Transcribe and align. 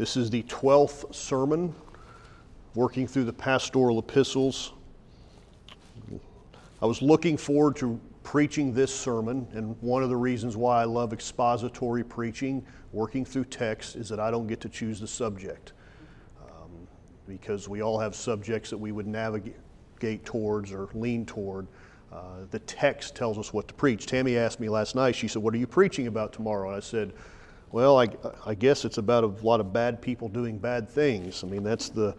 This 0.00 0.16
is 0.16 0.30
the 0.30 0.42
12th 0.44 1.14
sermon 1.14 1.74
working 2.74 3.06
through 3.06 3.24
the 3.24 3.34
pastoral 3.34 3.98
epistles. 3.98 4.72
I 6.80 6.86
was 6.86 7.02
looking 7.02 7.36
forward 7.36 7.76
to 7.76 8.00
preaching 8.22 8.72
this 8.72 8.94
sermon, 8.94 9.46
and 9.52 9.76
one 9.82 10.02
of 10.02 10.08
the 10.08 10.16
reasons 10.16 10.56
why 10.56 10.80
I 10.80 10.84
love 10.84 11.12
expository 11.12 12.02
preaching, 12.02 12.64
working 12.92 13.26
through 13.26 13.44
text, 13.44 13.94
is 13.94 14.08
that 14.08 14.18
I 14.18 14.30
don't 14.30 14.46
get 14.46 14.58
to 14.62 14.70
choose 14.70 15.00
the 15.00 15.06
subject. 15.06 15.74
Um, 16.40 16.70
because 17.28 17.68
we 17.68 17.82
all 17.82 17.98
have 17.98 18.14
subjects 18.14 18.70
that 18.70 18.78
we 18.78 18.92
would 18.92 19.06
navigate 19.06 20.24
towards 20.24 20.72
or 20.72 20.88
lean 20.94 21.26
toward. 21.26 21.66
Uh, 22.10 22.46
the 22.50 22.60
text 22.60 23.14
tells 23.14 23.36
us 23.36 23.52
what 23.52 23.68
to 23.68 23.74
preach. 23.74 24.06
Tammy 24.06 24.38
asked 24.38 24.60
me 24.60 24.70
last 24.70 24.94
night, 24.94 25.14
she 25.14 25.28
said, 25.28 25.42
What 25.42 25.52
are 25.52 25.58
you 25.58 25.66
preaching 25.66 26.06
about 26.06 26.32
tomorrow? 26.32 26.68
And 26.68 26.76
I 26.78 26.80
said, 26.80 27.12
well, 27.72 27.98
I, 27.98 28.08
I 28.44 28.54
guess 28.54 28.84
it's 28.84 28.98
about 28.98 29.22
a 29.24 29.28
lot 29.28 29.60
of 29.60 29.72
bad 29.72 30.02
people 30.02 30.28
doing 30.28 30.58
bad 30.58 30.88
things. 30.88 31.44
I 31.44 31.46
mean, 31.46 31.62
that's 31.62 31.88
the, 31.88 32.16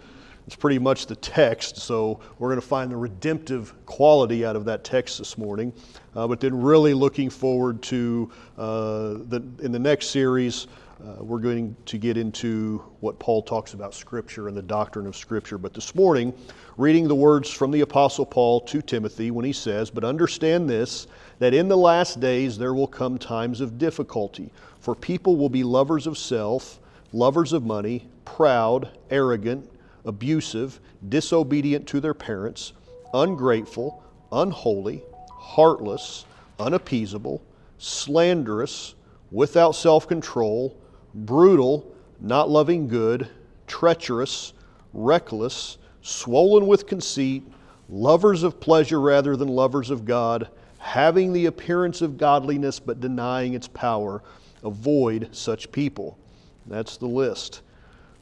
it's 0.48 0.56
pretty 0.56 0.80
much 0.80 1.08
the 1.08 1.16
text. 1.16 1.78
So 1.78 2.20
we're 2.40 2.50
going 2.50 2.62
to 2.62 2.68
find 2.68 2.92
the 2.92 2.96
redemptive 2.96 3.74
quality 3.86 4.46
out 4.46 4.56
of 4.56 4.66
that 4.66 4.84
text 4.84 5.18
this 5.18 5.38
morning. 5.38 5.74
Uh, 6.16 6.28
but 6.28 6.40
then, 6.40 6.60
really 6.62 6.94
looking 6.94 7.30
forward 7.30 7.82
to 7.84 8.32
uh, 8.58 9.14
the 9.28 9.44
in 9.62 9.72
the 9.72 9.80
next 9.80 10.08
series, 10.08 10.68
uh, 11.04 11.24
we're 11.24 11.40
going 11.40 11.76
to 11.86 11.98
get 11.98 12.16
into 12.18 12.84
what 13.00 13.18
Paul 13.20 13.42
talks 13.42 13.74
about 13.74 13.94
Scripture 13.94 14.48
and 14.48 14.56
the 14.56 14.62
doctrine 14.62 15.08
of 15.08 15.16
Scripture. 15.16 15.58
But 15.58 15.74
this 15.74 15.96
morning, 15.96 16.34
reading 16.78 17.08
the 17.08 17.16
words 17.16 17.50
from 17.50 17.72
the 17.72 17.82
Apostle 17.82 18.26
Paul 18.26 18.62
to 18.62 18.82
Timothy 18.82 19.32
when 19.32 19.46
he 19.46 19.54
says, 19.54 19.90
"But 19.90 20.04
understand 20.04 20.70
this, 20.70 21.08
that 21.42 21.56
in 21.56 21.68
the 21.68 21.76
last 21.76 22.20
days 22.20 22.60
there 22.60 22.74
will 22.74 22.86
come 22.86 23.18
times 23.18 23.62
of 23.62 23.80
difficulty." 23.80 24.52
For 24.80 24.94
people 24.94 25.38
will 25.38 25.50
be 25.50 25.64
lovers 25.64 26.06
of 26.06 26.16
self, 26.16 26.80
lovers 27.12 27.52
of 27.52 27.66
money, 27.66 28.08
proud, 28.26 28.90
arrogant, 29.10 29.68
abusive, 30.06 30.80
disobedient 31.10 31.88
to 31.88 32.00
their 32.00 32.14
parents, 32.14 32.74
ungrateful, 33.12 34.04
unholy, 34.32 35.04
heartless, 35.32 36.26
unappeasable, 36.60 37.42
slanderous, 37.80 38.94
without 39.32 39.72
self 39.72 40.08
control, 40.08 40.76
brutal, 41.16 41.84
not 42.20 42.52
loving 42.52 42.88
good, 42.88 43.28
treacherous, 43.66 44.54
reckless, 44.94 45.80
swollen 46.04 46.68
with 46.68 46.86
conceit, 46.86 47.44
lovers 47.90 48.44
of 48.44 48.60
pleasure 48.60 49.02
rather 49.02 49.36
than 49.36 49.48
lovers 49.48 49.90
of 49.90 50.06
God, 50.06 50.48
having 50.82 51.32
the 51.32 51.46
appearance 51.46 52.02
of 52.02 52.18
godliness 52.18 52.80
but 52.80 53.00
denying 53.00 53.54
its 53.54 53.68
power. 53.68 54.24
Avoid 54.64 55.30
such 55.32 55.72
people. 55.72 56.18
That's 56.66 56.98
the 56.98 57.08
list. 57.08 57.62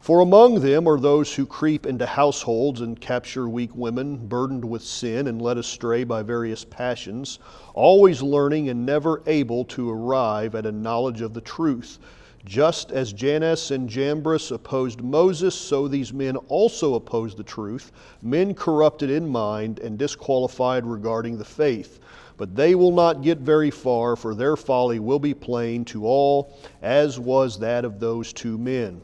For 0.01 0.19
among 0.19 0.59
them 0.59 0.87
are 0.87 0.99
those 0.99 1.33
who 1.33 1.45
creep 1.45 1.85
into 1.85 2.05
households 2.05 2.81
and 2.81 2.99
capture 2.99 3.49
weak 3.49 3.71
women, 3.75 4.27
burdened 4.27 4.63
with 4.63 4.83
sin 4.83 5.27
and 5.27 5.41
led 5.41 5.57
astray 5.57 6.03
by 6.03 6.21
various 6.21 6.63
passions, 6.63 7.39
always 7.73 8.21
learning 8.21 8.69
and 8.69 8.85
never 8.85 9.23
able 9.25 9.65
to 9.65 9.89
arrive 9.89 10.53
at 10.53 10.65
a 10.65 10.71
knowledge 10.71 11.21
of 11.21 11.33
the 11.33 11.41
truth. 11.41 11.97
Just 12.45 12.91
as 12.91 13.11
Jannes 13.11 13.71
and 13.71 13.89
Jambres 13.89 14.51
opposed 14.51 15.01
Moses, 15.01 15.55
so 15.55 15.87
these 15.87 16.13
men 16.13 16.37
also 16.47 16.95
oppose 16.95 17.35
the 17.35 17.43
truth, 17.43 17.91
men 18.21 18.53
corrupted 18.53 19.09
in 19.09 19.27
mind 19.27 19.79
and 19.79 19.97
disqualified 19.97 20.85
regarding 20.85 21.37
the 21.37 21.45
faith. 21.45 21.99
But 22.39 22.55
they 22.55 22.73
will 22.73 22.93
not 22.93 23.21
get 23.21 23.39
very 23.39 23.69
far, 23.69 24.15
for 24.15 24.33
their 24.33 24.55
folly 24.55 24.97
will 24.97 25.19
be 25.19 25.33
plain 25.33 25.83
to 25.85 26.05
all, 26.05 26.57
as 26.81 27.19
was 27.19 27.59
that 27.59 27.83
of 27.83 27.99
those 27.99 28.31
two 28.31 28.57
men. 28.57 29.01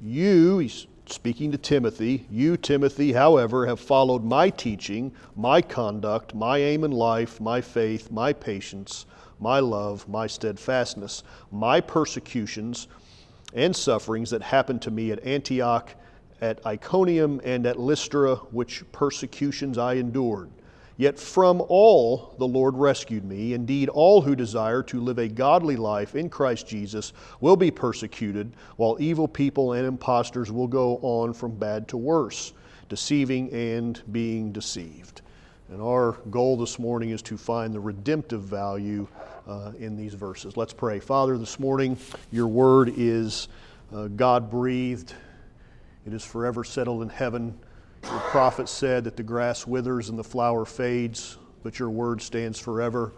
You, 0.00 0.58
he's 0.58 0.86
speaking 1.06 1.50
to 1.50 1.58
Timothy, 1.58 2.24
you, 2.30 2.56
Timothy, 2.56 3.12
however, 3.12 3.66
have 3.66 3.80
followed 3.80 4.22
my 4.22 4.48
teaching, 4.50 5.10
my 5.34 5.60
conduct, 5.60 6.36
my 6.36 6.58
aim 6.58 6.84
in 6.84 6.92
life, 6.92 7.40
my 7.40 7.60
faith, 7.60 8.12
my 8.12 8.32
patience, 8.32 9.06
my 9.40 9.58
love, 9.58 10.08
my 10.08 10.28
steadfastness, 10.28 11.24
my 11.50 11.80
persecutions 11.80 12.86
and 13.54 13.74
sufferings 13.74 14.30
that 14.30 14.42
happened 14.42 14.82
to 14.82 14.92
me 14.92 15.10
at 15.10 15.24
Antioch, 15.24 15.90
at 16.40 16.64
Iconium, 16.64 17.40
and 17.42 17.66
at 17.66 17.80
Lystra, 17.80 18.36
which 18.36 18.84
persecutions 18.92 19.78
I 19.78 19.94
endured 19.94 20.50
Yet 20.98 21.18
from 21.18 21.62
all 21.68 22.34
the 22.38 22.46
Lord 22.46 22.74
rescued 22.74 23.24
me. 23.24 23.52
Indeed, 23.52 23.90
all 23.90 24.22
who 24.22 24.34
desire 24.34 24.82
to 24.84 25.00
live 25.00 25.18
a 25.18 25.28
godly 25.28 25.76
life 25.76 26.14
in 26.14 26.30
Christ 26.30 26.66
Jesus 26.66 27.12
will 27.40 27.56
be 27.56 27.70
persecuted, 27.70 28.52
while 28.76 28.96
evil 28.98 29.28
people 29.28 29.74
and 29.74 29.86
impostors 29.86 30.50
will 30.50 30.68
go 30.68 30.98
on 31.02 31.34
from 31.34 31.54
bad 31.54 31.86
to 31.88 31.98
worse, 31.98 32.54
deceiving 32.88 33.50
and 33.52 34.00
being 34.10 34.52
deceived. 34.52 35.20
And 35.68 35.82
our 35.82 36.12
goal 36.30 36.56
this 36.56 36.78
morning 36.78 37.10
is 37.10 37.20
to 37.22 37.36
find 37.36 37.74
the 37.74 37.80
redemptive 37.80 38.42
value 38.42 39.06
uh, 39.46 39.72
in 39.78 39.96
these 39.96 40.14
verses. 40.14 40.56
Let's 40.56 40.72
pray. 40.72 41.00
Father, 41.00 41.36
this 41.36 41.58
morning, 41.58 41.98
your 42.30 42.46
word 42.46 42.92
is 42.96 43.48
uh, 43.92 44.06
God 44.08 44.50
breathed, 44.50 45.12
it 46.06 46.12
is 46.12 46.24
forever 46.24 46.64
settled 46.64 47.02
in 47.02 47.08
heaven. 47.08 47.58
The 48.06 48.22
prophet 48.30 48.68
said 48.68 49.02
that 49.04 49.16
the 49.16 49.24
grass 49.24 49.66
withers 49.66 50.08
and 50.10 50.18
the 50.18 50.24
flower 50.24 50.64
fades, 50.64 51.38
but 51.64 51.80
your 51.80 51.90
word 51.90 52.22
stands 52.22 52.56
forever. 52.56 53.12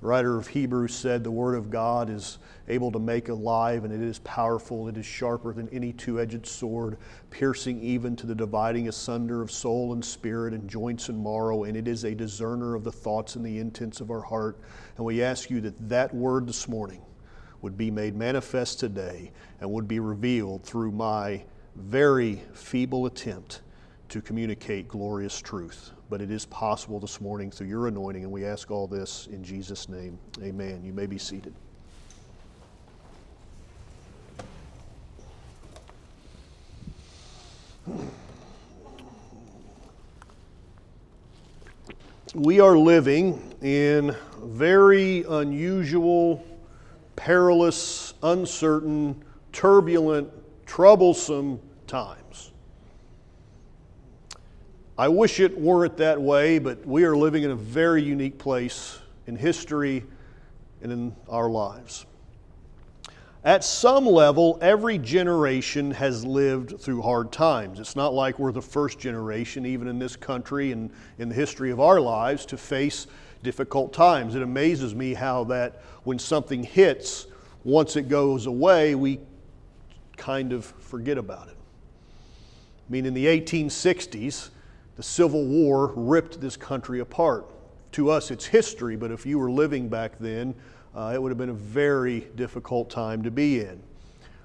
The 0.00 0.06
writer 0.06 0.36
of 0.36 0.48
Hebrews 0.48 0.94
said 0.94 1.24
the 1.24 1.30
word 1.30 1.54
of 1.54 1.70
God 1.70 2.10
is 2.10 2.38
able 2.68 2.92
to 2.92 2.98
make 2.98 3.30
alive 3.30 3.84
and 3.84 3.92
it 3.92 4.02
is 4.02 4.18
powerful. 4.18 4.86
It 4.88 4.98
is 4.98 5.06
sharper 5.06 5.54
than 5.54 5.68
any 5.70 5.94
two 5.94 6.20
edged 6.20 6.44
sword, 6.46 6.98
piercing 7.30 7.80
even 7.80 8.14
to 8.16 8.26
the 8.26 8.34
dividing 8.34 8.86
asunder 8.88 9.40
of 9.40 9.50
soul 9.50 9.94
and 9.94 10.04
spirit 10.04 10.52
and 10.52 10.68
joints 10.68 11.08
and 11.08 11.22
marrow, 11.22 11.64
and 11.64 11.74
it 11.74 11.88
is 11.88 12.04
a 12.04 12.14
discerner 12.14 12.74
of 12.74 12.84
the 12.84 12.92
thoughts 12.92 13.36
and 13.36 13.46
the 13.46 13.58
intents 13.58 14.02
of 14.02 14.10
our 14.10 14.22
heart. 14.22 14.58
And 14.98 15.06
we 15.06 15.22
ask 15.22 15.48
you 15.48 15.62
that 15.62 15.88
that 15.88 16.14
word 16.14 16.46
this 16.46 16.68
morning 16.68 17.00
would 17.62 17.78
be 17.78 17.90
made 17.90 18.14
manifest 18.14 18.78
today 18.78 19.32
and 19.60 19.70
would 19.70 19.88
be 19.88 20.00
revealed 20.00 20.64
through 20.64 20.92
my 20.92 21.44
very 21.76 22.42
feeble 22.52 23.06
attempt 23.06 23.62
to 24.12 24.20
communicate 24.20 24.88
glorious 24.88 25.40
truth. 25.40 25.90
But 26.10 26.20
it 26.20 26.30
is 26.30 26.44
possible 26.44 27.00
this 27.00 27.18
morning 27.18 27.50
through 27.50 27.68
your 27.68 27.86
anointing, 27.86 28.24
and 28.24 28.30
we 28.30 28.44
ask 28.44 28.70
all 28.70 28.86
this 28.86 29.26
in 29.28 29.42
Jesus' 29.42 29.88
name. 29.88 30.18
Amen. 30.42 30.84
You 30.84 30.92
may 30.92 31.06
be 31.06 31.16
seated. 31.16 31.54
We 42.34 42.60
are 42.60 42.76
living 42.76 43.54
in 43.62 44.14
very 44.42 45.24
unusual, 45.26 46.44
perilous, 47.16 48.12
uncertain, 48.22 49.24
turbulent, 49.52 50.28
troublesome 50.66 51.60
times. 51.86 52.51
I 54.98 55.08
wish 55.08 55.40
it 55.40 55.58
weren't 55.58 55.96
that 55.96 56.20
way, 56.20 56.58
but 56.58 56.86
we 56.86 57.04
are 57.04 57.16
living 57.16 57.44
in 57.44 57.50
a 57.50 57.56
very 57.56 58.02
unique 58.02 58.38
place 58.38 58.98
in 59.26 59.36
history 59.36 60.04
and 60.82 60.92
in 60.92 61.16
our 61.28 61.48
lives. 61.48 62.04
At 63.44 63.64
some 63.64 64.06
level, 64.06 64.58
every 64.60 64.98
generation 64.98 65.90
has 65.92 66.24
lived 66.24 66.78
through 66.78 67.02
hard 67.02 67.32
times. 67.32 67.80
It's 67.80 67.96
not 67.96 68.14
like 68.14 68.38
we're 68.38 68.52
the 68.52 68.62
first 68.62 68.98
generation, 68.98 69.66
even 69.66 69.88
in 69.88 69.98
this 69.98 70.14
country 70.14 70.72
and 70.72 70.90
in 71.18 71.28
the 71.28 71.34
history 71.34 71.70
of 71.70 71.80
our 71.80 72.00
lives, 72.00 72.44
to 72.46 72.56
face 72.56 73.06
difficult 73.42 73.92
times. 73.92 74.34
It 74.34 74.42
amazes 74.42 74.94
me 74.94 75.14
how 75.14 75.44
that 75.44 75.82
when 76.04 76.18
something 76.18 76.62
hits, 76.62 77.26
once 77.64 77.96
it 77.96 78.08
goes 78.08 78.46
away, 78.46 78.94
we 78.94 79.18
kind 80.16 80.52
of 80.52 80.64
forget 80.64 81.18
about 81.18 81.48
it. 81.48 81.56
I 82.88 82.92
mean, 82.92 83.06
in 83.06 83.14
the 83.14 83.26
1860s, 83.26 84.50
the 84.96 85.02
Civil 85.02 85.44
War 85.46 85.92
ripped 85.96 86.40
this 86.40 86.56
country 86.56 87.00
apart. 87.00 87.46
To 87.92 88.10
us, 88.10 88.30
it's 88.30 88.46
history, 88.46 88.96
but 88.96 89.10
if 89.10 89.26
you 89.26 89.38
were 89.38 89.50
living 89.50 89.88
back 89.88 90.18
then, 90.18 90.54
uh, 90.94 91.12
it 91.14 91.22
would 91.22 91.30
have 91.30 91.38
been 91.38 91.48
a 91.48 91.54
very 91.54 92.20
difficult 92.36 92.90
time 92.90 93.22
to 93.22 93.30
be 93.30 93.60
in. 93.60 93.82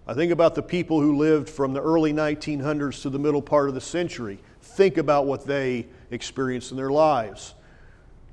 I 0.05 0.13
think 0.13 0.31
about 0.31 0.55
the 0.55 0.63
people 0.63 1.01
who 1.01 1.17
lived 1.17 1.49
from 1.49 1.73
the 1.73 1.81
early 1.81 2.13
1900s 2.13 3.01
to 3.01 3.09
the 3.09 3.19
middle 3.19 3.41
part 3.41 3.67
of 3.67 3.75
the 3.75 3.81
century. 3.81 4.39
Think 4.61 4.97
about 4.97 5.25
what 5.25 5.45
they 5.45 5.87
experienced 6.11 6.71
in 6.71 6.77
their 6.77 6.91
lives. 6.91 7.55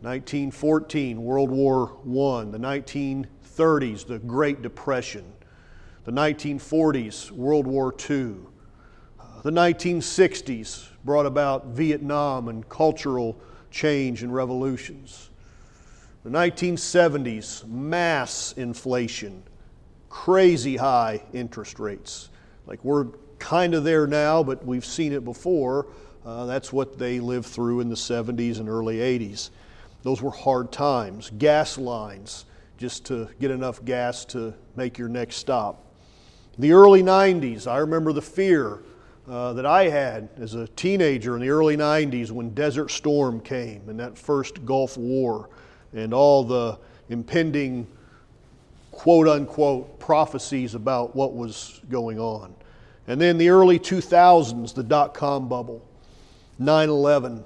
1914, 0.03 1.23
World 1.25 1.51
War 1.51 1.91
I, 2.03 2.45
the 2.45 2.59
1930s, 2.59 4.07
the 4.07 4.19
Great 4.21 4.63
Depression, 4.63 5.25
the 6.05 6.13
1940s, 6.13 7.31
World 7.31 7.67
War 7.67 7.95
II, 8.09 8.35
the 9.45 9.51
1960s, 9.51 10.89
brought 11.05 11.27
about 11.27 11.67
Vietnam 11.67 12.49
and 12.49 12.67
cultural 12.71 13.39
change 13.71 14.23
and 14.23 14.35
revolutions. 14.35 15.29
The 16.25 16.31
1970s, 16.31 17.69
mass 17.69 18.55
inflation, 18.57 19.43
crazy 20.09 20.79
high 20.79 21.23
interest 21.35 21.79
rates. 21.79 22.31
Like 22.67 22.83
we're 22.83 23.09
kind 23.39 23.75
of 23.75 23.85
there 23.85 24.07
now, 24.07 24.43
but 24.43 24.65
we've 24.65 24.85
seen 24.85 25.13
it 25.13 25.27
before. 25.27 25.89
Uh, 26.25 26.47
that's 26.47 26.73
what 26.73 26.99
they 26.99 27.21
lived 27.21 27.45
through 27.45 27.81
in 27.81 27.91
the 27.91 27.97
70s 27.97 28.61
and 28.61 28.69
early 28.71 28.97
80s. 28.97 29.51
Those 30.05 30.23
were 30.23 30.31
hard 30.31 30.73
times. 30.73 31.31
Gas 31.37 31.77
lines, 31.77 32.47
just 32.79 33.05
to 33.07 33.29
get 33.41 33.51
enough 33.51 33.85
gas 33.85 34.25
to 34.27 34.55
make 34.75 34.97
your 34.97 35.11
next 35.11 35.37
stop. 35.37 35.85
The 36.59 36.73
early 36.73 37.03
90s, 37.03 37.67
I 37.67 37.77
remember 37.77 38.15
the 38.15 38.23
fear 38.23 38.81
uh, 39.29 39.53
that 39.55 39.67
I 39.67 39.89
had 39.89 40.29
as 40.39 40.55
a 40.55 40.69
teenager 40.69 41.35
in 41.35 41.43
the 41.43 41.49
early 41.49 41.77
90s 41.77 42.31
when 42.31 42.51
Desert 42.51 42.91
Storm 42.91 43.41
came 43.41 43.89
and 43.89 43.99
that 43.99 44.19
first 44.19 44.65
Gulf 44.65 44.97
War 44.97 45.49
and 45.93 46.13
all 46.13 46.45
the 46.45 46.79
impending 47.09 47.87
quote 48.91 49.29
unquote 49.29 49.99
prophecies 49.99 50.75
about 50.75 51.17
what 51.17 51.35
was 51.35 51.81
going 51.91 52.19
on. 52.19 52.55
And 53.07 53.21
then 53.21 53.39
the 53.39 53.49
early 53.49 53.79
2000s, 53.79 54.75
the 54.75 54.83
dot 54.83 55.15
com 55.15 55.49
bubble, 55.49 55.87
9 56.59 56.89
11. 56.89 57.45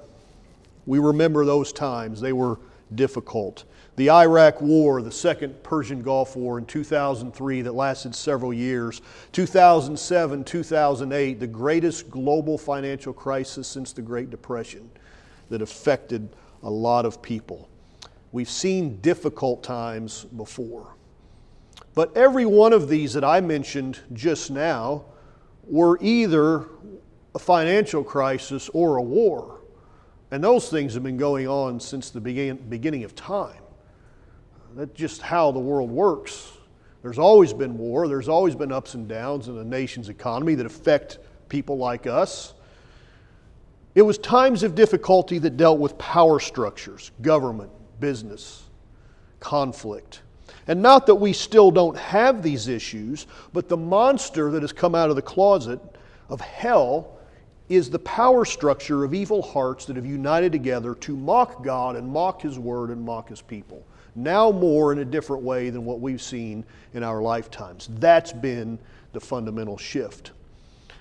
We 0.85 0.99
remember 0.99 1.45
those 1.45 1.71
times, 1.73 2.21
they 2.21 2.33
were 2.33 2.59
difficult. 2.95 3.65
The 3.99 4.11
Iraq 4.11 4.61
War, 4.61 5.01
the 5.01 5.11
Second 5.11 5.61
Persian 5.61 6.01
Gulf 6.01 6.37
War 6.37 6.57
in 6.57 6.65
2003 6.65 7.63
that 7.63 7.73
lasted 7.73 8.15
several 8.15 8.53
years, 8.53 9.01
2007, 9.33 10.45
2008, 10.45 11.37
the 11.37 11.45
greatest 11.45 12.09
global 12.09 12.57
financial 12.57 13.11
crisis 13.11 13.67
since 13.67 13.91
the 13.91 14.01
Great 14.01 14.29
Depression 14.29 14.89
that 15.49 15.61
affected 15.61 16.29
a 16.63 16.69
lot 16.69 17.05
of 17.05 17.21
people. 17.21 17.67
We've 18.31 18.49
seen 18.49 19.01
difficult 19.01 19.63
times 19.63 20.23
before. 20.23 20.95
But 21.93 22.15
every 22.15 22.45
one 22.45 22.71
of 22.71 22.87
these 22.87 23.11
that 23.15 23.25
I 23.25 23.41
mentioned 23.41 23.99
just 24.13 24.49
now 24.49 25.03
were 25.65 25.97
either 25.99 26.67
a 27.35 27.39
financial 27.39 28.05
crisis 28.05 28.69
or 28.69 28.95
a 28.95 29.01
war. 29.01 29.59
And 30.31 30.41
those 30.41 30.69
things 30.69 30.93
have 30.93 31.03
been 31.03 31.17
going 31.17 31.49
on 31.49 31.81
since 31.81 32.09
the 32.11 32.21
begin- 32.21 32.63
beginning 32.69 33.03
of 33.03 33.13
time. 33.13 33.59
That's 34.75 34.95
just 34.97 35.21
how 35.21 35.51
the 35.51 35.59
world 35.59 35.89
works. 35.91 36.51
There's 37.01 37.19
always 37.19 37.53
been 37.53 37.77
war, 37.77 38.07
there's 38.07 38.29
always 38.29 38.55
been 38.55 38.71
ups 38.71 38.93
and 38.93 39.07
downs 39.07 39.47
in 39.47 39.57
a 39.57 39.63
nation's 39.63 40.09
economy 40.09 40.55
that 40.55 40.65
affect 40.65 41.19
people 41.47 41.77
like 41.77 42.07
us. 42.07 42.53
It 43.95 44.01
was 44.01 44.17
times 44.17 44.63
of 44.63 44.75
difficulty 44.75 45.39
that 45.39 45.57
dealt 45.57 45.79
with 45.79 45.97
power 45.97 46.39
structures, 46.39 47.11
government, 47.21 47.71
business, 47.99 48.63
conflict. 49.39 50.21
And 50.67 50.81
not 50.81 51.07
that 51.07 51.15
we 51.15 51.33
still 51.33 51.71
don't 51.71 51.97
have 51.97 52.43
these 52.43 52.67
issues, 52.67 53.27
but 53.53 53.69
the 53.69 53.77
monster 53.77 54.51
that 54.51 54.61
has 54.61 54.71
come 54.71 54.93
out 54.93 55.09
of 55.09 55.15
the 55.15 55.21
closet 55.21 55.79
of 56.29 56.41
hell 56.41 57.17
is 57.69 57.89
the 57.89 57.99
power 57.99 58.45
structure 58.45 59.03
of 59.03 59.13
evil 59.13 59.41
hearts 59.41 59.85
that 59.85 59.95
have 59.95 60.05
united 60.05 60.51
together 60.51 60.95
to 60.95 61.15
mock 61.15 61.63
God 61.63 61.95
and 61.95 62.07
mock 62.07 62.41
His 62.41 62.59
Word 62.59 62.89
and 62.89 63.01
mock 63.01 63.29
His 63.29 63.41
people. 63.41 63.83
Now, 64.15 64.51
more 64.51 64.91
in 64.91 64.99
a 64.99 65.05
different 65.05 65.43
way 65.43 65.69
than 65.69 65.85
what 65.85 65.99
we've 65.99 66.21
seen 66.21 66.65
in 66.93 67.03
our 67.03 67.21
lifetimes. 67.21 67.89
That's 67.99 68.33
been 68.33 68.79
the 69.13 69.19
fundamental 69.19 69.77
shift. 69.77 70.31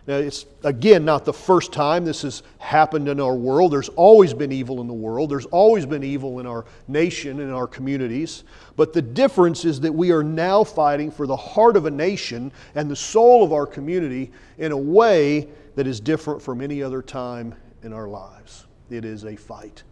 Now, 0.08 0.16
it's 0.16 0.46
again 0.64 1.04
not 1.04 1.26
the 1.26 1.34
first 1.34 1.70
time 1.70 2.06
this 2.06 2.22
has 2.22 2.42
happened 2.56 3.08
in 3.08 3.20
our 3.20 3.34
world. 3.34 3.74
There's 3.74 3.90
always 3.90 4.32
been 4.32 4.50
evil 4.50 4.80
in 4.80 4.86
the 4.86 4.94
world, 4.94 5.28
there's 5.28 5.44
always 5.46 5.84
been 5.84 6.02
evil 6.02 6.40
in 6.40 6.46
our 6.46 6.64
nation 6.88 7.40
and 7.40 7.52
our 7.52 7.66
communities. 7.66 8.44
But 8.74 8.94
the 8.94 9.02
difference 9.02 9.66
is 9.66 9.80
that 9.80 9.92
we 9.92 10.10
are 10.10 10.24
now 10.24 10.64
fighting 10.64 11.10
for 11.10 11.26
the 11.26 11.36
heart 11.36 11.76
of 11.76 11.84
a 11.84 11.90
nation 11.90 12.50
and 12.74 12.90
the 12.90 12.96
soul 12.96 13.44
of 13.44 13.52
our 13.52 13.66
community 13.66 14.32
in 14.56 14.72
a 14.72 14.76
way 14.76 15.46
that 15.74 15.86
is 15.86 16.00
different 16.00 16.40
from 16.40 16.62
any 16.62 16.82
other 16.82 17.02
time 17.02 17.54
in 17.82 17.92
our 17.92 18.08
lives. 18.08 18.64
It 18.88 19.04
is 19.04 19.26
a 19.26 19.36
fight. 19.36 19.82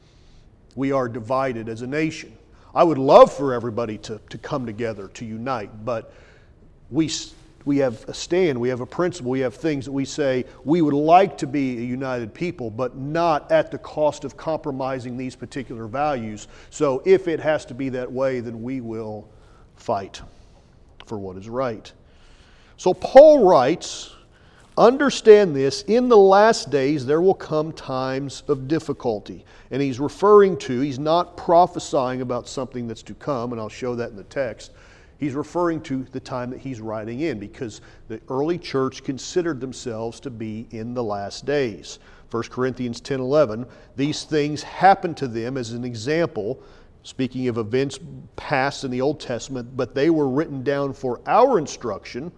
We 0.77 0.93
are 0.93 1.11
divided 1.11 1.69
as 1.69 1.83
a 1.83 1.87
nation. 1.87 2.37
I 2.77 2.85
would 2.85 2.99
love 2.99 3.33
for 3.33 3.55
everybody 3.55 3.97
to, 3.99 4.21
to 4.29 4.37
come 4.37 4.67
together, 4.67 5.09
to 5.09 5.25
unite, 5.25 5.85
but 5.87 6.13
we 6.91 7.11
we 7.65 7.79
have 7.79 8.09
a 8.09 8.15
stand, 8.15 8.61
we 8.61 8.69
have 8.69 8.81
a 8.81 8.87
principle, 8.87 9.31
we 9.31 9.41
have 9.41 9.55
things 9.55 9.87
that 9.87 9.93
we 9.93 10.05
say 10.05 10.45
we 10.65 10.83
would 10.83 10.95
like 10.95 11.37
to 11.39 11.47
be 11.49 11.79
a 11.79 11.81
united 11.81 12.33
people, 12.33 12.71
but 12.71 12.97
not 12.97 13.51
at 13.51 13.73
the 13.73 13.79
cost 13.79 14.25
of 14.25 14.37
compromising 14.37 15.17
these 15.17 15.35
particular 15.35 15.87
values. 15.87 16.47
So 16.71 17.03
if 17.05 17.27
it 17.27 17.41
has 17.41 17.65
to 17.65 17.75
be 17.75 17.89
that 17.89 18.13
way, 18.13 18.39
then 18.39 18.63
we 18.63 18.81
will 18.81 19.29
fight 19.75 20.23
for 21.07 21.19
what 21.19 21.37
is 21.37 21.49
right. 21.49 21.91
So 22.77 22.95
Paul 22.95 23.49
writes, 23.49 24.15
Understand 24.79 25.57
this, 25.57 25.83
in 25.83 26.09
the 26.11 26.19
last 26.19 26.69
days 26.69 27.07
there 27.07 27.23
will 27.23 27.35
come 27.35 27.73
times 27.73 28.43
of 28.47 28.69
difficulty. 28.69 29.45
And 29.71 29.81
he's 29.81 29.99
referring 29.99 30.59
to, 30.59 30.81
he's 30.81 30.99
not 30.99 31.37
prophesying 31.37 32.21
about 32.21 32.47
something 32.47 32.87
that's 32.87 33.03
to 33.05 33.15
come, 33.15 33.53
and 33.53 33.61
I'll 33.61 33.71
show 33.71 33.95
that 33.95 34.11
in 34.11 34.17
the 34.17 34.25
text. 34.25 34.73
He's 35.19 35.33
referring 35.33 35.81
to 35.83 36.05
the 36.13 36.21
time 36.21 36.51
that 36.51 36.61
he's 36.61 36.81
writing 36.81 37.21
in 37.21 37.39
because 37.39 37.81
the 38.09 38.21
early 38.29 38.59
church 38.59 39.03
considered 39.03 39.61
themselves 39.61 40.21
to 40.21 40.31
be 40.31 40.67
in 40.71 40.93
the 40.93 41.03
last 41.03 41.47
days. 41.47 41.99
1 42.31 42.43
Corinthians 42.45 43.01
10 43.01 43.21
11, 43.21 43.65
these 43.97 44.25
things 44.25 44.63
happened 44.63 45.17
to 45.17 45.29
them 45.29 45.57
as 45.57 45.73
an 45.73 45.85
example, 45.85 46.63
speaking 47.03 47.49
of 47.49 47.57
events 47.57 47.99
past 48.35 48.85
in 48.85 48.91
the 48.91 49.01
Old 49.01 49.21
Testament, 49.21 49.75
but 49.75 49.95
they 49.95 50.11
were 50.11 50.29
written 50.29 50.63
down 50.63 50.93
for 50.93 51.21
our 51.27 51.59
instruction, 51.59 52.31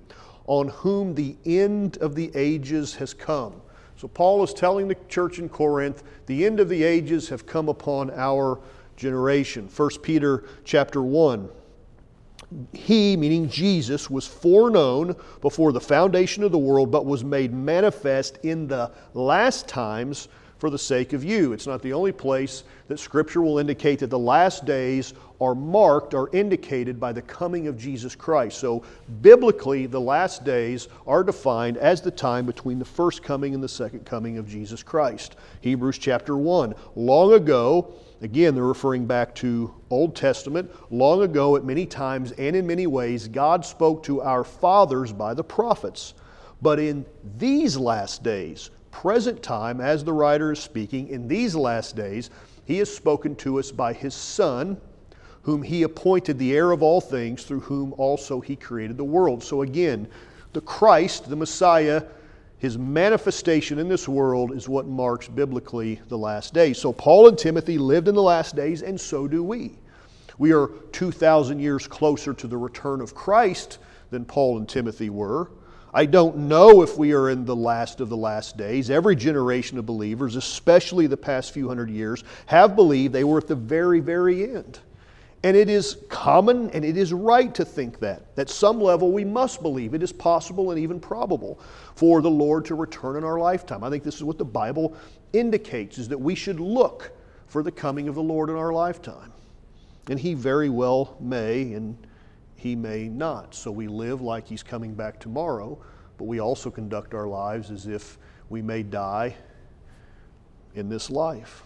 on 0.49 0.69
whom 0.69 1.15
the 1.15 1.37
end 1.47 1.99
of 1.99 2.17
the 2.17 2.33
ages 2.35 2.97
has 2.97 3.15
come. 3.15 3.61
So 3.97 4.09
Paul 4.09 4.43
is 4.43 4.53
telling 4.53 4.89
the 4.89 4.97
church 5.09 5.39
in 5.39 5.49
Corinth, 5.49 6.03
the 6.27 6.45
end 6.45 6.59
of 6.59 6.69
the 6.69 6.83
ages 6.83 7.29
have 7.29 7.47
come 7.47 7.69
upon 7.69 8.11
our 8.11 8.59
generation. 8.97 9.69
1 9.69 9.91
Peter 10.03 10.45
chapter 10.65 11.03
1 11.03 11.49
he, 12.73 13.17
meaning 13.17 13.49
Jesus, 13.49 14.09
was 14.09 14.27
foreknown 14.27 15.15
before 15.43 15.73
the 15.73 15.81
foundation 15.81 16.43
of 16.43 16.53
the 16.53 16.59
world, 16.59 16.91
but 16.91 17.05
was 17.05 17.23
made 17.23 17.53
manifest 17.53 18.39
in 18.43 18.67
the 18.67 18.91
last 19.13 19.69
times 19.69 20.29
for 20.59 20.71
the 20.71 20.79
sake 20.79 21.13
of 21.13 21.25
you. 21.25 21.53
It's 21.53 21.67
not 21.67 21.83
the 21.83 21.93
only 21.93 22.13
place 22.13 22.65
that 22.89 22.99
Scripture 22.99 23.43
will 23.43 23.59
indicate 23.59 24.01
that 24.01 24.11
the 24.11 24.19
last 24.19 24.65
days 24.65 25.15
are 25.41 25.55
marked 25.55 26.15
or 26.15 26.29
indicated 26.35 26.99
by 26.99 27.13
the 27.13 27.23
coming 27.23 27.69
of 27.69 27.79
Jesus 27.79 28.15
Christ. 28.15 28.59
So, 28.59 28.83
biblically, 29.23 29.87
the 29.87 30.01
last 30.01 30.45
days 30.45 30.89
are 31.07 31.23
defined 31.23 31.77
as 31.77 32.01
the 32.01 32.11
time 32.11 32.45
between 32.45 32.79
the 32.79 32.85
first 32.85 33.23
coming 33.23 33.55
and 33.55 33.63
the 33.63 33.69
second 33.69 34.05
coming 34.05 34.39
of 34.39 34.49
Jesus 34.49 34.83
Christ. 34.83 35.37
Hebrews 35.61 35.99
chapter 35.99 36.37
1. 36.37 36.75
Long 36.97 37.35
ago, 37.35 37.95
Again, 38.21 38.55
they're 38.55 38.65
referring 38.65 39.07
back 39.07 39.35
to 39.37 39.73
Old 39.91 40.17
Testament. 40.17 40.71
Long 40.91 41.23
ago, 41.23 41.55
at 41.55 41.65
many 41.65 41.87
times 41.87 42.33
and 42.33 42.57
in 42.57 42.67
many 42.67 42.87
ways, 42.89 43.29
God 43.29 43.65
spoke 43.65 44.03
to 44.05 44.21
our 44.23 44.43
fathers 44.43 45.13
by 45.13 45.35
the 45.35 45.45
prophets. 45.45 46.15
But 46.61 46.81
in 46.81 47.07
these 47.39 47.77
last 47.77 48.25
days, 48.25 48.71
present 48.91 49.43
time, 49.43 49.81
as 49.81 50.05
the 50.05 50.13
writer 50.13 50.53
is 50.53 50.59
speaking, 50.59 51.09
in 51.09 51.29
these 51.29 51.55
last 51.55 51.97
days, 51.97 52.31
he 52.65 52.79
has 52.79 52.95
spoken 52.95 53.35
to 53.37 53.59
us 53.59 53.71
by 53.71 53.93
his 53.93 54.15
Son, 54.15 54.81
whom 55.43 55.63
he 55.63 55.83
appointed 55.83 56.39
the 56.39 56.55
heir 56.55 56.73
of 56.73 56.83
all 56.83 57.01
things, 57.01 57.45
through 57.45 57.61
whom 57.61 57.95
also 57.95 58.41
he 58.41 58.57
created 58.57 58.97
the 58.97 59.05
world. 59.05 59.43
So 59.43 59.63
again, 59.63 60.09
the 60.53 60.61
Christ, 60.61 61.29
the 61.31 61.37
Messiah, 61.37 62.03
his 62.59 62.77
manifestation 62.77 63.79
in 63.79 63.89
this 63.89 64.09
world 64.09 64.53
is 64.53 64.69
what 64.69 64.87
marks 64.87 65.29
biblically 65.29 66.01
the 66.09 66.19
last 66.19 66.53
days. 66.53 66.79
So 66.79 66.93
Paul 66.93 67.29
and 67.29 67.39
Timothy 67.39 67.79
lived 67.79 68.09
in 68.09 68.15
the 68.15 68.23
last 68.23 68.57
days, 68.57 68.83
and 68.83 69.01
so 69.01 69.29
do 69.29 69.43
we. 69.43 69.79
We 70.39 70.53
are 70.53 70.69
2,000 70.93 71.61
years 71.61 71.87
closer 71.87 72.35
to 72.35 72.47
the 72.47 72.57
return 72.57 73.01
of 73.01 73.15
Christ 73.15 73.79
than 74.11 74.25
Paul 74.25 74.59
and 74.59 74.69
Timothy 74.69 75.11
were. 75.11 75.51
I 75.93 76.05
don't 76.05 76.37
know 76.37 76.83
if 76.83 76.99
we 76.99 77.13
are 77.13 77.31
in 77.31 77.45
the 77.45 77.57
last 77.57 78.01
of 78.01 78.09
the 78.09 78.17
last 78.17 78.57
days. 78.57 78.91
Every 78.91 79.17
generation 79.17 79.79
of 79.79 79.87
believers, 79.87 80.37
especially 80.37 81.07
the 81.07 81.17
past 81.17 81.53
few 81.53 81.69
hundred 81.69 81.91
years, 81.91 82.25
have 82.47 82.77
believed 82.77 83.15
they 83.15 83.25
were 83.25 83.39
at 83.39 83.47
the 83.47 83.55
very, 83.55 84.01
very 84.01 84.55
end. 84.55 84.81
And 85.45 85.57
it 85.57 85.69
is 85.69 85.99
common 86.09 86.69
and 86.71 86.85
it 86.85 86.97
is 86.97 87.13
right 87.13 87.55
to 87.55 87.65
think 87.65 88.01
that. 88.01 88.23
At 88.37 88.51
some 88.51 88.81
level, 88.81 89.13
we 89.13 89.25
must 89.25 89.63
believe 89.63 89.95
it 89.95 90.03
is 90.03 90.13
possible 90.13 90.73
and 90.73 90.81
even 90.81 90.99
probable 90.99 91.61
for 91.95 92.21
the 92.21 92.31
Lord 92.31 92.65
to 92.67 92.75
return 92.75 93.17
in 93.17 93.25
our 93.25 93.39
lifetime. 93.39 93.85
I 93.85 93.91
think 93.91 94.03
this 94.03 94.17
is 94.17 94.25
what 94.25 94.37
the 94.37 94.45
Bible 94.45 94.97
indicates 95.33 95.99
is 95.99 96.09
that 96.09 96.19
we 96.19 96.35
should 96.35 96.59
look 96.59 97.13
for 97.47 97.63
the 97.63 97.71
coming 97.73 98.09
of 98.09 98.15
the 98.15 98.23
Lord 98.23 98.51
in 98.51 98.57
our 98.57 98.73
lifetime. 98.73 99.33
And 100.09 100.19
he 100.19 100.35
very 100.35 100.71
well 100.71 101.17
may 101.21 101.73
and 101.73 101.97
he 102.59 102.75
may 102.75 103.09
not. 103.09 103.55
So 103.55 103.71
we 103.71 103.87
live 103.87 104.21
like 104.21 104.49
he's 104.49 104.65
coming 104.65 104.93
back 104.93 105.21
tomorrow, 105.21 105.79
but 106.17 106.25
we 106.25 106.41
also 106.41 106.73
conduct 106.73 107.15
our 107.15 107.29
lives 107.29 107.71
as 107.71 107.87
if 107.87 108.19
we 108.49 108.61
may 108.63 108.83
die 108.83 109.37
in 110.75 110.89
this 110.89 111.09
life. 111.09 111.63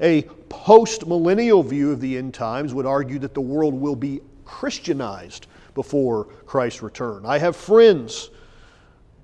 A 0.00 0.22
post 0.48 1.08
millennial 1.08 1.64
view 1.64 1.90
of 1.90 2.00
the 2.00 2.16
end 2.16 2.32
times 2.32 2.72
would 2.72 2.86
argue 2.86 3.18
that 3.18 3.34
the 3.34 3.40
world 3.40 3.74
will 3.74 3.96
be 3.96 4.20
Christianized 4.44 5.48
before 5.74 6.26
Christ's 6.46 6.80
return. 6.80 7.26
I 7.26 7.38
have 7.38 7.56
friends 7.56 8.30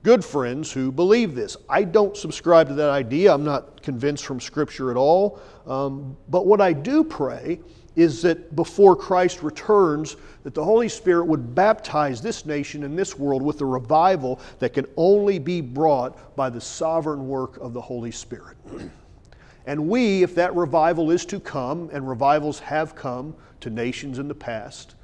good 0.03 0.25
friends 0.25 0.73
who 0.73 0.91
believe 0.91 1.35
this. 1.35 1.57
I 1.69 1.85
don't 1.85 2.17
subscribe 2.17 2.69
to 2.69 2.75
that 2.75 2.91
idea. 2.91 3.33
I'm 3.33 3.45
not 3.45 3.83
convinced 3.83 4.25
from 4.25 4.41
Scripture 4.41 4.91
at 4.91 4.97
all. 4.97 5.39
Um, 5.67 6.17
but 6.29 6.47
what 6.47 6.61
I 6.61 6.73
do 6.73 7.05
pray 7.05 7.61
is 7.97 8.23
that 8.23 8.55
before 8.55 8.95
Christ 8.95 9.43
returns, 9.43 10.17
that 10.45 10.55
the 10.55 10.65
Holy 10.65 10.89
Spirit 10.89 11.27
would 11.27 11.55
baptize 11.55 12.21
this 12.21 12.47
nation 12.47 12.85
and 12.85 12.99
this 12.99 13.19
world 13.19 13.43
with 13.43 13.61
a 13.61 13.67
revival 13.67 14.41
that 14.59 14.73
can 14.73 14.87
only 14.97 15.39
be 15.39 15.61
brought 15.61 16.37
by 16.37 16.49
the 16.49 16.61
sovereign 16.61 17.29
work 17.29 17.57
of 17.59 17.73
the 17.73 17.81
Holy 17.81 18.11
Spirit. 18.11 18.57
and 19.67 19.89
we, 19.89 20.23
if 20.23 20.35
that 20.35 20.55
revival 20.55 21.11
is 21.11 21.25
to 21.27 21.41
come, 21.41 21.91
and 21.93 22.09
revivals 22.09 22.61
have 22.61 22.95
come 22.95 23.35
to 23.61 23.71
nations 23.71 24.19
in 24.19 24.29
the 24.29 24.35
past, 24.35 24.95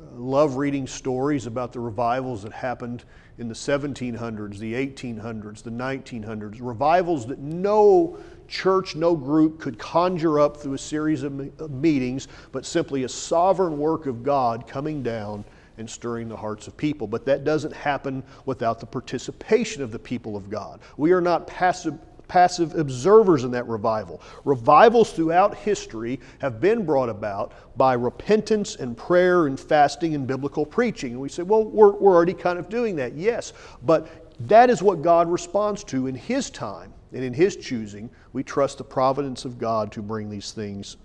uh, 0.00 0.16
love 0.16 0.56
reading 0.56 0.86
stories 0.86 1.46
about 1.46 1.72
the 1.72 1.80
revivals 1.80 2.42
that 2.42 2.52
happened 2.52 3.04
in 3.38 3.48
the 3.48 3.54
1700s, 3.54 4.58
the 4.58 4.74
1800s, 4.74 5.62
the 5.62 5.70
1900s, 5.70 6.58
revivals 6.60 7.26
that 7.26 7.38
no 7.38 8.18
church, 8.52 8.94
no 8.94 9.16
group 9.16 9.58
could 9.58 9.78
conjure 9.78 10.38
up 10.38 10.56
through 10.56 10.74
a 10.74 10.78
series 10.78 11.22
of 11.24 11.70
meetings, 11.70 12.28
but 12.52 12.64
simply 12.64 13.04
a 13.04 13.08
sovereign 13.08 13.78
work 13.78 14.06
of 14.06 14.22
God 14.22 14.68
coming 14.68 15.02
down 15.02 15.44
and 15.78 15.88
stirring 15.88 16.28
the 16.28 16.36
hearts 16.36 16.68
of 16.68 16.76
people. 16.76 17.06
But 17.06 17.24
that 17.24 17.44
doesn't 17.44 17.72
happen 17.72 18.22
without 18.44 18.78
the 18.78 18.86
participation 18.86 19.82
of 19.82 19.90
the 19.90 19.98
people 19.98 20.36
of 20.36 20.50
God. 20.50 20.80
We 20.96 21.12
are 21.12 21.20
not 21.20 21.46
passive 21.46 21.98
passive 22.28 22.74
observers 22.76 23.44
in 23.44 23.50
that 23.50 23.68
revival. 23.68 24.22
Revivals 24.46 25.12
throughout 25.12 25.54
history 25.54 26.18
have 26.38 26.62
been 26.62 26.86
brought 26.86 27.10
about 27.10 27.52
by 27.76 27.92
repentance 27.92 28.76
and 28.76 28.96
prayer 28.96 29.48
and 29.48 29.60
fasting 29.60 30.14
and 30.14 30.26
biblical 30.26 30.64
preaching. 30.64 31.12
And 31.12 31.20
we 31.20 31.28
say, 31.28 31.42
well, 31.42 31.62
we're, 31.62 31.92
we're 31.92 32.14
already 32.14 32.32
kind 32.32 32.58
of 32.58 32.70
doing 32.70 32.96
that. 32.96 33.12
Yes, 33.12 33.52
but 33.82 34.32
that 34.48 34.70
is 34.70 34.82
what 34.82 35.02
God 35.02 35.30
responds 35.30 35.84
to 35.84 36.06
in 36.06 36.14
His 36.14 36.48
time 36.48 36.94
and 37.12 37.24
in 37.24 37.32
His 37.32 37.56
choosing. 37.56 38.10
We 38.32 38.42
trust 38.42 38.78
the 38.78 38.84
providence 38.84 39.44
of 39.44 39.58
God 39.58 39.92
to 39.92 40.02
bring 40.02 40.30
these 40.30 40.52
things 40.52 40.96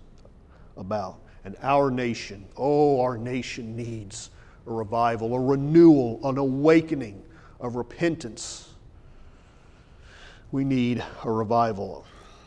about. 0.76 1.20
And 1.44 1.56
our 1.62 1.90
nation, 1.90 2.46
oh, 2.56 3.00
our 3.00 3.16
nation 3.16 3.76
needs 3.76 4.30
a 4.66 4.72
revival, 4.72 5.34
a 5.34 5.40
renewal, 5.40 6.20
an 6.24 6.38
awakening 6.38 7.22
of 7.60 7.76
repentance 7.76 8.68
we 10.50 10.64
need 10.64 11.04
a 11.24 11.30
revival. 11.30 12.06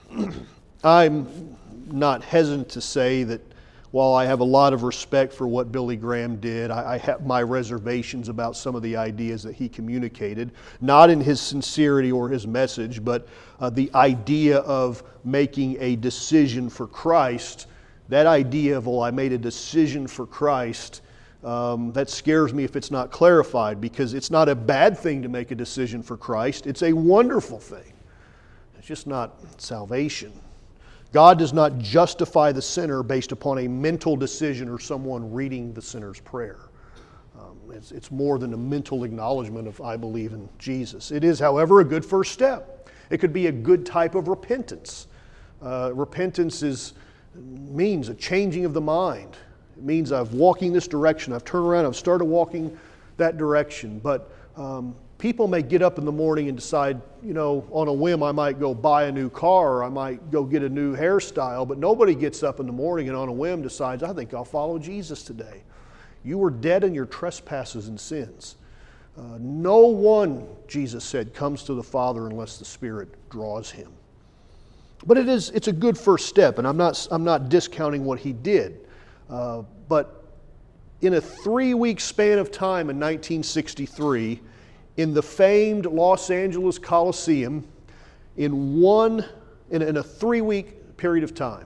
I'm 0.83 1.57
not 1.85 2.23
hesitant 2.23 2.69
to 2.69 2.81
say 2.81 3.23
that 3.23 3.41
while 3.91 4.13
I 4.13 4.25
have 4.25 4.39
a 4.39 4.45
lot 4.45 4.73
of 4.73 4.83
respect 4.83 5.33
for 5.33 5.47
what 5.47 5.71
Billy 5.71 5.97
Graham 5.97 6.37
did, 6.37 6.71
I, 6.71 6.93
I, 6.93 6.97
have 6.99 7.25
my 7.25 7.43
reservations 7.43 8.29
about 8.29 8.55
some 8.55 8.73
of 8.73 8.81
the 8.81 8.95
ideas 8.95 9.43
that 9.43 9.53
he 9.53 9.67
communicated, 9.67 10.51
not 10.79 11.09
in 11.09 11.19
his 11.19 11.41
sincerity 11.41 12.11
or 12.11 12.29
his 12.29 12.47
message, 12.47 13.03
but 13.03 13.27
uh, 13.59 13.69
the 13.69 13.91
idea 13.93 14.59
of 14.59 15.03
making 15.25 15.77
a 15.81 15.97
decision 15.97 16.69
for 16.69 16.87
Christ. 16.87 17.67
That 18.07 18.27
idea 18.27 18.77
of, 18.77 18.87
well, 18.87 19.01
I 19.01 19.11
made 19.11 19.33
a 19.33 19.37
decision 19.37 20.07
for 20.07 20.25
Christ, 20.25 21.01
um, 21.43 21.91
that 21.93 22.09
scares 22.09 22.53
me 22.53 22.63
if 22.63 22.75
it's 22.75 22.91
not 22.91 23.11
clarified 23.11 23.81
because 23.81 24.13
it's 24.13 24.31
not 24.31 24.47
a 24.47 24.55
bad 24.55 24.97
thing 24.97 25.21
to 25.23 25.29
make 25.29 25.51
a 25.51 25.55
decision 25.55 26.01
for 26.01 26.15
Christ, 26.15 26.67
it's 26.67 26.83
a 26.83 26.93
wonderful 26.93 27.59
thing. 27.59 27.93
It's 28.77 28.87
just 28.87 29.05
not 29.05 29.35
salvation. 29.61 30.31
God 31.11 31.37
does 31.37 31.51
not 31.51 31.77
justify 31.77 32.51
the 32.51 32.61
sinner 32.61 33.03
based 33.03 33.31
upon 33.31 33.59
a 33.59 33.67
mental 33.67 34.15
decision 34.15 34.69
or 34.69 34.79
someone 34.79 35.31
reading 35.31 35.73
the 35.73 35.81
sinner's 35.81 36.21
prayer. 36.21 36.59
Um, 37.37 37.57
it's, 37.71 37.91
it's 37.91 38.11
more 38.11 38.39
than 38.39 38.53
a 38.53 38.57
mental 38.57 39.03
acknowledgement 39.03 39.67
of, 39.67 39.81
I 39.81 39.97
believe 39.97 40.31
in 40.31 40.47
Jesus. 40.57 41.11
It 41.11 41.23
is, 41.23 41.39
however, 41.39 41.81
a 41.81 41.85
good 41.85 42.05
first 42.05 42.31
step. 42.31 42.89
It 43.09 43.17
could 43.17 43.33
be 43.33 43.47
a 43.47 43.51
good 43.51 43.85
type 43.85 44.15
of 44.15 44.29
repentance. 44.29 45.07
Uh, 45.61 45.91
repentance 45.93 46.63
is, 46.63 46.93
means 47.35 48.07
a 48.07 48.15
changing 48.15 48.63
of 48.63 48.73
the 48.73 48.81
mind. 48.81 49.35
It 49.77 49.83
means 49.83 50.13
I've 50.13 50.33
walking 50.33 50.71
this 50.71 50.87
direction. 50.87 51.33
I've 51.33 51.43
turned 51.43 51.65
around. 51.65 51.85
I've 51.85 51.95
started 51.95 52.25
walking 52.25 52.77
that 53.17 53.37
direction. 53.37 53.99
But 53.99 54.31
um, 54.55 54.95
people 55.21 55.47
may 55.47 55.61
get 55.61 55.83
up 55.83 55.99
in 55.99 56.03
the 56.03 56.11
morning 56.11 56.49
and 56.49 56.57
decide, 56.57 56.99
you 57.21 57.31
know, 57.31 57.63
on 57.69 57.87
a 57.87 57.93
whim, 57.93 58.23
I 58.23 58.31
might 58.31 58.59
go 58.59 58.73
buy 58.73 59.03
a 59.03 59.11
new 59.11 59.29
car 59.29 59.73
or 59.73 59.83
I 59.83 59.89
might 59.89 60.31
go 60.31 60.43
get 60.43 60.63
a 60.63 60.69
new 60.69 60.97
hairstyle, 60.97 61.67
but 61.67 61.77
nobody 61.77 62.15
gets 62.15 62.41
up 62.41 62.59
in 62.59 62.65
the 62.65 62.71
morning 62.73 63.07
and 63.07 63.15
on 63.15 63.29
a 63.29 63.31
whim 63.31 63.61
decides, 63.61 64.01
I 64.01 64.13
think 64.13 64.33
I'll 64.33 64.43
follow 64.43 64.79
Jesus 64.79 65.21
today. 65.21 65.61
You 66.23 66.39
were 66.39 66.49
dead 66.49 66.83
in 66.83 66.95
your 66.95 67.05
trespasses 67.05 67.87
and 67.87 67.99
sins. 67.99 68.55
Uh, 69.15 69.37
no 69.39 69.85
one, 69.85 70.47
Jesus 70.67 71.03
said, 71.03 71.35
comes 71.35 71.61
to 71.63 71.75
the 71.75 71.83
Father 71.83 72.25
unless 72.25 72.57
the 72.57 72.65
Spirit 72.65 73.09
draws 73.29 73.69
him. 73.69 73.91
But 75.05 75.19
it 75.19 75.29
is, 75.29 75.51
it's 75.51 75.67
a 75.67 75.73
good 75.73 75.99
first 75.99 76.29
step, 76.29 76.57
and 76.57 76.67
I'm 76.67 76.77
not, 76.77 77.07
I'm 77.11 77.23
not 77.23 77.47
discounting 77.47 78.05
what 78.05 78.19
he 78.19 78.33
did. 78.33 78.87
Uh, 79.29 79.61
but 79.87 80.25
in 81.01 81.13
a 81.13 81.21
three 81.21 81.75
week 81.75 81.99
span 81.99 82.39
of 82.39 82.51
time 82.51 82.89
in 82.89 82.99
1963, 82.99 84.41
in 84.97 85.13
the 85.13 85.23
famed 85.23 85.85
Los 85.85 86.29
Angeles 86.29 86.77
Coliseum 86.77 87.67
in 88.37 88.79
one 88.81 89.25
in, 89.69 89.81
in 89.81 89.97
a 89.97 90.03
three 90.03 90.41
week 90.41 90.97
period 90.97 91.23
of 91.23 91.33
time. 91.33 91.65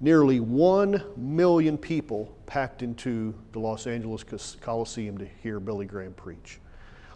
Nearly 0.00 0.40
one 0.40 1.02
million 1.16 1.76
people 1.76 2.34
packed 2.46 2.82
into 2.82 3.34
the 3.52 3.58
Los 3.58 3.86
Angeles 3.86 4.56
Coliseum 4.60 5.18
to 5.18 5.26
hear 5.42 5.60
Billy 5.60 5.86
Graham 5.86 6.14
preach. 6.14 6.58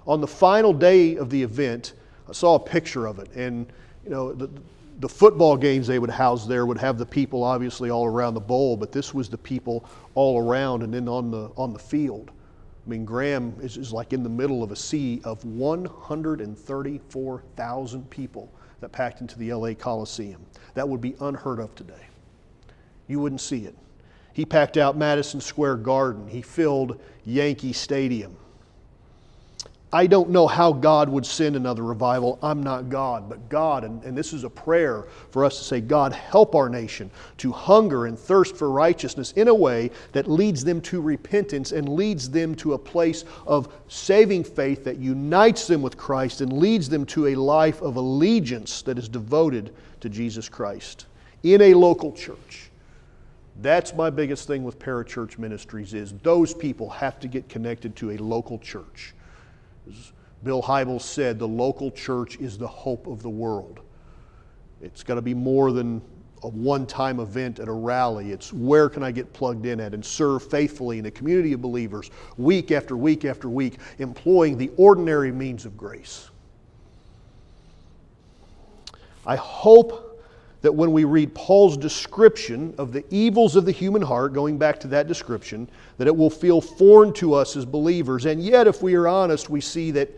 On 0.07 0.21
the 0.21 0.26
final 0.26 0.73
day 0.73 1.17
of 1.17 1.31
the 1.31 1.43
event, 1.43 1.95
I 2.29 2.33
saw 2.33 2.57
a 2.57 2.61
picture 2.61 3.07
of 3.07 3.19
it, 3.19 3.31
and 3.35 3.67
you 4.05 4.11
know 4.11 4.33
the, 4.33 4.50
the 5.00 5.09
football 5.09 5.57
games 5.57 5.87
they 5.87 5.99
would 5.99 6.11
house 6.11 6.47
there 6.47 6.67
would 6.67 6.79
have 6.79 6.99
the 6.99 7.07
people 7.07 7.43
obviously 7.43 7.91
all 7.91 8.07
around 8.07 8.35
the 8.35 8.41
bowl, 8.41 8.76
but 8.76 8.93
this 8.93 9.14
was 9.14 9.29
the 9.29 9.38
people 9.38 9.85
all 10.14 10.38
around 10.38 10.83
and 10.83 10.93
then 10.93 11.09
on 11.09 11.31
the 11.31 11.50
on 11.57 11.73
the 11.73 11.79
field. 11.79 12.31
I 12.85 12.91
mean, 12.91 13.05
Graham 13.05 13.57
is, 13.62 13.76
is 13.76 13.93
like 13.93 14.12
in 14.12 14.23
the 14.23 14.29
middle 14.29 14.62
of 14.62 14.71
a 14.71 14.76
sea 14.76 15.21
of 15.25 15.45
134,000 15.45 18.11
people 18.11 18.53
that 18.81 18.93
packed 18.93 19.23
into 19.23 19.38
the 19.38 19.55
LA 19.55 19.73
Coliseum. 19.73 20.45
That 20.75 20.88
would 20.88 21.00
be 21.00 21.17
unheard 21.21 21.61
of 21.61 21.75
today. 21.75 22.07
You 23.07 23.21
wouldn't 23.21 23.41
see 23.41 23.64
it. 23.64 23.75
He 24.35 24.45
packed 24.45 24.76
out 24.76 24.97
Madison 24.97 25.41
Square 25.41 25.76
Garden, 25.76 26.29
he 26.29 26.43
filled 26.43 27.00
Yankee 27.25 27.73
Stadium. 27.73 28.37
I 29.95 30.09
don't 30.09 30.31
know 30.31 30.49
how 30.49 30.73
God 30.73 31.09
would 31.09 31.25
send 31.25 31.55
another 31.55 31.85
revival. 31.85 32.37
I'm 32.43 32.65
not 32.65 32.89
God, 32.89 33.29
but 33.29 33.49
God, 33.49 33.85
and, 33.85 34.03
and, 34.03 34.19
this 34.19 34.33
is 34.33 34.43
a 34.43 34.51
prayer 34.51 35.05
for 35.31 35.45
us 35.45 35.57
to 35.59 35.63
say, 35.63 35.81
God, 35.81 36.13
help 36.13 36.57
our 36.57 36.69
nation 36.69 37.13
to 37.37 37.53
hunger 37.53 38.07
and 38.07 38.19
thirst 38.19 38.57
for 38.57 38.73
righteousness 38.73 39.31
in 39.37 39.47
a 39.47 39.55
way 39.55 39.93
that 40.11 40.29
leads 40.29 40.65
them 40.65 40.81
to 40.81 41.01
repentance 41.01 41.71
and 41.71 41.89
leads 41.89 42.29
them 42.29 42.57
to 42.57 42.73
a 42.73 42.79
place 42.79 43.25
of 43.47 43.73
saving 43.87 44.43
faith 44.43 44.83
that 44.83 44.97
unites 44.97 45.69
them 45.69 45.81
with 45.81 45.97
Christ 45.97 46.41
and 46.41 46.53
leads 46.53 46.89
them 46.89 47.07
to 47.07 47.29
a 47.29 47.37
life 47.37 47.81
of 47.81 47.95
allegiance 47.95 48.83
that 48.83 48.99
is 48.99 49.09
devoted 49.09 49.73
to 50.01 50.09
Jesus 50.09 50.49
Christ 50.49 51.07
in 51.45 51.63
a 51.63 51.73
local 51.73 52.11
church. 52.11 52.69
That's 53.63 53.95
my 53.95 54.11
biggest 54.11 54.49
thing 54.49 54.65
with 54.65 54.81
parachurch 54.81 55.39
ministries 55.39 55.95
is 55.95 56.15
those 56.25 56.53
people 56.53 56.91
have 56.91 57.21
to 57.21 57.29
get 57.29 57.49
connected 57.49 57.95
to 57.95 58.11
a 58.11 58.17
local 58.17 58.59
church 58.59 59.15
as 59.88 60.12
Bill 60.43 60.62
Hybels 60.62 61.03
said, 61.03 61.38
the 61.38 61.49
local 61.49 61.91
church 61.91 62.37
is 62.37 62.59
the 62.59 62.69
hope 62.69 63.07
of 63.07 63.23
the 63.23 63.31
world. 63.31 63.81
It's 64.81 65.03
got 65.03 65.14
to 65.14 65.23
be 65.23 65.35
more 65.35 65.73
than 65.73 66.03
a 66.43 66.49
one 66.49 66.87
time 66.87 67.21
event 67.21 67.59
at 67.59 67.69
a 67.69 67.73
rally. 67.73 68.31
It's 68.31 68.53
where 68.53 68.91
can 68.91 69.03
I 69.03 69.11
get 69.11 69.33
plugged 69.33 69.64
in 69.64 69.81
at 69.81 69.95
and 69.95 70.05
serve 70.05 70.49
faithfully 70.49 70.99
in 70.99 71.07
a 71.07 71.11
community 71.11 71.55
of 71.55 71.62
believers 71.62 72.11
week 72.37 72.71
after 72.71 72.97
week 72.97 73.25
after 73.25 73.49
week, 73.49 73.79
employing 73.99 74.59
the 74.59 74.71
ordinary 74.76 75.33
means 75.33 75.64
of 75.64 75.76
grace. 75.76 76.29
I 79.26 79.37
hope 79.37 80.13
that 80.64 80.73
when 80.73 80.92
we 80.92 81.04
read 81.04 81.35
Paul's 81.35 81.76
description 81.76 82.75
of 82.78 82.90
the 82.90 83.04
evils 83.11 83.54
of 83.54 83.66
the 83.66 83.71
human 83.71 84.00
heart, 84.00 84.33
going 84.33 84.56
back 84.56 84.80
to 84.80 84.88
that 84.88 85.06
description, 85.06 85.68
that 85.99 86.06
it 86.06 86.16
will 86.16 86.30
feel 86.30 86.62
foreign 86.62 87.12
to 87.12 87.35
us 87.35 87.54
as 87.54 87.66
believers. 87.66 88.25
And 88.25 88.42
yet, 88.42 88.66
if 88.66 88.83
we 88.83 88.94
are 88.94 89.06
honest, 89.06 89.50
we 89.50 89.61
see 89.61 89.90
that 89.90 90.09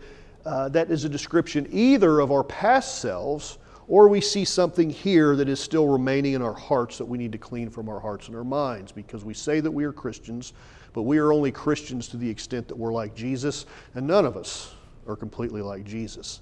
uh, 0.45 0.69
that 0.69 0.89
is 0.89 1.03
a 1.03 1.09
description 1.09 1.67
either 1.69 2.21
of 2.21 2.31
our 2.31 2.45
past 2.45 3.01
selves 3.01 3.57
or 3.89 4.07
we 4.07 4.21
see 4.21 4.45
something 4.45 4.89
here 4.89 5.35
that 5.35 5.49
is 5.49 5.59
still 5.59 5.89
remaining 5.89 6.31
in 6.31 6.41
our 6.41 6.53
hearts 6.53 6.97
that 6.97 7.05
we 7.05 7.17
need 7.17 7.33
to 7.33 7.37
clean 7.37 7.69
from 7.69 7.89
our 7.89 7.99
hearts 7.99 8.27
and 8.27 8.37
our 8.37 8.45
minds 8.45 8.93
because 8.93 9.25
we 9.25 9.33
say 9.33 9.59
that 9.59 9.69
we 9.69 9.83
are 9.83 9.91
Christians, 9.91 10.53
but 10.93 11.01
we 11.01 11.17
are 11.17 11.33
only 11.33 11.51
Christians 11.51 12.07
to 12.07 12.17
the 12.17 12.29
extent 12.29 12.69
that 12.69 12.77
we're 12.77 12.93
like 12.93 13.13
Jesus, 13.13 13.65
and 13.95 14.07
none 14.07 14.25
of 14.25 14.37
us 14.37 14.73
are 15.07 15.17
completely 15.17 15.61
like 15.61 15.83
Jesus. 15.83 16.39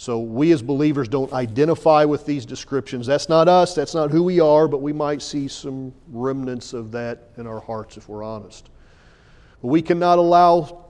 So 0.00 0.18
we 0.18 0.50
as 0.52 0.62
believers 0.62 1.08
don't 1.08 1.30
identify 1.34 2.06
with 2.06 2.24
these 2.24 2.46
descriptions. 2.46 3.06
That's 3.06 3.28
not 3.28 3.48
us, 3.48 3.74
that's 3.74 3.94
not 3.94 4.10
who 4.10 4.22
we 4.22 4.40
are, 4.40 4.66
but 4.66 4.80
we 4.80 4.94
might 4.94 5.20
see 5.20 5.46
some 5.46 5.92
remnants 6.08 6.72
of 6.72 6.90
that 6.92 7.28
in 7.36 7.46
our 7.46 7.60
hearts 7.60 7.98
if 7.98 8.08
we're 8.08 8.22
honest. 8.22 8.70
But 9.60 9.68
we 9.68 9.82
cannot 9.82 10.18
allow 10.18 10.86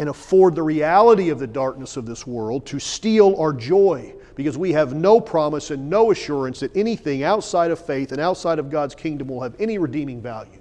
and 0.00 0.08
afford 0.08 0.56
the 0.56 0.62
reality 0.64 1.28
of 1.28 1.38
the 1.38 1.46
darkness 1.46 1.96
of 1.96 2.04
this 2.04 2.26
world 2.26 2.66
to 2.66 2.80
steal 2.80 3.36
our 3.36 3.52
joy 3.52 4.12
because 4.34 4.58
we 4.58 4.72
have 4.72 4.92
no 4.92 5.20
promise 5.20 5.70
and 5.70 5.88
no 5.88 6.10
assurance 6.10 6.58
that 6.58 6.76
anything 6.76 7.22
outside 7.22 7.70
of 7.70 7.78
faith 7.78 8.10
and 8.10 8.20
outside 8.20 8.58
of 8.58 8.70
God's 8.70 8.96
kingdom 8.96 9.28
will 9.28 9.40
have 9.40 9.54
any 9.60 9.78
redeeming 9.78 10.20
value. 10.20 10.60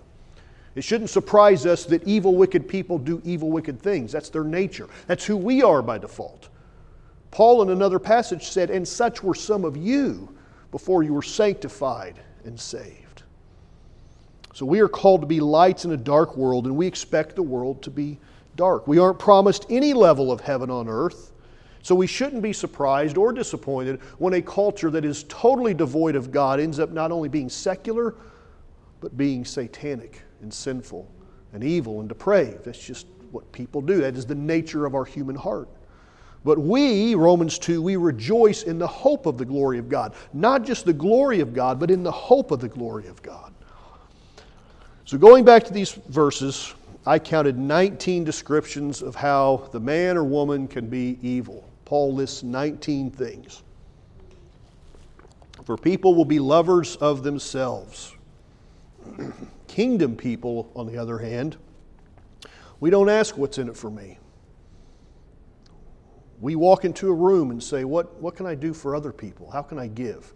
It 0.75 0.83
shouldn't 0.83 1.09
surprise 1.09 1.65
us 1.65 1.85
that 1.85 2.03
evil, 2.03 2.35
wicked 2.35 2.67
people 2.67 2.99
do 2.99 3.23
evil, 3.25 3.49
wicked 3.49 3.81
things. 3.81 4.11
That's 4.11 4.29
their 4.29 4.43
nature. 4.43 4.87
That's 5.07 5.25
who 5.25 5.35
we 5.35 5.63
are 5.63 5.81
by 5.81 5.97
default. 5.97 6.49
Paul, 7.31 7.61
in 7.61 7.69
another 7.69 7.99
passage, 7.99 8.47
said, 8.47 8.69
And 8.69 8.87
such 8.87 9.23
were 9.23 9.35
some 9.35 9.65
of 9.65 9.75
you 9.75 10.35
before 10.71 11.03
you 11.03 11.13
were 11.13 11.21
sanctified 11.21 12.19
and 12.43 12.59
saved. 12.59 13.23
So 14.53 14.65
we 14.65 14.79
are 14.79 14.87
called 14.87 15.21
to 15.21 15.27
be 15.27 15.41
lights 15.41 15.83
in 15.83 15.91
a 15.91 15.97
dark 15.97 16.37
world, 16.37 16.65
and 16.65 16.77
we 16.77 16.87
expect 16.87 17.35
the 17.35 17.43
world 17.43 17.81
to 17.83 17.89
be 17.89 18.19
dark. 18.55 18.87
We 18.87 18.99
aren't 18.99 19.19
promised 19.19 19.65
any 19.69 19.93
level 19.93 20.31
of 20.31 20.39
heaven 20.39 20.69
on 20.69 20.87
earth. 20.87 21.33
So 21.81 21.93
we 21.93 22.07
shouldn't 22.07 22.41
be 22.41 22.53
surprised 22.53 23.17
or 23.17 23.31
disappointed 23.31 24.01
when 24.17 24.33
a 24.33 24.41
culture 24.41 24.89
that 24.89 25.05
is 25.05 25.25
totally 25.27 25.73
devoid 25.73 26.15
of 26.15 26.31
God 26.31 26.59
ends 26.59 26.79
up 26.79 26.89
not 26.91 27.11
only 27.11 27.29
being 27.29 27.49
secular, 27.49 28.15
but 29.01 29.15
being 29.17 29.45
satanic 29.45 30.23
and 30.41 30.51
sinful 30.51 31.11
and 31.53 31.63
evil 31.63 31.99
and 31.99 32.09
depraved. 32.09 32.65
That's 32.65 32.83
just 32.83 33.05
what 33.31 33.51
people 33.51 33.81
do. 33.81 34.01
That 34.01 34.15
is 34.15 34.25
the 34.25 34.35
nature 34.35 34.85
of 34.85 34.95
our 34.95 35.05
human 35.05 35.35
heart. 35.35 35.69
But 36.45 36.59
we, 36.59 37.15
Romans 37.15 37.57
2, 37.57 37.81
we 37.81 37.95
rejoice 37.95 38.63
in 38.63 38.77
the 38.77 38.85
hope 38.85 39.25
of 39.25 39.39
the 39.39 39.45
glory 39.45 39.79
of 39.79 39.89
God. 39.89 40.13
Not 40.31 40.63
just 40.63 40.85
the 40.85 40.93
glory 40.93 41.39
of 41.39 41.55
God, 41.55 41.79
but 41.79 41.89
in 41.89 42.03
the 42.03 42.11
hope 42.11 42.51
of 42.51 42.59
the 42.59 42.69
glory 42.69 43.07
of 43.07 43.19
God. 43.23 43.51
So 45.05 45.17
going 45.17 45.43
back 45.43 45.63
to 45.63 45.73
these 45.73 45.93
verses, 45.93 46.75
I 47.03 47.17
counted 47.17 47.57
19 47.57 48.23
descriptions 48.23 49.01
of 49.01 49.15
how 49.15 49.67
the 49.71 49.79
man 49.79 50.17
or 50.17 50.23
woman 50.23 50.67
can 50.67 50.87
be 50.87 51.17
evil. 51.23 51.67
Paul 51.83 52.13
lists 52.13 52.43
19 52.43 53.09
things. 53.09 53.63
For 55.65 55.77
people 55.77 56.13
will 56.13 56.25
be 56.25 56.37
lovers 56.37 56.95
of 56.97 57.23
themselves. 57.23 58.13
Kingdom 59.67 60.15
people, 60.15 60.71
on 60.75 60.85
the 60.85 60.97
other 60.97 61.17
hand, 61.17 61.57
we 62.79 62.91
don't 62.91 63.09
ask 63.09 63.35
what's 63.35 63.57
in 63.57 63.67
it 63.67 63.75
for 63.75 63.89
me. 63.89 64.19
We 66.45 66.55
walk 66.55 66.85
into 66.85 67.09
a 67.09 67.11
room 67.11 67.49
and 67.49 67.63
say, 67.63 67.85
What, 67.85 68.21
what 68.21 68.35
can 68.35 68.45
I 68.45 68.53
do 68.53 68.71
for 68.71 68.95
other 68.95 69.11
people? 69.11 69.49
How 69.49 69.63
can 69.63 69.79
I 69.79 69.87
give? 69.87 70.31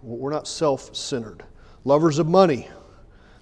We're 0.00 0.30
not 0.30 0.48
self 0.48 0.96
centered. 0.96 1.44
Lovers 1.84 2.18
of 2.18 2.26
money. 2.26 2.66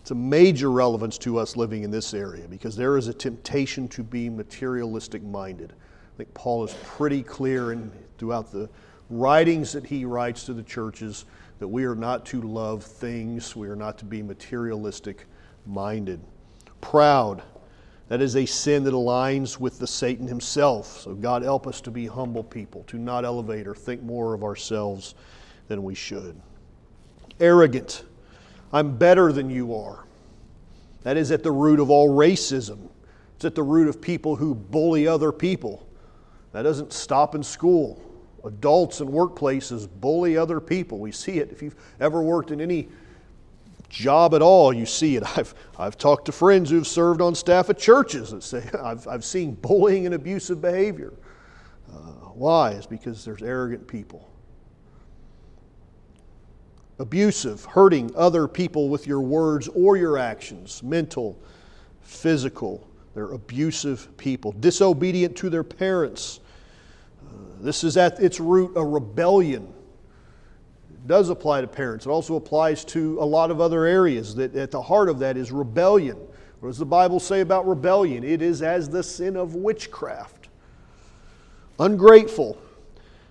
It's 0.01 0.11
a 0.11 0.17
major 0.17 0.73
relevance 0.73 1.17
to 1.19 1.39
us 1.39 1.57
living 1.57 1.85
in 1.85 1.93
this 1.93 2.13
area 2.13 2.49
because 2.49 2.75
there 2.75 2.97
is 2.97 3.07
a 3.07 3.15
temptation 3.15 3.87
to 3.87 4.03
be 4.03 4.29
materialistic 4.29 5.23
minded. 5.23 5.75
I 5.75 6.17
think 6.17 6.35
Paul 6.35 6.65
is 6.65 6.75
pretty 6.83 7.23
clear 7.23 7.71
in, 7.71 7.93
throughout 8.19 8.51
the 8.51 8.69
writings 9.09 9.71
that 9.71 9.87
he 9.87 10.05
writes 10.05 10.43
to 10.47 10.55
the 10.55 10.65
churches 10.65 11.27
that 11.61 11.69
we 11.69 11.85
are 11.85 11.95
not 11.95 12.27
to 12.27 12.43
love 12.43 12.83
things, 12.83 13.55
we 13.55 13.69
are 13.69 13.77
not 13.77 13.97
to 13.99 14.05
be 14.05 14.25
materialistic 14.25 15.27
minded. 15.67 16.21
Proud, 16.81 17.45
that 18.13 18.21
is 18.21 18.37
a 18.37 18.45
sin 18.45 18.85
that 18.85 18.93
aligns 18.93 19.59
with 19.59 19.79
the 19.79 19.87
Satan 19.87 20.29
himself. 20.29 21.01
So 21.01 21.15
God 21.15 21.41
help 21.41 21.67
us 21.67 21.81
to 21.81 21.91
be 21.91 22.07
humble 22.07 22.45
people, 22.45 22.85
to 22.89 22.99
not 22.99 23.25
elevate 23.25 23.67
or 23.67 23.75
think 23.75 24.03
more 24.03 24.35
of 24.35 24.45
ourselves 24.45 25.15
than 25.69 25.83
we 25.83 25.95
should. 25.95 26.39
Arrogant, 27.41 28.05
I'm 28.71 28.99
better 28.99 29.33
than 29.33 29.49
you 29.49 29.75
are. 29.75 30.05
That 31.05 31.17
is 31.17 31.33
at 31.33 31.43
the 31.43 31.53
root 31.53 31.81
of 31.81 31.89
all 31.89 32.11
racism. 32.11 32.91
It's 33.37 33.47
at 33.47 33.55
the 33.55 33.63
root 33.63 33.89
of 33.89 34.03
people 34.03 34.37
who 34.37 34.55
bully 34.55 35.09
other 35.09 35.33
people. 35.33 35.89
That 36.53 36.65
doesn't 36.65 36.93
stop 36.93 37.35
in 37.35 37.43
school. 37.43 37.99
Adults 38.45 39.01
in 39.01 39.09
workplaces 39.09 39.89
bully 39.89 40.37
other 40.37 40.61
people. 40.61 40.99
We 40.99 41.13
see 41.13 41.39
it. 41.39 41.51
If 41.51 41.63
you've 41.63 41.77
ever 41.99 42.23
worked 42.23 42.51
in 42.51 42.61
any 42.61 42.91
job 43.93 44.35
at 44.35 44.43
all, 44.43 44.73
you 44.73 44.87
see 44.87 45.17
it. 45.17 45.23
I've, 45.39 45.55
I've 45.79 45.97
talked 45.97 46.27
to 46.27 46.33
friends 46.33 46.71
who've 46.71 46.87
served 46.87 47.21
on 47.21 47.35
staff 47.35 47.71
at 47.71 47.79
churches 47.79 48.31
that 48.31 48.43
say, 48.43 48.69
I've, 48.83 49.07
I've 49.07 49.25
seen 49.25 49.55
bullying 49.55 50.07
and 50.07 50.15
abusive 50.15 50.61
behavior. 50.61 51.13
Uh, 51.93 51.97
why? 52.35 52.73
It's 52.73 52.87
because 52.87 53.25
there's 53.25 53.43
arrogant 53.43 53.87
people. 53.87 54.29
Abusive, 56.99 57.65
hurting 57.65 58.11
other 58.17 58.47
people 58.47 58.89
with 58.89 59.07
your 59.07 59.21
words 59.21 59.69
or 59.69 59.97
your 59.97 60.19
actions, 60.19 60.83
mental, 60.83 61.39
physical. 62.01 62.87
They're 63.15 63.33
abusive 63.33 64.17
people, 64.17 64.53
disobedient 64.53 65.37
to 65.39 65.51
their 65.51 65.65
parents, 65.65 66.41
this 67.63 67.85
is 67.85 67.97
at 67.97 68.21
its 68.21 68.41
root 68.41 68.73
a 68.77 68.85
rebellion. 68.85 69.73
Does 71.07 71.31
apply 71.31 71.63
to 71.63 71.67
parents. 71.67 72.07
It 72.07 72.11
also 72.11 72.37
applies 72.37 72.85
to 72.87 73.19
a 73.21 73.25
lot 73.25 73.51
of 73.51 73.61
other 73.61 73.85
areas. 73.85 74.35
That 74.37 74.55
at 74.55 74.71
the 74.71 74.83
heart 74.83 75.09
of 75.09 75.19
that 75.19 75.37
is 75.37 75.51
rebellion. 75.51 76.17
What 76.61 76.69
does 76.69 76.79
the 76.79 76.87
Bible 76.87 77.19
say 77.19 77.41
about 77.41 77.67
rebellion? 77.67 78.23
It 78.23 78.41
is 78.41 78.63
as 78.63 78.89
the 78.89 79.03
sin 79.03 79.37
of 79.37 79.57
witchcraft. 79.57 80.49
Ungrateful. 81.81 82.57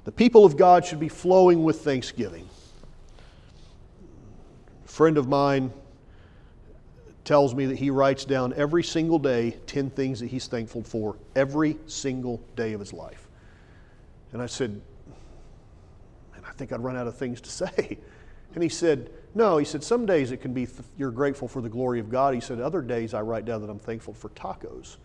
The 0.03 0.11
people 0.11 0.43
of 0.43 0.57
God 0.57 0.83
should 0.83 0.99
be 0.99 1.07
flowing 1.07 1.63
with 1.63 1.81
thanksgiving. 1.81 2.49
A 4.83 4.87
friend 4.89 5.17
of 5.17 5.29
mine 5.29 5.71
tells 7.23 7.55
me 7.55 7.67
that 7.67 7.77
he 7.77 7.89
writes 7.89 8.25
down 8.25 8.53
every 8.57 8.83
single 8.83 9.19
day 9.19 9.51
10 9.67 9.91
things 9.91 10.19
that 10.19 10.27
he's 10.27 10.47
thankful 10.47 10.83
for 10.83 11.15
every 11.35 11.77
single 11.85 12.41
day 12.57 12.73
of 12.73 12.79
his 12.79 12.91
life. 12.91 13.27
And 14.33 14.41
I 14.41 14.47
said, 14.47 14.81
think 16.61 16.71
I'd 16.71 16.83
run 16.83 16.95
out 16.95 17.07
of 17.07 17.17
things 17.17 17.41
to 17.41 17.49
say. 17.49 17.97
And 18.53 18.61
he 18.61 18.69
said, 18.69 19.09
No, 19.33 19.57
he 19.57 19.65
said, 19.65 19.83
some 19.83 20.05
days 20.05 20.31
it 20.31 20.37
can 20.37 20.53
be 20.53 20.65
th- 20.65 20.79
you're 20.97 21.11
grateful 21.11 21.47
for 21.47 21.61
the 21.61 21.69
glory 21.69 21.99
of 21.99 22.09
God. 22.09 22.33
He 22.33 22.41
said, 22.41 22.59
Other 22.59 22.81
days 22.81 23.13
I 23.13 23.21
write 23.21 23.45
down 23.45 23.61
that 23.61 23.69
I'm 23.69 23.79
thankful 23.79 24.13
for 24.13 24.29
tacos. 24.29 24.97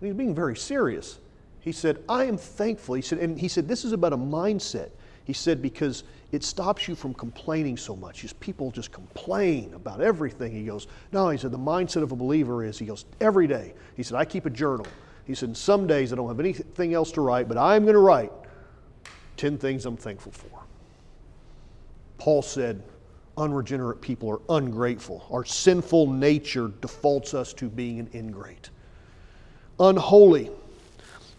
And 0.00 0.08
he's 0.08 0.14
being 0.14 0.34
very 0.34 0.56
serious. 0.56 1.18
He 1.60 1.72
said, 1.72 2.02
I 2.08 2.24
am 2.24 2.36
thankful. 2.36 2.94
He 2.94 3.02
said, 3.02 3.18
and 3.18 3.38
he 3.38 3.48
said, 3.48 3.66
This 3.66 3.84
is 3.84 3.92
about 3.92 4.12
a 4.12 4.16
mindset. 4.16 4.90
He 5.24 5.32
said, 5.32 5.60
because 5.60 6.04
it 6.30 6.44
stops 6.44 6.86
you 6.86 6.94
from 6.94 7.12
complaining 7.12 7.76
so 7.76 7.96
much. 7.96 8.20
Just 8.20 8.38
people 8.38 8.70
just 8.70 8.92
complain 8.92 9.74
about 9.74 10.00
everything. 10.00 10.52
He 10.52 10.64
goes, 10.64 10.86
No, 11.10 11.30
he 11.30 11.38
said, 11.38 11.50
the 11.50 11.58
mindset 11.58 12.02
of 12.02 12.12
a 12.12 12.16
believer 12.16 12.64
is, 12.64 12.78
he 12.78 12.86
goes, 12.86 13.06
every 13.20 13.48
day. 13.48 13.74
He 13.96 14.04
said, 14.04 14.16
I 14.16 14.24
keep 14.24 14.46
a 14.46 14.50
journal. 14.50 14.86
He 15.24 15.34
said, 15.34 15.56
Some 15.56 15.88
days 15.88 16.12
I 16.12 16.16
don't 16.16 16.28
have 16.28 16.38
anything 16.38 16.94
else 16.94 17.10
to 17.12 17.20
write, 17.22 17.48
but 17.48 17.56
I'm 17.56 17.82
going 17.82 17.94
to 17.94 18.00
write 18.00 18.30
10 19.38 19.58
things 19.58 19.86
I'm 19.86 19.96
thankful 19.96 20.32
for. 20.32 20.66
Paul 22.18 22.42
said, 22.42 22.82
unregenerate 23.36 24.00
people 24.00 24.30
are 24.30 24.40
ungrateful. 24.48 25.26
Our 25.30 25.44
sinful 25.44 26.10
nature 26.10 26.72
defaults 26.80 27.34
us 27.34 27.52
to 27.54 27.68
being 27.68 27.98
an 27.98 28.08
ingrate. 28.14 28.70
Unholy. 29.78 30.50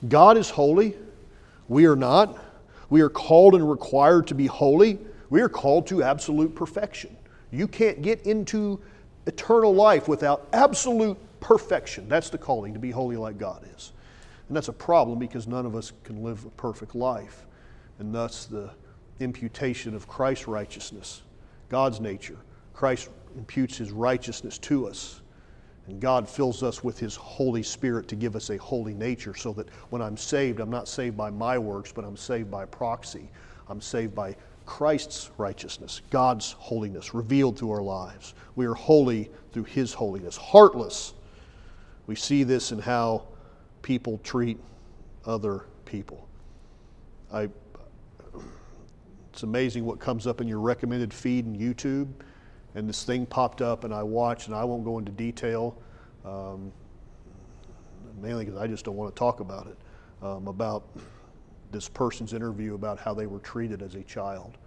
God 0.07 0.37
is 0.37 0.49
holy. 0.49 0.95
We 1.67 1.85
are 1.85 1.95
not. 1.95 2.37
We 2.89 3.01
are 3.01 3.09
called 3.09 3.55
and 3.55 3.69
required 3.69 4.27
to 4.27 4.35
be 4.35 4.45
holy. 4.45 4.99
We 5.29 5.41
are 5.41 5.49
called 5.49 5.87
to 5.87 6.03
absolute 6.03 6.55
perfection. 6.55 7.15
You 7.51 7.67
can't 7.67 8.01
get 8.01 8.25
into 8.25 8.79
eternal 9.25 9.73
life 9.73 10.07
without 10.07 10.47
absolute 10.53 11.17
perfection. 11.39 12.07
That's 12.07 12.29
the 12.29 12.37
calling, 12.37 12.73
to 12.73 12.79
be 12.79 12.91
holy 12.91 13.17
like 13.17 13.37
God 13.37 13.65
is. 13.75 13.91
And 14.47 14.55
that's 14.55 14.69
a 14.69 14.73
problem 14.73 15.19
because 15.19 15.47
none 15.47 15.65
of 15.65 15.75
us 15.75 15.91
can 16.03 16.23
live 16.23 16.45
a 16.45 16.49
perfect 16.51 16.95
life 16.95 17.45
and 17.99 18.13
thus 18.13 18.45
the 18.45 18.71
imputation 19.19 19.95
of 19.95 20.07
Christ's 20.07 20.47
righteousness, 20.47 21.23
God's 21.69 21.99
nature. 21.99 22.37
Christ 22.73 23.09
imputes 23.35 23.77
his 23.77 23.91
righteousness 23.91 24.57
to 24.59 24.87
us. 24.87 25.21
And 25.87 26.01
God 26.01 26.27
fills 26.27 26.63
us 26.63 26.83
with 26.83 26.99
His 26.99 27.15
Holy 27.15 27.63
Spirit 27.63 28.09
to 28.09 28.15
give 28.15 28.35
us 28.35 28.49
a 28.49 28.57
holy 28.57 28.93
nature 28.93 29.33
so 29.33 29.53
that 29.53 29.69
when 29.89 30.01
I'm 30.01 30.17
saved, 30.17 30.59
I'm 30.59 30.69
not 30.69 30.87
saved 30.87 31.15
by 31.15 31.29
my 31.29 31.57
works, 31.57 31.93
but 31.93 32.03
I'm 32.03 32.17
saved 32.17 32.51
by 32.51 32.65
proxy. 32.65 33.29
I'm 33.69 33.79
saved 33.79 34.13
by 34.13 34.35
Christ's 34.65 35.31
righteousness, 35.37 36.01
God's 36.09 36.51
holiness 36.51 37.13
revealed 37.13 37.57
through 37.57 37.71
our 37.71 37.81
lives. 37.81 38.33
We 38.57 38.65
are 38.65 38.73
holy 38.73 39.31
through 39.53 39.63
His 39.63 39.93
holiness. 39.93 40.35
Heartless. 40.35 41.13
We 42.05 42.15
see 42.15 42.43
this 42.43 42.73
in 42.73 42.79
how 42.79 43.23
people 43.81 44.19
treat 44.23 44.59
other 45.25 45.63
people. 45.85 46.27
I 47.33 47.49
it's 49.37 49.43
amazing 49.43 49.85
what 49.85 49.99
comes 49.99 50.25
up 50.25 50.41
in 50.41 50.47
your 50.47 50.59
recommended 50.59 51.13
feed 51.13 51.45
in 51.45 51.55
YouTube. 51.55 52.07
And 52.73 52.89
this 52.89 53.03
thing 53.03 53.23
popped 53.27 53.61
up, 53.61 53.83
and 53.83 53.93
I 53.93 54.01
watched, 54.01 54.47
and 54.47 54.55
I 54.55 54.63
won't 54.63 54.83
go 54.83 54.97
into 54.97 55.11
detail, 55.11 55.77
um, 56.25 56.71
mainly 58.19 58.45
because 58.45 58.59
I 58.59 58.65
just 58.65 58.83
don't 58.83 58.95
want 58.95 59.15
to 59.15 59.19
talk 59.19 59.39
about 59.39 59.67
it, 59.67 59.77
um, 60.25 60.47
about 60.47 60.87
this 61.71 61.87
person's 61.87 62.33
interview 62.33 62.73
about 62.73 62.97
how 62.97 63.13
they 63.13 63.27
were 63.27 63.37
treated 63.37 63.83
as 63.83 63.93
a 63.93 64.01
child. 64.01 64.57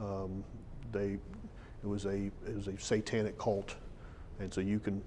Um, 0.00 0.42
they, 0.92 1.18
it 1.82 1.86
was 1.86 2.06
a 2.06 2.30
it 2.46 2.56
was 2.56 2.68
a 2.68 2.78
satanic 2.78 3.36
cult, 3.36 3.74
and 4.40 4.52
so 4.52 4.62
you 4.62 4.78
can 4.80 5.02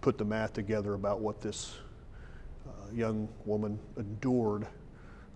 put 0.00 0.16
the 0.16 0.24
math 0.24 0.52
together 0.52 0.94
about 0.94 1.18
what 1.18 1.40
this 1.40 1.74
uh, 2.68 2.92
young 2.94 3.28
woman 3.46 3.80
endured 3.96 4.68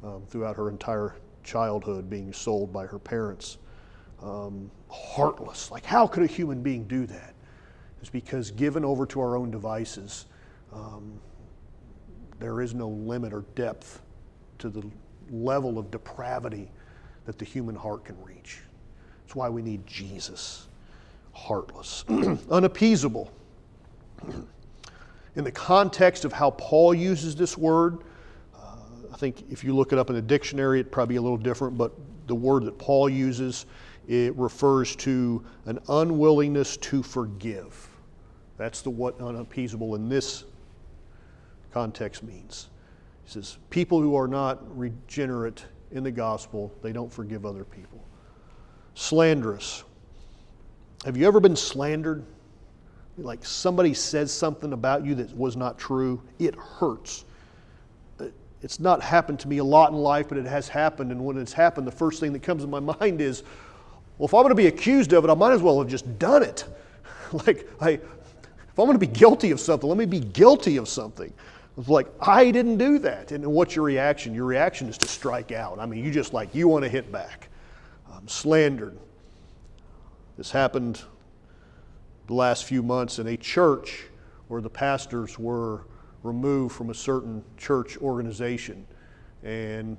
um, 0.04 0.22
throughout 0.28 0.54
her 0.54 0.68
entire 0.68 1.16
childhood 1.46 2.10
being 2.10 2.32
sold 2.32 2.72
by 2.72 2.84
her 2.84 2.98
parents. 2.98 3.58
Um, 4.22 4.70
heartless. 4.90 5.70
Like, 5.70 5.84
how 5.84 6.06
could 6.06 6.22
a 6.22 6.26
human 6.26 6.62
being 6.62 6.84
do 6.84 7.06
that? 7.06 7.34
It's 8.00 8.10
because 8.10 8.50
given 8.50 8.84
over 8.84 9.06
to 9.06 9.20
our 9.20 9.36
own 9.36 9.50
devices, 9.50 10.26
um, 10.72 11.18
there 12.38 12.60
is 12.60 12.74
no 12.74 12.88
limit 12.88 13.32
or 13.32 13.44
depth 13.54 14.02
to 14.58 14.68
the 14.68 14.82
level 15.30 15.78
of 15.78 15.90
depravity 15.90 16.70
that 17.24 17.38
the 17.38 17.44
human 17.44 17.74
heart 17.74 18.04
can 18.04 18.22
reach. 18.22 18.60
That's 19.22 19.34
why 19.34 19.48
we 19.48 19.62
need 19.62 19.86
Jesus. 19.86 20.68
Heartless, 21.32 22.04
unappeasable. 22.50 23.32
In 25.36 25.44
the 25.44 25.52
context 25.52 26.24
of 26.24 26.32
how 26.32 26.50
Paul 26.52 26.94
uses 26.94 27.36
this 27.36 27.58
word, 27.58 27.98
I 29.16 29.18
think 29.18 29.46
if 29.50 29.64
you 29.64 29.74
look 29.74 29.94
it 29.94 29.98
up 29.98 30.10
in 30.10 30.14
the 30.14 30.20
dictionary, 30.20 30.78
it'd 30.78 30.92
probably 30.92 31.14
be 31.14 31.16
a 31.16 31.22
little 31.22 31.38
different, 31.38 31.78
but 31.78 31.90
the 32.26 32.34
word 32.34 32.64
that 32.64 32.76
Paul 32.76 33.08
uses, 33.08 33.64
it 34.06 34.36
refers 34.36 34.94
to 34.96 35.42
an 35.64 35.78
unwillingness 35.88 36.76
to 36.76 37.02
forgive. 37.02 37.88
That's 38.58 38.82
the 38.82 38.90
what 38.90 39.18
unappeasable 39.18 39.94
in 39.94 40.10
this 40.10 40.44
context 41.72 42.24
means. 42.24 42.68
He 43.24 43.30
says, 43.30 43.56
people 43.70 44.02
who 44.02 44.14
are 44.16 44.28
not 44.28 44.58
regenerate 44.76 45.64
in 45.92 46.04
the 46.04 46.10
gospel, 46.10 46.70
they 46.82 46.92
don't 46.92 47.10
forgive 47.10 47.46
other 47.46 47.64
people. 47.64 48.04
Slanderous. 48.92 49.82
Have 51.06 51.16
you 51.16 51.26
ever 51.26 51.40
been 51.40 51.56
slandered? 51.56 52.22
Like 53.16 53.46
somebody 53.46 53.94
says 53.94 54.30
something 54.30 54.74
about 54.74 55.06
you 55.06 55.14
that 55.14 55.34
was 55.34 55.56
not 55.56 55.78
true, 55.78 56.20
it 56.38 56.54
hurts. 56.54 57.24
It's 58.62 58.80
not 58.80 59.02
happened 59.02 59.40
to 59.40 59.48
me 59.48 59.58
a 59.58 59.64
lot 59.64 59.90
in 59.92 59.96
life, 59.96 60.28
but 60.28 60.38
it 60.38 60.46
has 60.46 60.68
happened. 60.68 61.12
And 61.12 61.24
when 61.24 61.36
it's 61.38 61.52
happened, 61.52 61.86
the 61.86 61.92
first 61.92 62.20
thing 62.20 62.32
that 62.32 62.42
comes 62.42 62.64
in 62.64 62.70
my 62.70 62.80
mind 63.00 63.20
is, 63.20 63.42
well, 64.18 64.26
if 64.26 64.34
I'm 64.34 64.42
going 64.42 64.50
to 64.50 64.54
be 64.54 64.66
accused 64.66 65.12
of 65.12 65.24
it, 65.24 65.30
I 65.30 65.34
might 65.34 65.52
as 65.52 65.62
well 65.62 65.78
have 65.78 65.88
just 65.88 66.18
done 66.18 66.42
it. 66.42 66.64
like, 67.46 67.68
I, 67.80 67.90
if 67.90 68.78
I'm 68.78 68.86
going 68.86 68.98
to 68.98 69.06
be 69.06 69.12
guilty 69.12 69.50
of 69.50 69.60
something, 69.60 69.88
let 69.88 69.98
me 69.98 70.06
be 70.06 70.20
guilty 70.20 70.78
of 70.78 70.88
something. 70.88 71.32
It's 71.78 71.88
like, 71.88 72.08
I 72.20 72.50
didn't 72.50 72.78
do 72.78 72.98
that. 73.00 73.32
And 73.32 73.46
what's 73.46 73.76
your 73.76 73.84
reaction? 73.84 74.34
Your 74.34 74.46
reaction 74.46 74.88
is 74.88 74.96
to 74.98 75.06
strike 75.06 75.52
out. 75.52 75.78
I 75.78 75.86
mean, 75.86 76.02
you 76.02 76.10
just 76.10 76.32
like, 76.32 76.54
you 76.54 76.68
want 76.68 76.84
to 76.84 76.88
hit 76.88 77.12
back. 77.12 77.48
Um, 78.10 78.26
slandered. 78.26 78.96
This 80.38 80.50
happened 80.50 81.02
the 82.26 82.34
last 82.34 82.64
few 82.64 82.82
months 82.82 83.18
in 83.18 83.26
a 83.26 83.36
church 83.36 84.04
where 84.48 84.60
the 84.60 84.70
pastors 84.70 85.38
were 85.38 85.82
removed 86.26 86.74
from 86.74 86.90
a 86.90 86.94
certain 86.94 87.42
church 87.56 87.96
organization. 87.98 88.86
And 89.42 89.96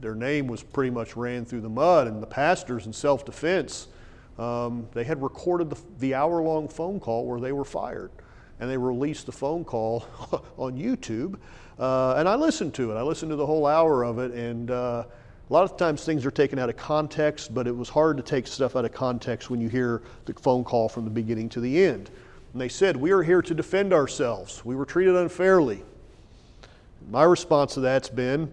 their 0.00 0.14
name 0.14 0.46
was 0.46 0.62
pretty 0.62 0.90
much 0.90 1.16
ran 1.16 1.44
through 1.44 1.60
the 1.60 1.68
mud. 1.68 2.06
And 2.06 2.22
the 2.22 2.26
pastors, 2.26 2.86
in 2.86 2.92
self 2.92 3.24
defense, 3.24 3.88
um, 4.38 4.88
they 4.92 5.04
had 5.04 5.22
recorded 5.22 5.70
the, 5.70 5.78
the 5.98 6.14
hour 6.14 6.42
long 6.42 6.68
phone 6.68 6.98
call 6.98 7.26
where 7.26 7.40
they 7.40 7.52
were 7.52 7.64
fired 7.64 8.10
and 8.60 8.70
they 8.70 8.76
released 8.76 9.26
the 9.26 9.32
phone 9.32 9.64
call 9.64 10.04
on 10.56 10.76
YouTube. 10.76 11.36
Uh, 11.78 12.14
and 12.16 12.28
I 12.28 12.34
listened 12.36 12.74
to 12.74 12.92
it. 12.92 12.96
I 12.96 13.02
listened 13.02 13.30
to 13.30 13.36
the 13.36 13.46
whole 13.46 13.66
hour 13.66 14.04
of 14.04 14.18
it, 14.18 14.32
and 14.32 14.70
uh, 14.70 15.04
a 15.48 15.52
lot 15.52 15.64
of 15.64 15.76
times 15.76 16.04
things 16.04 16.24
are 16.24 16.30
taken 16.30 16.58
out 16.58 16.68
of 16.68 16.76
context, 16.76 17.52
but 17.52 17.66
it 17.66 17.76
was 17.76 17.88
hard 17.88 18.16
to 18.16 18.22
take 18.22 18.46
stuff 18.46 18.76
out 18.76 18.84
of 18.84 18.92
context 18.92 19.50
when 19.50 19.60
you 19.60 19.68
hear 19.68 20.02
the 20.24 20.32
phone 20.34 20.62
call 20.62 20.88
from 20.88 21.04
the 21.04 21.10
beginning 21.10 21.48
to 21.50 21.60
the 21.60 21.84
end. 21.84 22.10
And 22.54 22.60
they 22.60 22.68
said, 22.68 22.96
We 22.96 23.10
are 23.10 23.22
here 23.22 23.42
to 23.42 23.52
defend 23.52 23.92
ourselves. 23.92 24.64
We 24.64 24.76
were 24.76 24.86
treated 24.86 25.16
unfairly. 25.16 25.82
My 27.10 27.24
response 27.24 27.74
to 27.74 27.80
that's 27.80 28.08
been, 28.08 28.50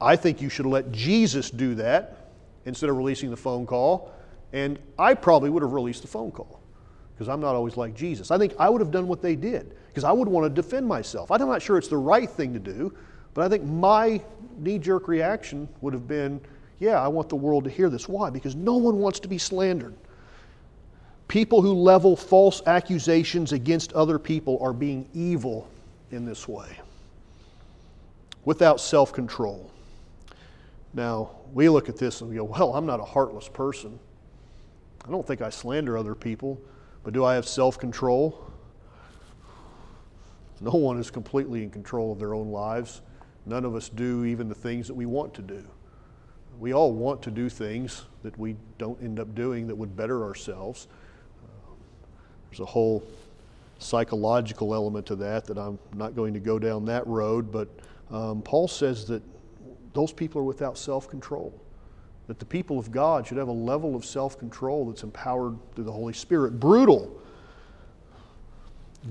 I 0.00 0.14
think 0.14 0.40
you 0.40 0.48
should 0.48 0.64
let 0.64 0.92
Jesus 0.92 1.50
do 1.50 1.74
that 1.74 2.30
instead 2.66 2.88
of 2.88 2.96
releasing 2.96 3.30
the 3.30 3.36
phone 3.36 3.66
call. 3.66 4.12
And 4.52 4.78
I 4.96 5.14
probably 5.14 5.50
would 5.50 5.62
have 5.62 5.72
released 5.72 6.02
the 6.02 6.08
phone 6.08 6.30
call 6.30 6.60
because 7.14 7.28
I'm 7.28 7.40
not 7.40 7.56
always 7.56 7.76
like 7.76 7.96
Jesus. 7.96 8.30
I 8.30 8.38
think 8.38 8.54
I 8.60 8.70
would 8.70 8.80
have 8.80 8.92
done 8.92 9.08
what 9.08 9.22
they 9.22 9.34
did 9.34 9.74
because 9.88 10.04
I 10.04 10.12
would 10.12 10.28
want 10.28 10.44
to 10.44 10.62
defend 10.62 10.86
myself. 10.86 11.32
I'm 11.32 11.40
not 11.40 11.60
sure 11.60 11.78
it's 11.78 11.88
the 11.88 11.96
right 11.96 12.30
thing 12.30 12.52
to 12.54 12.60
do, 12.60 12.94
but 13.34 13.44
I 13.44 13.48
think 13.48 13.64
my 13.64 14.22
knee 14.56 14.78
jerk 14.78 15.08
reaction 15.08 15.68
would 15.80 15.94
have 15.94 16.06
been, 16.06 16.40
yeah, 16.78 17.02
I 17.02 17.08
want 17.08 17.28
the 17.28 17.36
world 17.36 17.64
to 17.64 17.70
hear 17.70 17.90
this. 17.90 18.08
Why? 18.08 18.30
Because 18.30 18.54
no 18.54 18.76
one 18.76 18.98
wants 18.98 19.18
to 19.20 19.28
be 19.28 19.36
slandered. 19.36 19.96
People 21.28 21.60
who 21.60 21.72
level 21.72 22.16
false 22.16 22.62
accusations 22.66 23.52
against 23.52 23.92
other 23.92 24.18
people 24.18 24.58
are 24.60 24.72
being 24.72 25.08
evil 25.12 25.68
in 26.10 26.24
this 26.24 26.46
way 26.46 26.68
without 28.44 28.80
self 28.80 29.12
control. 29.12 29.70
Now, 30.94 31.30
we 31.52 31.68
look 31.68 31.88
at 31.88 31.96
this 31.96 32.20
and 32.20 32.30
we 32.30 32.36
go, 32.36 32.44
well, 32.44 32.74
I'm 32.74 32.86
not 32.86 33.00
a 33.00 33.04
heartless 33.04 33.48
person. 33.48 33.98
I 35.06 35.10
don't 35.10 35.26
think 35.26 35.42
I 35.42 35.50
slander 35.50 35.98
other 35.98 36.14
people. 36.14 36.60
But 37.04 37.12
do 37.12 37.24
I 37.24 37.34
have 37.34 37.46
self 37.46 37.78
control? 37.78 38.50
No 40.60 40.72
one 40.72 40.98
is 40.98 41.10
completely 41.10 41.62
in 41.62 41.70
control 41.70 42.12
of 42.12 42.18
their 42.18 42.34
own 42.34 42.50
lives. 42.50 43.02
None 43.44 43.64
of 43.64 43.74
us 43.74 43.88
do 43.88 44.24
even 44.24 44.48
the 44.48 44.54
things 44.54 44.88
that 44.88 44.94
we 44.94 45.06
want 45.06 45.34
to 45.34 45.42
do. 45.42 45.62
We 46.58 46.72
all 46.72 46.92
want 46.92 47.22
to 47.22 47.30
do 47.30 47.48
things 47.48 48.06
that 48.22 48.36
we 48.38 48.56
don't 48.78 49.00
end 49.02 49.20
up 49.20 49.34
doing 49.34 49.66
that 49.66 49.76
would 49.76 49.94
better 49.94 50.24
ourselves. 50.24 50.88
There's 52.56 52.68
a 52.68 52.72
whole 52.72 53.02
psychological 53.78 54.74
element 54.74 55.06
to 55.06 55.16
that 55.16 55.44
that 55.46 55.58
I'm 55.58 55.78
not 55.94 56.16
going 56.16 56.32
to 56.34 56.40
go 56.40 56.58
down 56.58 56.86
that 56.86 57.06
road, 57.06 57.52
but 57.52 57.68
um, 58.10 58.40
Paul 58.40 58.68
says 58.68 59.06
that 59.06 59.22
those 59.92 60.12
people 60.12 60.40
are 60.40 60.44
without 60.44 60.78
self 60.78 61.08
control 61.08 61.52
that 62.26 62.38
the 62.38 62.44
people 62.44 62.78
of 62.78 62.90
God 62.90 63.26
should 63.26 63.38
have 63.38 63.48
a 63.48 63.52
level 63.52 63.94
of 63.94 64.04
self 64.04 64.38
control 64.38 64.86
that's 64.86 65.02
empowered 65.02 65.56
through 65.74 65.84
the 65.84 65.92
Holy 65.92 66.12
Spirit. 66.12 66.58
Brutal. 66.58 67.22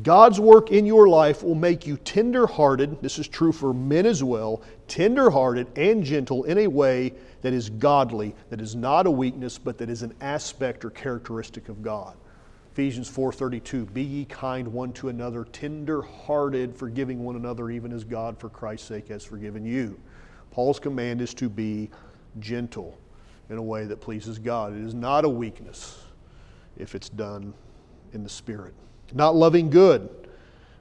God's 0.03 0.41
work 0.41 0.71
in 0.71 0.85
your 0.85 1.07
life 1.07 1.41
will 1.41 1.55
make 1.55 1.87
you 1.87 1.95
tender 1.95 2.45
hearted. 2.47 3.01
This 3.01 3.17
is 3.17 3.29
true 3.29 3.53
for 3.53 3.73
men 3.73 4.05
as 4.05 4.23
well 4.23 4.61
tender 4.87 5.29
hearted 5.29 5.67
and 5.77 6.03
gentle 6.03 6.43
in 6.43 6.59
a 6.59 6.67
way 6.67 7.13
that 7.41 7.53
is 7.53 7.69
godly, 7.69 8.35
that 8.49 8.59
is 8.59 8.75
not 8.75 9.07
a 9.07 9.11
weakness, 9.11 9.57
but 9.57 9.77
that 9.77 9.89
is 9.89 10.03
an 10.03 10.13
aspect 10.19 10.83
or 10.83 10.89
characteristic 10.89 11.69
of 11.69 11.81
God. 11.81 12.15
Ephesians 12.75 13.09
4:32 13.09 13.93
Be 13.93 14.03
ye 14.03 14.25
kind 14.25 14.67
one 14.67 14.91
to 14.91 15.07
another 15.07 15.45
tender 15.45 16.01
hearted 16.01 16.75
forgiving 16.75 17.23
one 17.23 17.37
another 17.37 17.69
even 17.69 17.93
as 17.93 18.03
God 18.03 18.37
for 18.37 18.49
Christ's 18.49 18.89
sake 18.89 19.07
has 19.07 19.23
forgiven 19.23 19.63
you. 19.63 19.97
Paul's 20.51 20.77
command 20.77 21.21
is 21.21 21.33
to 21.35 21.47
be 21.47 21.89
gentle 22.39 22.97
in 23.49 23.57
a 23.57 23.63
way 23.63 23.85
that 23.85 24.01
pleases 24.01 24.37
God. 24.37 24.73
It 24.73 24.83
is 24.83 24.93
not 24.93 25.23
a 25.23 25.29
weakness 25.29 26.03
if 26.75 26.95
it's 26.95 27.07
done 27.07 27.53
in 28.11 28.23
the 28.23 28.29
Spirit. 28.29 28.73
Not 29.13 29.37
loving 29.37 29.69
good. 29.69 30.27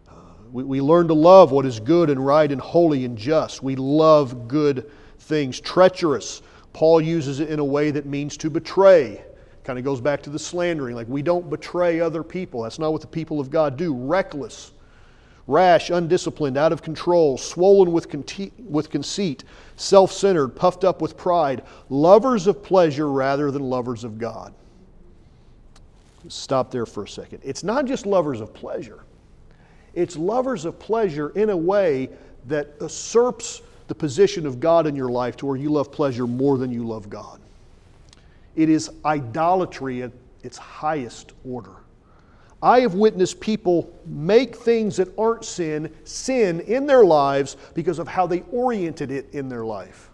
Uh, 0.09 0.14
we, 0.50 0.64
we 0.64 0.80
learn 0.80 1.07
to 1.07 1.14
love 1.14 1.52
what 1.52 1.64
is 1.64 1.78
good 1.78 2.11
and 2.11 2.26
right 2.26 2.50
and 2.50 2.61
holy 2.61 3.04
and 3.04 3.16
just. 3.16 3.62
We 3.62 3.76
love 3.76 4.48
good 4.48 4.90
things. 5.20 5.61
Treacherous. 5.61 6.42
Paul 6.72 7.00
uses 7.00 7.38
it 7.38 7.50
in 7.50 7.61
a 7.61 7.64
way 7.64 7.92
that 7.92 8.04
means 8.04 8.37
to 8.38 8.50
betray. 8.50 9.22
Kind 9.64 9.79
of 9.79 9.85
goes 9.85 10.00
back 10.00 10.22
to 10.22 10.31
the 10.31 10.38
slandering. 10.38 10.94
Like 10.94 11.09
we 11.09 11.22
don't 11.22 11.50
betray 11.50 12.00
other 12.00 12.22
people. 12.22 12.62
That's 12.62 12.79
not 12.79 12.92
what 12.92 13.00
the 13.00 13.07
people 13.07 13.40
of 13.40 13.50
God 13.50 13.77
do. 13.77 13.94
Reckless 13.94 14.72
rash, 15.46 15.90
undisciplined, 15.90 16.57
out 16.57 16.72
of 16.72 16.83
control, 16.83 17.37
swollen 17.37 17.92
with, 17.92 18.14
with 18.59 18.90
conceit, 18.90 19.44
self 19.77 20.12
centered, 20.12 20.48
puffed 20.48 20.85
up 20.85 21.00
with 21.00 21.16
pride, 21.16 21.62
lovers 21.90 22.46
of 22.46 22.62
pleasure 22.62 23.11
rather 23.11 23.50
than 23.50 23.62
lovers 23.62 24.05
of 24.05 24.18
God. 24.18 24.55
Stop 26.29 26.70
there 26.70 26.87
for 26.87 27.05
a 27.05 27.09
second. 27.09 27.40
It's 27.44 27.62
not 27.62 27.85
just 27.85 28.07
lovers 28.07 28.40
of 28.40 28.55
pleasure, 28.55 29.05
it's 29.94 30.16
lovers 30.16 30.64
of 30.64 30.79
pleasure 30.79 31.31
in 31.31 31.50
a 31.50 31.57
way 31.57 32.09
that 32.46 32.74
usurps 32.81 33.62
the 33.87 33.94
position 33.94 34.46
of 34.46 34.61
God 34.61 34.87
in 34.87 34.96
your 34.96 35.11
life 35.11 35.37
to 35.37 35.46
where 35.46 35.57
you 35.57 35.70
love 35.70 35.92
pleasure 35.92 36.27
more 36.27 36.57
than 36.57 36.72
you 36.72 36.87
love 36.87 37.11
God. 37.11 37.40
It 38.57 38.69
is 38.69 38.90
idolatry 39.05 40.03
at 40.03 40.12
its 40.43 40.59
highest 40.59 41.33
order. 41.45 41.77
I 42.62 42.81
have 42.81 42.95
witnessed 42.95 43.40
people 43.40 43.95
make 44.07 44.57
things 44.57 44.97
that 44.97 45.17
aren't 45.19 45.45
sin, 45.45 45.95
sin 46.05 46.61
in 46.61 46.87
their 46.87 47.05
lives 47.05 47.59
because 47.75 47.99
of 47.99 48.09
how 48.09 48.27
they 48.27 48.40
oriented 48.53 49.11
it 49.11 49.29
in 49.33 49.51
their 49.51 49.64
life. 49.67 50.09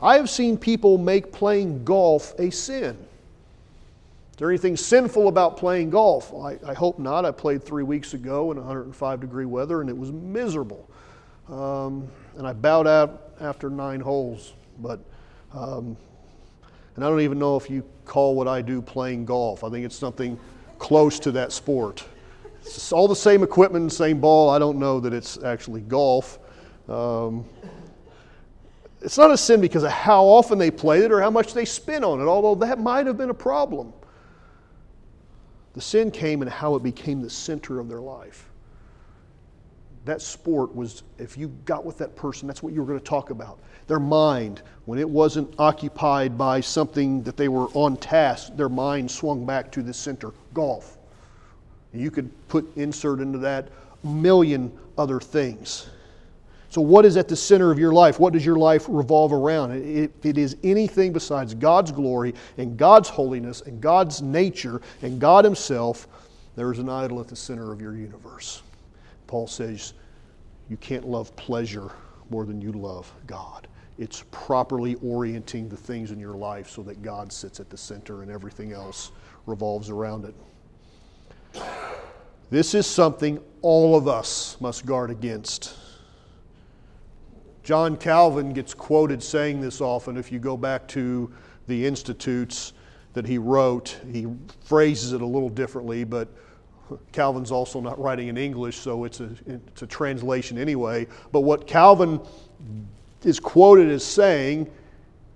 I 0.00 0.16
have 0.16 0.30
seen 0.30 0.56
people 0.56 0.96
make 0.96 1.32
playing 1.32 1.84
golf 1.84 2.34
a 2.38 2.50
sin. 2.50 2.96
Is 2.96 4.36
there 4.36 4.48
anything 4.48 4.76
sinful 4.76 5.28
about 5.28 5.56
playing 5.56 5.90
golf? 5.90 6.32
I, 6.32 6.58
I 6.64 6.72
hope 6.72 6.98
not. 6.98 7.24
I 7.24 7.32
played 7.32 7.64
three 7.64 7.82
weeks 7.82 8.14
ago 8.14 8.52
in 8.52 8.56
105 8.56 9.20
degree 9.20 9.44
weather 9.44 9.80
and 9.80 9.90
it 9.90 9.96
was 9.96 10.12
miserable. 10.12 10.88
Um, 11.48 12.08
and 12.38 12.46
I 12.46 12.52
bowed 12.52 12.86
out 12.86 13.32
after 13.40 13.68
nine 13.68 14.00
holes. 14.00 14.54
But, 14.78 15.00
um, 15.52 15.96
and 16.96 17.04
I 17.04 17.08
don't 17.08 17.20
even 17.20 17.38
know 17.38 17.56
if 17.56 17.70
you 17.70 17.84
call 18.04 18.34
what 18.34 18.48
I 18.48 18.62
do 18.62 18.82
playing 18.82 19.24
golf. 19.24 19.64
I 19.64 19.70
think 19.70 19.84
it's 19.84 19.96
something 19.96 20.38
close 20.78 21.18
to 21.20 21.32
that 21.32 21.52
sport. 21.52 22.04
It's 22.62 22.92
all 22.92 23.08
the 23.08 23.16
same 23.16 23.42
equipment, 23.42 23.92
same 23.92 24.20
ball. 24.20 24.50
I 24.50 24.58
don't 24.58 24.78
know 24.78 25.00
that 25.00 25.12
it's 25.12 25.42
actually 25.42 25.80
golf. 25.82 26.38
Um, 26.88 27.44
it's 29.00 29.16
not 29.16 29.30
a 29.30 29.36
sin 29.36 29.60
because 29.60 29.82
of 29.82 29.90
how 29.90 30.24
often 30.24 30.58
they 30.58 30.70
played 30.70 31.04
it 31.04 31.12
or 31.12 31.20
how 31.20 31.30
much 31.30 31.54
they 31.54 31.64
spent 31.64 32.04
on 32.04 32.20
it, 32.20 32.24
although 32.24 32.54
that 32.66 32.78
might 32.78 33.06
have 33.06 33.16
been 33.16 33.30
a 33.30 33.34
problem. 33.34 33.92
The 35.72 35.80
sin 35.80 36.10
came 36.10 36.42
in 36.42 36.48
how 36.48 36.74
it 36.74 36.82
became 36.82 37.22
the 37.22 37.30
center 37.30 37.78
of 37.78 37.88
their 37.88 38.00
life. 38.00 38.49
That 40.04 40.22
sport 40.22 40.74
was, 40.74 41.02
if 41.18 41.36
you 41.36 41.48
got 41.64 41.84
with 41.84 41.98
that 41.98 42.16
person, 42.16 42.46
that's 42.46 42.62
what 42.62 42.72
you 42.72 42.80
were 42.80 42.86
going 42.86 42.98
to 42.98 43.04
talk 43.04 43.30
about. 43.30 43.58
Their 43.86 44.00
mind, 44.00 44.62
when 44.86 44.98
it 44.98 45.08
wasn't 45.08 45.52
occupied 45.58 46.38
by 46.38 46.60
something 46.60 47.22
that 47.24 47.36
they 47.36 47.48
were 47.48 47.66
on 47.74 47.96
task, 47.96 48.56
their 48.56 48.68
mind 48.68 49.10
swung 49.10 49.44
back 49.44 49.70
to 49.72 49.82
the 49.82 49.92
center 49.92 50.32
golf. 50.54 50.96
You 51.92 52.10
could 52.10 52.30
put 52.48 52.70
insert 52.76 53.20
into 53.20 53.38
that 53.38 53.68
million 54.04 54.72
other 54.96 55.20
things. 55.20 55.88
So, 56.70 56.80
what 56.80 57.04
is 57.04 57.16
at 57.16 57.26
the 57.26 57.34
center 57.34 57.72
of 57.72 57.80
your 57.80 57.92
life? 57.92 58.20
What 58.20 58.32
does 58.32 58.46
your 58.46 58.56
life 58.56 58.86
revolve 58.88 59.32
around? 59.32 59.72
If 59.72 60.24
it 60.24 60.38
is 60.38 60.56
anything 60.62 61.12
besides 61.12 61.52
God's 61.52 61.90
glory 61.90 62.32
and 62.58 62.76
God's 62.76 63.08
holiness 63.08 63.60
and 63.62 63.80
God's 63.80 64.22
nature 64.22 64.80
and 65.02 65.20
God 65.20 65.44
Himself, 65.44 66.06
there 66.54 66.70
is 66.70 66.78
an 66.78 66.88
idol 66.88 67.20
at 67.20 67.26
the 67.26 67.34
center 67.34 67.72
of 67.72 67.80
your 67.80 67.96
universe. 67.96 68.62
Paul 69.30 69.46
says 69.46 69.94
you 70.68 70.76
can't 70.78 71.06
love 71.06 71.34
pleasure 71.36 71.92
more 72.30 72.44
than 72.44 72.60
you 72.60 72.72
love 72.72 73.12
God. 73.28 73.68
It's 73.96 74.24
properly 74.32 74.96
orienting 74.96 75.68
the 75.68 75.76
things 75.76 76.10
in 76.10 76.18
your 76.18 76.34
life 76.34 76.68
so 76.68 76.82
that 76.82 77.00
God 77.00 77.32
sits 77.32 77.60
at 77.60 77.70
the 77.70 77.76
center 77.76 78.22
and 78.22 78.30
everything 78.30 78.72
else 78.72 79.12
revolves 79.46 79.88
around 79.88 80.24
it. 80.24 81.62
This 82.50 82.74
is 82.74 82.88
something 82.88 83.38
all 83.62 83.94
of 83.94 84.08
us 84.08 84.56
must 84.60 84.84
guard 84.84 85.12
against. 85.12 85.76
John 87.62 87.96
Calvin 87.96 88.52
gets 88.52 88.74
quoted 88.74 89.22
saying 89.22 89.60
this 89.60 89.80
often. 89.80 90.16
If 90.16 90.32
you 90.32 90.40
go 90.40 90.56
back 90.56 90.88
to 90.88 91.32
the 91.68 91.86
Institutes 91.86 92.72
that 93.12 93.28
he 93.28 93.38
wrote, 93.38 93.96
he 94.10 94.26
phrases 94.64 95.12
it 95.12 95.20
a 95.20 95.26
little 95.26 95.50
differently, 95.50 96.02
but 96.02 96.26
Calvin's 97.12 97.50
also 97.50 97.80
not 97.80 97.98
writing 97.98 98.28
in 98.28 98.36
English, 98.36 98.78
so 98.78 99.04
it's 99.04 99.20
a, 99.20 99.30
it's 99.46 99.82
a 99.82 99.86
translation 99.86 100.58
anyway. 100.58 101.06
But 101.32 101.40
what 101.40 101.66
Calvin 101.66 102.20
is 103.24 103.38
quoted 103.40 103.90
as 103.90 104.04
saying 104.04 104.70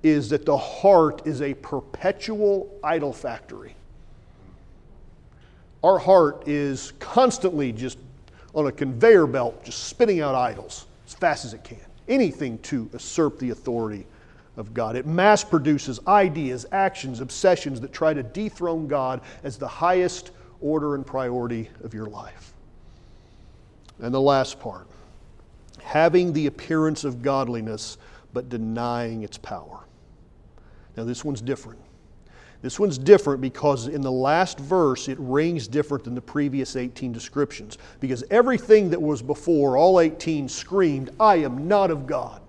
is 0.02 0.28
that 0.30 0.44
the 0.44 0.56
heart 0.56 1.26
is 1.26 1.42
a 1.42 1.54
perpetual 1.54 2.78
idol 2.82 3.12
factory. 3.12 3.74
Our 5.82 5.98
heart 5.98 6.48
is 6.48 6.92
constantly 6.98 7.72
just 7.72 7.98
on 8.54 8.66
a 8.66 8.72
conveyor 8.72 9.26
belt, 9.26 9.64
just 9.64 9.84
spitting 9.84 10.20
out 10.20 10.34
idols 10.34 10.86
as 11.06 11.14
fast 11.14 11.44
as 11.44 11.54
it 11.54 11.64
can 11.64 11.80
anything 12.08 12.58
to 12.58 12.88
usurp 12.92 13.38
the 13.38 13.50
authority 13.50 14.06
of 14.56 14.72
God. 14.72 14.96
It 14.96 15.06
mass 15.06 15.42
produces 15.42 16.00
ideas, 16.06 16.66
actions, 16.72 17.20
obsessions 17.20 17.80
that 17.80 17.92
try 17.92 18.14
to 18.14 18.22
dethrone 18.22 18.86
God 18.86 19.20
as 19.42 19.56
the 19.56 19.68
highest 19.68 20.30
order 20.64 20.94
and 20.94 21.06
priority 21.06 21.68
of 21.82 21.94
your 21.94 22.06
life. 22.06 22.54
And 24.00 24.12
the 24.12 24.20
last 24.20 24.58
part 24.58 24.88
having 25.84 26.32
the 26.32 26.46
appearance 26.46 27.04
of 27.04 27.22
godliness 27.22 27.98
but 28.32 28.48
denying 28.48 29.22
its 29.22 29.38
power. 29.38 29.84
Now, 30.96 31.04
this 31.04 31.24
one's 31.24 31.40
different. 31.40 31.78
This 32.62 32.80
one's 32.80 32.96
different 32.96 33.42
because 33.42 33.88
in 33.88 34.00
the 34.00 34.10
last 34.10 34.58
verse 34.58 35.08
it 35.08 35.18
rings 35.20 35.68
different 35.68 36.02
than 36.02 36.14
the 36.14 36.22
previous 36.22 36.76
18 36.76 37.12
descriptions. 37.12 37.76
Because 38.00 38.24
everything 38.30 38.88
that 38.90 39.00
was 39.00 39.20
before, 39.20 39.76
all 39.76 40.00
18 40.00 40.48
screamed, 40.48 41.10
I 41.20 41.36
am 41.36 41.68
not 41.68 41.90
of 41.90 42.06
God. 42.06 42.40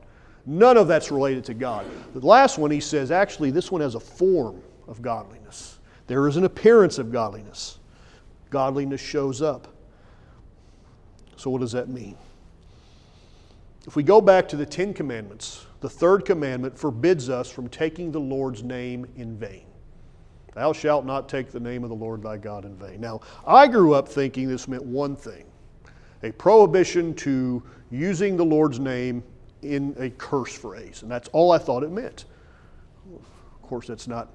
None 0.45 0.77
of 0.77 0.87
that's 0.87 1.11
related 1.11 1.43
to 1.45 1.53
God. 1.53 1.85
The 2.13 2.25
last 2.25 2.57
one 2.57 2.71
he 2.71 2.79
says, 2.79 3.11
actually, 3.11 3.51
this 3.51 3.71
one 3.71 3.81
has 3.81 3.95
a 3.95 3.99
form 3.99 4.61
of 4.87 5.01
godliness. 5.01 5.79
There 6.07 6.27
is 6.27 6.37
an 6.37 6.45
appearance 6.45 6.97
of 6.97 7.11
godliness. 7.11 7.79
Godliness 8.55 9.01
shows 9.01 9.41
up. 9.41 9.67
So, 11.35 11.49
what 11.49 11.59
does 11.59 11.73
that 11.73 11.89
mean? 11.89 12.15
If 13.85 13.97
we 13.97 14.01
go 14.01 14.21
back 14.21 14.47
to 14.47 14.55
the 14.55 14.65
Ten 14.65 14.93
Commandments, 14.93 15.65
the 15.81 15.89
third 15.89 16.23
commandment 16.23 16.77
forbids 16.77 17.29
us 17.29 17.51
from 17.51 17.67
taking 17.67 18.13
the 18.13 18.21
Lord's 18.21 18.63
name 18.63 19.07
in 19.17 19.37
vain. 19.37 19.65
Thou 20.53 20.71
shalt 20.71 21.05
not 21.05 21.27
take 21.27 21.51
the 21.51 21.59
name 21.59 21.83
of 21.83 21.89
the 21.89 21.97
Lord 21.97 22.23
thy 22.23 22.37
God 22.37 22.63
in 22.63 22.77
vain. 22.77 23.01
Now, 23.01 23.19
I 23.45 23.67
grew 23.67 23.93
up 23.93 24.07
thinking 24.07 24.47
this 24.47 24.69
meant 24.69 24.85
one 24.85 25.17
thing 25.17 25.43
a 26.23 26.31
prohibition 26.31 27.13
to 27.15 27.61
using 27.91 28.37
the 28.37 28.45
Lord's 28.45 28.79
name 28.79 29.21
in 29.63 29.93
a 29.99 30.11
curse 30.11 30.53
phrase, 30.53 31.01
and 31.01 31.11
that's 31.11 31.27
all 31.33 31.51
I 31.51 31.57
thought 31.57 31.83
it 31.83 31.91
meant. 31.91 32.23
Of 33.13 33.61
course, 33.63 33.85
that's 33.85 34.07
not 34.07 34.29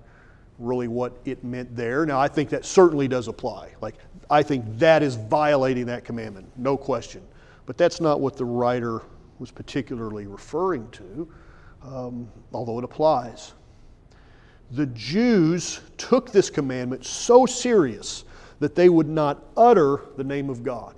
really 0.61 0.89
what 0.89 1.17
it 1.25 1.43
meant 1.43 1.75
there. 1.75 2.07
Now, 2.07 2.21
I 2.21 2.29
think 2.29 2.51
that 2.51 2.65
certainly 2.65 3.09
does 3.09 3.27
apply. 3.27 3.71
Like, 3.81 3.97
I 4.31 4.43
think 4.43 4.64
that 4.79 5.03
is 5.03 5.16
violating 5.16 5.87
that 5.87 6.05
commandment, 6.05 6.47
no 6.57 6.77
question. 6.77 7.23
But 7.66 7.77
that's 7.77 8.01
not 8.01 8.21
what 8.21 8.37
the 8.37 8.45
writer 8.45 9.03
was 9.38 9.51
particularly 9.51 10.27
referring 10.27 10.88
to, 10.90 11.29
um, 11.83 12.29
although 12.53 12.79
it 12.79 12.85
applies 12.85 13.55
the 14.73 14.87
Jews 14.87 15.81
took 15.97 16.31
this 16.31 16.49
commandment 16.49 17.05
so 17.05 17.47
serious 17.47 18.25
that 18.61 18.75
they 18.75 18.88
would 18.88 19.09
not 19.09 19.43
utter 19.57 20.03
the 20.16 20.25
name 20.25 20.51
of 20.51 20.62
God. 20.62 20.95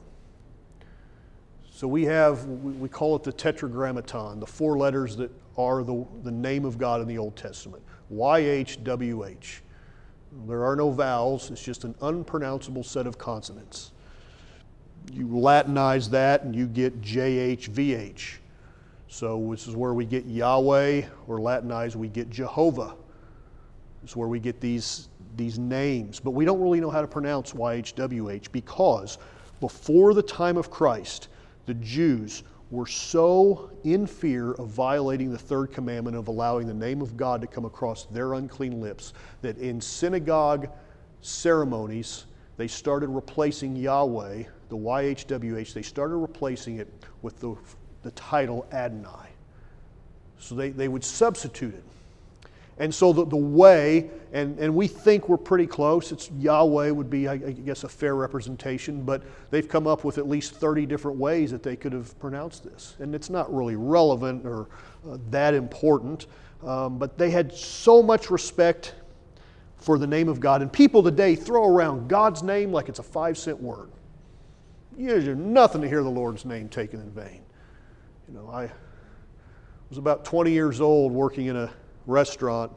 So 1.71 1.88
we 1.88 2.05
have, 2.05 2.45
we 2.45 2.88
call 2.88 3.16
it 3.16 3.23
the 3.23 3.33
tetragrammaton, 3.33 4.40
the 4.40 4.47
four 4.47 4.77
letters 4.77 5.16
that 5.16 5.31
are 5.57 5.83
the, 5.83 6.07
the 6.23 6.31
name 6.31 6.64
of 6.64 6.79
God 6.79 7.01
in 7.01 7.09
the 7.09 7.18
Old 7.18 7.37
Testament 7.37 7.83
YHWH. 8.12 9.61
There 10.47 10.64
are 10.64 10.77
no 10.77 10.90
vowels, 10.90 11.51
it's 11.51 11.62
just 11.62 11.85
an 11.85 11.95
unpronounceable 12.01 12.85
set 12.85 13.07
of 13.07 13.18
consonants. 13.18 13.92
You 15.12 15.27
Latinize 15.27 16.09
that 16.11 16.45
and 16.45 16.55
you 16.55 16.66
get 16.66 17.01
JHVH. 17.03 18.37
So 19.09 19.49
this 19.51 19.66
is 19.66 19.77
where 19.77 19.92
we 19.92 20.07
get 20.07 20.25
Yahweh, 20.25 21.03
or 21.27 21.40
Latinized, 21.40 21.97
we 21.97 22.09
get 22.09 22.31
Jehovah. 22.31 22.95
Is 24.05 24.16
where 24.16 24.29
we 24.29 24.40
get 24.40 24.61
these, 24.61 25.09
these 25.37 25.59
names. 25.59 26.18
But 26.18 26.31
we 26.31 26.45
don't 26.45 26.61
really 26.61 26.81
know 26.81 26.90
how 26.90 27.03
to 27.03 27.07
pronounce 27.07 27.53
YHWH 27.53 28.51
because 28.53 29.18
before 29.61 30.14
the 30.14 30.23
time 30.23 30.57
of 30.57 30.71
Christ, 30.71 31.29
the 31.66 31.75
Jews 31.75 32.42
were 32.73 32.87
so 32.87 33.71
in 33.85 34.07
fear 34.07 34.53
of 34.53 34.67
violating 34.69 35.31
the 35.31 35.39
third 35.39 35.71
commandment 35.71 36.17
of 36.17 36.27
allowing 36.27 36.67
the 36.67 36.75
name 36.75 37.03
of 37.03 37.19
God 37.19 37.43
to 37.43 37.47
come 37.47 37.67
across 37.67 38.07
their 38.07 38.33
unclean 38.33 38.81
lips 38.81 39.13
that 39.43 39.59
in 39.59 39.79
synagogue 39.79 40.71
ceremonies, 41.21 42.25
they 42.57 42.67
started 42.67 43.11
replacing 43.11 43.77
Yahweh, 43.77 44.45
the 44.71 44.77
YHWH, 44.77 45.75
they 45.75 45.83
started 45.83 46.17
replacing 46.17 46.79
it 46.79 46.89
with 47.21 47.39
the, 47.41 47.55
the 48.03 48.11
title 48.13 48.67
Adonai. 48.73 49.29
So 50.39 50.55
they, 50.55 50.71
they 50.71 50.89
would 50.89 51.05
substitute 51.05 51.75
it. 51.75 51.85
And 52.83 52.92
so 52.92 53.12
the, 53.12 53.25
the 53.25 53.37
way, 53.37 54.11
and, 54.33 54.59
and 54.59 54.75
we 54.75 54.88
think 54.88 55.29
we're 55.29 55.37
pretty 55.37 55.68
close, 55.68 56.11
it's 56.11 56.33
Yahweh 56.33 56.90
would 56.90 57.09
be, 57.09 57.29
I, 57.29 57.35
I 57.35 57.53
guess, 57.53 57.85
a 57.85 57.88
fair 57.88 58.16
representation, 58.16 59.05
but 59.05 59.23
they've 59.53 59.68
come 59.68 59.87
up 59.87 60.03
with 60.03 60.18
at 60.18 60.29
least 60.29 60.57
30 60.57 60.87
different 60.87 61.16
ways 61.16 61.53
that 61.53 61.62
they 61.62 61.77
could 61.77 61.92
have 61.92 62.18
pronounced 62.18 62.64
this. 62.64 62.97
And 62.99 63.14
it's 63.14 63.31
not 63.31 63.55
really 63.55 63.77
relevant 63.77 64.45
or 64.45 64.66
uh, 65.09 65.18
that 65.31 65.55
important, 65.55 66.27
um, 66.66 66.99
but 66.99 67.16
they 67.16 67.31
had 67.31 67.55
so 67.55 68.03
much 68.03 68.33
respect 68.33 68.97
for 69.77 69.97
the 69.97 70.07
name 70.09 70.29
of 70.29 70.40
God. 70.40 70.61
And 70.61 70.73
people 70.73 71.05
today 71.05 71.37
throw 71.37 71.68
around 71.68 72.09
God's 72.09 72.42
name 72.42 72.73
like 72.73 72.88
it's 72.88 72.99
a 72.99 73.05
five 73.05 73.38
cent 73.38 73.62
word. 73.62 73.90
You 74.99 75.21
know, 75.21 75.35
nothing 75.35 75.83
to 75.83 75.88
hear 75.88 76.03
the 76.03 76.11
Lord's 76.11 76.45
name 76.45 76.68
taken 76.68 76.99
in 77.01 77.12
vain. 77.12 77.42
You 78.27 78.35
know, 78.35 78.49
I 78.49 78.73
was 79.88 79.99
about 79.99 80.25
20 80.25 80.51
years 80.51 80.81
old 80.81 81.12
working 81.12 81.47
in 81.47 81.55
a 81.55 81.71
restaurant. 82.07 82.73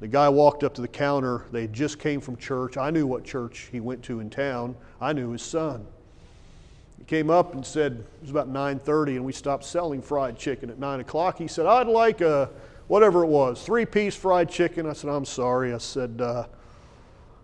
The 0.00 0.08
guy 0.08 0.28
walked 0.28 0.64
up 0.64 0.74
to 0.74 0.80
the 0.80 0.88
counter. 0.88 1.44
They 1.52 1.68
just 1.68 1.98
came 1.98 2.20
from 2.20 2.36
church. 2.36 2.76
I 2.76 2.90
knew 2.90 3.06
what 3.06 3.24
church 3.24 3.68
he 3.70 3.80
went 3.80 4.02
to 4.04 4.20
in 4.20 4.30
town. 4.30 4.74
I 5.00 5.12
knew 5.12 5.30
his 5.30 5.42
son. 5.42 5.86
He 6.98 7.04
came 7.04 7.30
up 7.30 7.54
and 7.54 7.64
said, 7.64 7.92
it 7.92 8.22
was 8.22 8.30
about 8.30 8.52
9.30 8.52 9.16
and 9.16 9.24
we 9.24 9.32
stopped 9.32 9.64
selling 9.64 10.02
fried 10.02 10.38
chicken 10.38 10.70
at 10.70 10.78
9 10.78 11.00
o'clock. 11.00 11.38
He 11.38 11.48
said, 11.48 11.66
I'd 11.66 11.86
like 11.86 12.20
a, 12.20 12.50
whatever 12.88 13.24
it 13.24 13.28
was, 13.28 13.62
three-piece 13.62 14.14
fried 14.16 14.48
chicken. 14.48 14.86
I 14.86 14.92
said, 14.92 15.10
I'm 15.10 15.24
sorry. 15.24 15.72
I 15.72 15.78
said, 15.78 16.20
uh, 16.20 16.46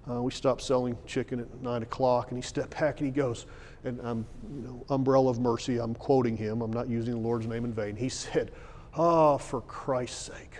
uh, 0.08 0.22
we 0.22 0.30
stopped 0.30 0.62
selling 0.62 0.96
chicken 1.06 1.40
at 1.40 1.62
9 1.62 1.82
o'clock. 1.82 2.30
And 2.30 2.38
he 2.38 2.42
stepped 2.42 2.78
back 2.78 3.00
and 3.00 3.06
he 3.06 3.12
goes, 3.12 3.46
and 3.84 4.00
I'm, 4.00 4.26
you 4.52 4.62
know, 4.62 4.84
umbrella 4.88 5.30
of 5.30 5.40
mercy, 5.40 5.78
I'm 5.78 5.94
quoting 5.94 6.36
him. 6.36 6.62
I'm 6.62 6.72
not 6.72 6.88
using 6.88 7.14
the 7.14 7.20
Lord's 7.20 7.46
name 7.46 7.64
in 7.64 7.72
vain. 7.72 7.96
He 7.96 8.08
said, 8.08 8.52
oh, 8.96 9.38
for 9.38 9.60
Christ's 9.62 10.26
sake. 10.26 10.58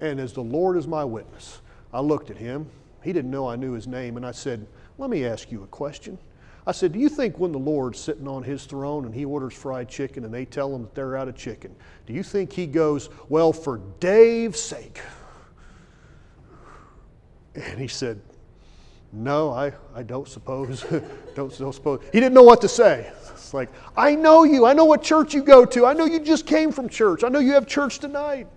And 0.00 0.18
as 0.18 0.32
the 0.32 0.42
Lord 0.42 0.76
is 0.76 0.86
my 0.86 1.04
witness, 1.04 1.60
I 1.92 2.00
looked 2.00 2.30
at 2.30 2.36
him. 2.36 2.66
He 3.02 3.12
didn't 3.12 3.30
know 3.30 3.48
I 3.48 3.56
knew 3.56 3.72
his 3.72 3.86
name. 3.86 4.16
And 4.16 4.26
I 4.26 4.32
said, 4.32 4.66
let 5.00 5.08
me 5.08 5.24
ask 5.24 5.50
you 5.50 5.62
a 5.62 5.66
question. 5.66 6.18
I 6.66 6.72
said, 6.72 6.92
Do 6.92 6.98
you 6.98 7.08
think 7.08 7.38
when 7.38 7.52
the 7.52 7.58
Lord's 7.58 7.98
sitting 7.98 8.28
on 8.28 8.42
his 8.42 8.66
throne 8.66 9.06
and 9.06 9.14
he 9.14 9.24
orders 9.24 9.54
fried 9.54 9.88
chicken 9.88 10.26
and 10.26 10.32
they 10.32 10.44
tell 10.44 10.74
him 10.74 10.82
that 10.82 10.94
they're 10.94 11.16
out 11.16 11.26
of 11.26 11.34
chicken, 11.34 11.74
do 12.06 12.12
you 12.12 12.22
think 12.22 12.52
he 12.52 12.66
goes, 12.66 13.08
Well, 13.30 13.52
for 13.52 13.80
Dave's 13.98 14.60
sake? 14.60 15.00
And 17.54 17.80
he 17.80 17.88
said, 17.88 18.20
No, 19.10 19.50
I, 19.50 19.72
I 19.94 20.02
don't 20.02 20.28
suppose. 20.28 20.82
don't, 21.34 21.58
don't 21.58 21.74
suppose. 21.74 22.02
He 22.12 22.20
didn't 22.20 22.34
know 22.34 22.42
what 22.42 22.60
to 22.60 22.68
say. 22.68 23.10
It's 23.30 23.54
like, 23.54 23.70
I 23.96 24.14
know 24.14 24.44
you. 24.44 24.66
I 24.66 24.74
know 24.74 24.84
what 24.84 25.02
church 25.02 25.32
you 25.32 25.42
go 25.42 25.64
to. 25.64 25.86
I 25.86 25.94
know 25.94 26.04
you 26.04 26.20
just 26.20 26.46
came 26.46 26.72
from 26.72 26.90
church. 26.90 27.24
I 27.24 27.28
know 27.28 27.38
you 27.38 27.52
have 27.54 27.66
church 27.66 28.00
tonight. 28.00 28.48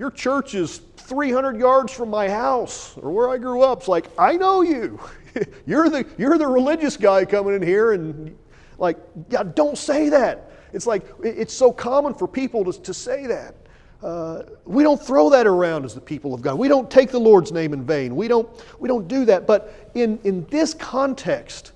Your 0.00 0.10
church 0.10 0.54
is 0.54 0.80
300 0.96 1.58
yards 1.58 1.92
from 1.92 2.08
my 2.08 2.26
house 2.26 2.96
or 2.96 3.10
where 3.10 3.28
I 3.28 3.36
grew 3.36 3.60
up. 3.60 3.80
It's 3.80 3.88
like, 3.88 4.06
I 4.18 4.34
know 4.34 4.62
you. 4.62 4.98
you're, 5.66 5.90
the, 5.90 6.06
you're 6.16 6.38
the 6.38 6.46
religious 6.46 6.96
guy 6.96 7.26
coming 7.26 7.54
in 7.54 7.60
here 7.60 7.92
and 7.92 8.34
like, 8.78 8.96
yeah, 9.28 9.42
don't 9.42 9.76
say 9.76 10.08
that. 10.08 10.52
It's 10.72 10.86
like, 10.86 11.04
it's 11.22 11.52
so 11.52 11.70
common 11.70 12.14
for 12.14 12.26
people 12.26 12.64
to, 12.64 12.80
to 12.80 12.94
say 12.94 13.26
that. 13.26 13.54
Uh, 14.02 14.44
we 14.64 14.82
don't 14.82 14.98
throw 14.98 15.28
that 15.28 15.46
around 15.46 15.84
as 15.84 15.94
the 15.94 16.00
people 16.00 16.32
of 16.32 16.40
God. 16.40 16.58
We 16.58 16.68
don't 16.68 16.90
take 16.90 17.10
the 17.10 17.20
Lord's 17.20 17.52
name 17.52 17.74
in 17.74 17.84
vain. 17.84 18.16
We 18.16 18.26
don't, 18.26 18.48
we 18.78 18.88
don't 18.88 19.06
do 19.06 19.26
that. 19.26 19.46
But 19.46 19.90
in, 19.92 20.18
in 20.24 20.46
this 20.46 20.72
context, 20.72 21.72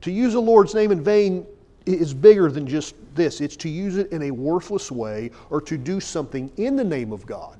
to 0.00 0.10
use 0.10 0.32
the 0.32 0.40
Lord's 0.40 0.74
name 0.74 0.92
in 0.92 1.04
vain 1.04 1.44
is 1.84 2.14
bigger 2.14 2.50
than 2.50 2.66
just 2.66 2.94
this. 3.14 3.42
It's 3.42 3.56
to 3.56 3.68
use 3.68 3.98
it 3.98 4.10
in 4.12 4.22
a 4.22 4.30
worthless 4.30 4.90
way 4.90 5.30
or 5.50 5.60
to 5.60 5.76
do 5.76 6.00
something 6.00 6.50
in 6.56 6.74
the 6.74 6.84
name 6.84 7.12
of 7.12 7.26
God, 7.26 7.58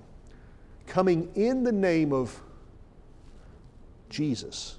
coming 0.96 1.30
in 1.34 1.62
the 1.62 1.70
name 1.70 2.10
of 2.10 2.40
Jesus 4.08 4.78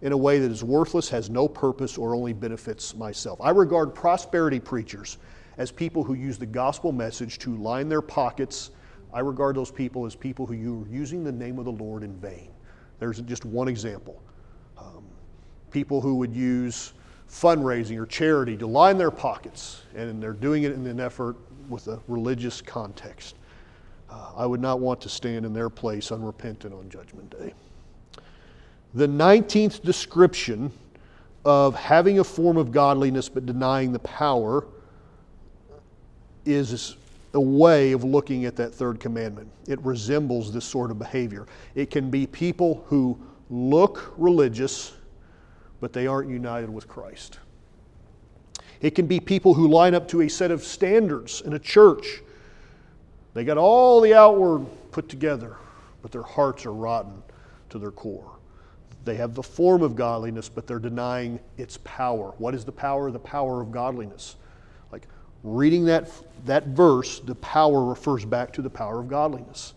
in 0.00 0.12
a 0.12 0.16
way 0.16 0.38
that 0.38 0.50
is 0.50 0.64
worthless, 0.64 1.10
has 1.10 1.28
no 1.28 1.46
purpose, 1.46 1.98
or 1.98 2.14
only 2.14 2.32
benefits 2.32 2.96
myself. 2.96 3.38
I 3.42 3.50
regard 3.50 3.94
prosperity 3.94 4.60
preachers 4.60 5.18
as 5.58 5.70
people 5.70 6.02
who 6.02 6.14
use 6.14 6.38
the 6.38 6.46
gospel 6.46 6.90
message 6.90 7.38
to 7.40 7.54
line 7.58 7.90
their 7.90 8.00
pockets. 8.00 8.70
I 9.12 9.20
regard 9.20 9.56
those 9.56 9.70
people 9.70 10.06
as 10.06 10.16
people 10.16 10.46
who 10.46 10.54
are 10.54 10.88
using 10.88 11.22
the 11.22 11.32
name 11.32 11.58
of 11.58 11.66
the 11.66 11.72
Lord 11.72 12.02
in 12.02 12.16
vain. 12.16 12.48
There's 12.98 13.20
just 13.20 13.44
one 13.44 13.68
example. 13.68 14.22
Um, 14.78 15.04
people 15.70 16.00
who 16.00 16.14
would 16.14 16.34
use 16.34 16.94
fundraising 17.30 17.98
or 17.98 18.06
charity 18.06 18.56
to 18.56 18.66
line 18.66 18.96
their 18.96 19.10
pockets, 19.10 19.82
and 19.94 20.22
they're 20.22 20.32
doing 20.32 20.62
it 20.62 20.72
in 20.72 20.86
an 20.86 20.98
effort 20.98 21.36
with 21.68 21.88
a 21.88 22.00
religious 22.08 22.62
context. 22.62 23.34
I 24.10 24.46
would 24.46 24.60
not 24.60 24.80
want 24.80 25.00
to 25.02 25.08
stand 25.08 25.44
in 25.44 25.52
their 25.52 25.68
place 25.68 26.12
unrepentant 26.12 26.72
on 26.72 26.88
Judgment 26.88 27.30
Day. 27.30 27.52
The 28.94 29.06
19th 29.06 29.82
description 29.82 30.72
of 31.44 31.74
having 31.74 32.18
a 32.18 32.24
form 32.24 32.56
of 32.56 32.72
godliness 32.72 33.28
but 33.28 33.46
denying 33.46 33.92
the 33.92 33.98
power 34.00 34.66
is 36.44 36.96
a 37.34 37.40
way 37.40 37.92
of 37.92 38.04
looking 38.04 38.44
at 38.46 38.56
that 38.56 38.74
third 38.74 38.98
commandment. 39.00 39.50
It 39.66 39.80
resembles 39.84 40.52
this 40.52 40.64
sort 40.64 40.90
of 40.90 40.98
behavior. 40.98 41.46
It 41.74 41.90
can 41.90 42.10
be 42.10 42.26
people 42.26 42.84
who 42.86 43.18
look 43.50 44.14
religious, 44.16 44.94
but 45.80 45.92
they 45.92 46.06
aren't 46.06 46.30
united 46.30 46.70
with 46.70 46.88
Christ. 46.88 47.38
It 48.80 48.94
can 48.94 49.06
be 49.06 49.20
people 49.20 49.54
who 49.54 49.68
line 49.68 49.94
up 49.94 50.08
to 50.08 50.22
a 50.22 50.28
set 50.28 50.50
of 50.50 50.64
standards 50.64 51.42
in 51.42 51.52
a 51.52 51.58
church. 51.58 52.22
They 53.38 53.44
got 53.44 53.56
all 53.56 54.00
the 54.00 54.14
outward 54.14 54.66
put 54.90 55.08
together, 55.08 55.58
but 56.02 56.10
their 56.10 56.24
hearts 56.24 56.66
are 56.66 56.72
rotten 56.72 57.22
to 57.70 57.78
their 57.78 57.92
core. 57.92 58.32
They 59.04 59.14
have 59.14 59.36
the 59.36 59.44
form 59.44 59.80
of 59.80 59.94
godliness, 59.94 60.48
but 60.48 60.66
they're 60.66 60.80
denying 60.80 61.38
its 61.56 61.78
power. 61.84 62.34
What 62.38 62.52
is 62.52 62.64
the 62.64 62.72
power? 62.72 63.12
The 63.12 63.20
power 63.20 63.60
of 63.60 63.70
godliness. 63.70 64.34
Like 64.90 65.06
reading 65.44 65.84
that, 65.84 66.10
that 66.46 66.66
verse, 66.66 67.20
the 67.20 67.36
power 67.36 67.84
refers 67.84 68.24
back 68.24 68.52
to 68.54 68.60
the 68.60 68.68
power 68.68 68.98
of 68.98 69.08
godliness. 69.08 69.74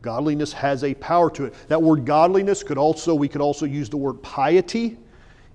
Godliness 0.00 0.54
has 0.54 0.82
a 0.82 0.94
power 0.94 1.28
to 1.32 1.44
it. 1.44 1.54
That 1.68 1.82
word 1.82 2.06
godliness 2.06 2.62
could 2.62 2.78
also, 2.78 3.14
we 3.14 3.28
could 3.28 3.42
also 3.42 3.66
use 3.66 3.90
the 3.90 3.98
word 3.98 4.22
piety, 4.22 4.96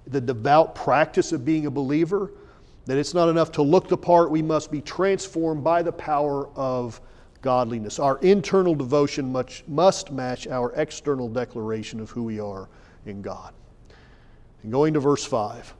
the 0.06 0.22
devout 0.22 0.76
practice 0.76 1.32
of 1.32 1.44
being 1.44 1.66
a 1.66 1.72
believer. 1.72 2.34
That 2.86 3.00
it's 3.00 3.16
not 3.16 3.30
enough 3.30 3.52
to 3.54 3.64
look 3.64 3.88
the 3.88 3.98
part, 3.98 4.30
we 4.30 4.44
must 4.44 4.70
be 4.70 4.80
transformed 4.80 5.64
by 5.64 5.82
the 5.82 5.92
power 5.92 6.48
of 6.56 7.02
godliness. 7.42 8.00
Our 8.00 8.18
internal 8.20 8.76
devotion 8.76 9.32
much, 9.32 9.64
must 9.68 10.12
match 10.12 10.48
our 10.48 10.74
external 10.76 11.28
declaration 11.30 12.00
of 12.00 12.10
who 12.10 12.24
we 12.24 12.40
are 12.40 12.70
in 13.06 13.22
God. 13.22 13.54
And 14.64 14.72
going 14.72 14.94
to 14.94 15.00
verse 15.00 15.26
5, 15.26 15.74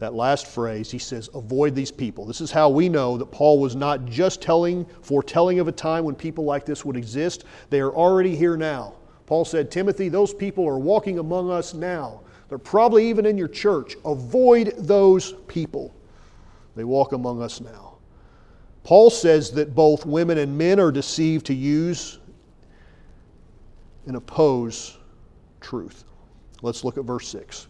that 0.00 0.14
last 0.14 0.46
phrase, 0.46 0.90
he 0.90 0.98
says, 0.98 1.30
avoid 1.34 1.74
these 1.74 1.92
people. 1.92 2.26
This 2.26 2.40
is 2.40 2.50
how 2.50 2.68
we 2.68 2.88
know 2.88 3.16
that 3.16 3.26
Paul 3.26 3.60
was 3.60 3.76
not 3.76 4.04
just 4.06 4.42
telling, 4.42 4.84
foretelling 5.02 5.60
of 5.60 5.68
a 5.68 5.72
time 5.72 6.04
when 6.04 6.16
people 6.16 6.44
like 6.44 6.66
this 6.66 6.84
would 6.84 6.96
exist. 6.96 7.44
They 7.70 7.80
are 7.80 7.92
already 7.92 8.34
here 8.34 8.56
now. 8.56 8.94
Paul 9.26 9.44
said, 9.44 9.70
Timothy, 9.70 10.08
those 10.08 10.34
people 10.34 10.66
are 10.68 10.78
walking 10.78 11.18
among 11.18 11.50
us 11.50 11.74
now. 11.74 12.20
They're 12.48 12.58
probably 12.58 13.08
even 13.08 13.24
in 13.24 13.38
your 13.38 13.48
church. 13.48 13.96
Avoid 14.04 14.74
those 14.78 15.32
people. 15.46 15.94
They 16.76 16.84
walk 16.84 17.12
among 17.12 17.40
us 17.40 17.60
now. 17.60 17.93
Paul 18.84 19.08
says 19.08 19.50
that 19.52 19.74
both 19.74 20.04
women 20.04 20.36
and 20.36 20.56
men 20.56 20.78
are 20.78 20.92
deceived 20.92 21.46
to 21.46 21.54
use 21.54 22.18
and 24.06 24.14
oppose 24.14 24.98
truth. 25.60 26.04
Let's 26.60 26.84
look 26.84 26.98
at 26.98 27.04
verse 27.04 27.26
6. 27.28 27.66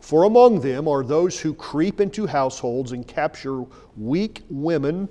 For 0.00 0.24
among 0.24 0.60
them 0.60 0.88
are 0.88 1.04
those 1.04 1.38
who 1.38 1.54
creep 1.54 2.00
into 2.00 2.26
households 2.26 2.92
and 2.92 3.06
capture 3.06 3.64
weak 3.96 4.42
women, 4.48 5.08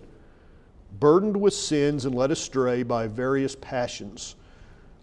burdened 1.00 1.40
with 1.40 1.54
sins 1.54 2.06
and 2.06 2.16
led 2.16 2.32
astray 2.32 2.82
by 2.84 3.08
various 3.08 3.56
passions, 3.56 4.36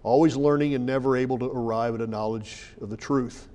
always 0.02 0.36
learning 0.36 0.74
and 0.74 0.84
never 0.84 1.16
able 1.16 1.38
to 1.38 1.46
arrive 1.46 1.94
at 1.94 2.00
a 2.00 2.06
knowledge 2.06 2.66
of 2.80 2.90
the 2.90 2.96
truth. 2.96 3.48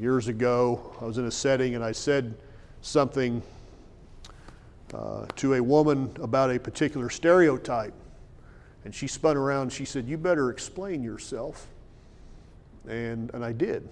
Years 0.00 0.26
ago, 0.28 0.94
I 1.00 1.04
was 1.04 1.18
in 1.18 1.26
a 1.26 1.30
setting 1.30 1.76
and 1.76 1.84
I 1.84 1.92
said 1.92 2.34
something 2.82 3.42
uh, 4.94 5.26
to 5.36 5.54
a 5.54 5.62
woman 5.62 6.14
about 6.20 6.50
a 6.50 6.58
particular 6.58 7.10
stereotype. 7.10 7.94
And 8.84 8.94
she 8.94 9.06
spun 9.06 9.36
around 9.36 9.62
and 9.62 9.72
she 9.72 9.84
said, 9.84 10.08
You 10.08 10.16
better 10.16 10.50
explain 10.50 11.02
yourself. 11.02 11.66
And, 12.88 13.30
and 13.34 13.44
I 13.44 13.52
did, 13.52 13.88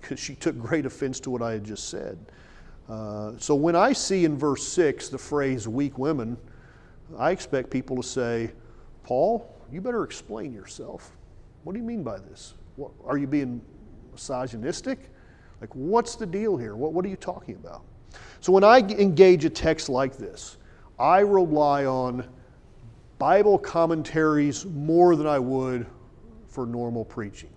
because 0.00 0.20
she 0.20 0.34
took 0.34 0.58
great 0.58 0.86
offense 0.86 1.18
to 1.20 1.30
what 1.30 1.42
I 1.42 1.52
had 1.52 1.64
just 1.64 1.88
said. 1.88 2.18
Uh, 2.88 3.32
so 3.38 3.54
when 3.54 3.74
I 3.76 3.92
see 3.92 4.24
in 4.24 4.36
verse 4.38 4.66
6 4.68 5.08
the 5.08 5.18
phrase 5.18 5.66
weak 5.66 5.98
women, 5.98 6.36
I 7.18 7.30
expect 7.30 7.70
people 7.70 7.96
to 7.96 8.02
say, 8.02 8.52
Paul, 9.02 9.54
you 9.72 9.80
better 9.80 10.04
explain 10.04 10.52
yourself. 10.52 11.12
What 11.64 11.72
do 11.72 11.78
you 11.78 11.84
mean 11.84 12.02
by 12.02 12.18
this? 12.18 12.54
Are 13.04 13.18
you 13.18 13.26
being 13.26 13.60
misogynistic? 14.12 14.98
Like, 15.60 15.74
what's 15.74 16.14
the 16.14 16.26
deal 16.26 16.56
here? 16.56 16.76
What, 16.76 16.92
what 16.92 17.04
are 17.04 17.08
you 17.08 17.16
talking 17.16 17.56
about? 17.56 17.82
So 18.40 18.52
when 18.52 18.64
I 18.64 18.78
engage 18.78 19.44
a 19.44 19.50
text 19.50 19.88
like 19.88 20.16
this, 20.16 20.56
I 20.98 21.20
rely 21.20 21.84
on 21.84 22.26
Bible 23.18 23.58
commentaries 23.58 24.64
more 24.64 25.16
than 25.16 25.26
I 25.26 25.38
would 25.38 25.86
for 26.46 26.66
normal 26.66 27.04
preaching 27.04 27.50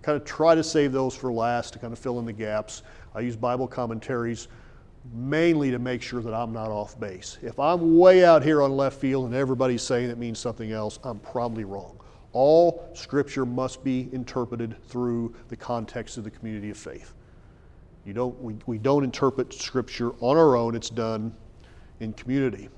I 0.00 0.02
kind 0.02 0.16
of 0.16 0.24
try 0.24 0.54
to 0.54 0.64
save 0.64 0.92
those 0.92 1.14
for 1.14 1.30
last 1.30 1.74
to 1.74 1.78
kind 1.78 1.92
of 1.92 1.98
fill 1.98 2.18
in 2.20 2.24
the 2.24 2.32
gaps. 2.32 2.82
I 3.14 3.20
use 3.20 3.36
Bible 3.36 3.68
commentaries 3.68 4.48
mainly 5.12 5.70
to 5.70 5.78
make 5.78 6.00
sure 6.00 6.22
that 6.22 6.32
I'm 6.32 6.52
not 6.52 6.70
off 6.70 6.98
base. 6.98 7.38
If 7.42 7.58
I'm 7.58 7.98
way 7.98 8.24
out 8.24 8.42
here 8.42 8.62
on 8.62 8.76
left 8.76 8.98
field 8.98 9.26
and 9.26 9.34
everybody's 9.34 9.82
saying 9.82 10.08
it 10.08 10.16
means 10.16 10.38
something 10.38 10.72
else, 10.72 10.98
I'm 11.04 11.18
probably 11.18 11.64
wrong. 11.64 12.00
All 12.32 12.88
scripture 12.94 13.44
must 13.44 13.84
be 13.84 14.08
interpreted 14.12 14.82
through 14.84 15.34
the 15.48 15.56
context 15.56 16.16
of 16.16 16.24
the 16.24 16.30
community 16.30 16.70
of 16.70 16.78
faith. 16.78 17.12
You 18.04 18.12
don't, 18.12 18.40
we, 18.40 18.56
we 18.66 18.78
don't 18.78 19.04
interpret 19.04 19.52
scripture 19.52 20.12
on 20.20 20.36
our 20.36 20.56
own, 20.56 20.74
it's 20.74 20.90
done 20.90 21.34
in 22.00 22.12
community. 22.14 22.68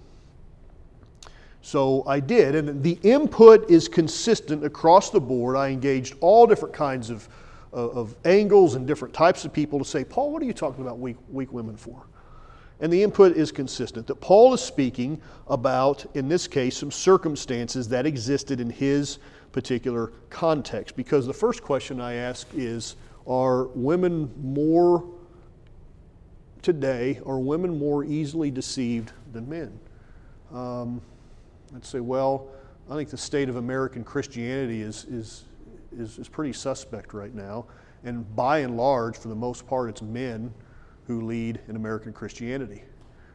So 1.63 2.03
I 2.09 2.19
did, 2.19 2.57
and 2.57 2.83
the 2.83 2.99
input 3.03 3.71
is 3.71 3.87
consistent 3.87 4.65
across 4.65 5.11
the 5.11 5.21
board. 5.21 5.57
I 5.57 5.69
engaged 5.69 6.17
all 6.21 6.45
different 6.45 6.75
kinds 6.75 7.09
of, 7.09 7.29
uh, 7.73 7.89
of 7.91 8.17
angles 8.25 8.75
and 8.75 8.85
different 8.85 9.15
types 9.15 9.45
of 9.45 9.53
people 9.53 9.79
to 9.79 9.85
say, 9.85 10.03
Paul, 10.03 10.33
what 10.33 10.43
are 10.43 10.45
you 10.45 10.53
talking 10.53 10.85
about 10.85 10.99
weak, 10.99 11.17
weak 11.31 11.53
women 11.53 11.77
for? 11.77 12.05
And 12.81 12.93
the 12.93 13.01
input 13.01 13.37
is 13.37 13.53
consistent 13.53 14.09
that 14.09 14.17
Paul 14.17 14.53
is 14.55 14.61
speaking 14.61 15.23
about, 15.47 16.05
in 16.15 16.29
this 16.29 16.49
case, 16.49 16.77
some 16.77 16.91
circumstances 16.91 17.87
that 17.89 18.07
existed 18.07 18.61
in 18.61 18.69
his 18.69 19.21
particular 19.53 20.13
context. 20.31 20.97
Because 20.97 21.29
the 21.29 21.33
first 21.33 21.63
question 21.63 22.01
I 22.01 22.15
ask 22.15 22.49
is 22.55 22.97
Are 23.27 23.69
women 23.69 24.31
more 24.43 25.05
today, 26.63 27.21
are 27.27 27.39
women 27.39 27.79
more 27.79 28.05
easily 28.05 28.51
deceived 28.51 29.13
than 29.33 29.49
men? 29.49 29.79
Um, 30.53 31.01
I'd 31.75 31.85
say, 31.85 32.01
well, 32.01 32.49
I 32.91 32.97
think 32.97 33.11
the 33.11 33.17
state 33.17 33.49
of 33.49 33.57
American 33.57 34.05
Christianity 34.05 34.83
is, 34.83 35.05
is, 35.05 35.45
is, 35.97 36.19
is 36.19 36.29
pretty 36.29 36.53
suspect 36.53 37.15
right 37.15 37.35
now. 37.35 37.67
And 38.05 38.35
by 38.35 38.59
and 38.59 38.77
large, 38.77 39.17
for 39.17 39.29
the 39.29 39.35
most 39.35 39.67
part, 39.67 39.89
it's 39.89 40.03
men 40.03 40.53
who 41.07 41.21
lead 41.21 41.61
in 41.69 41.77
American 41.77 42.13
Christianity, 42.13 42.83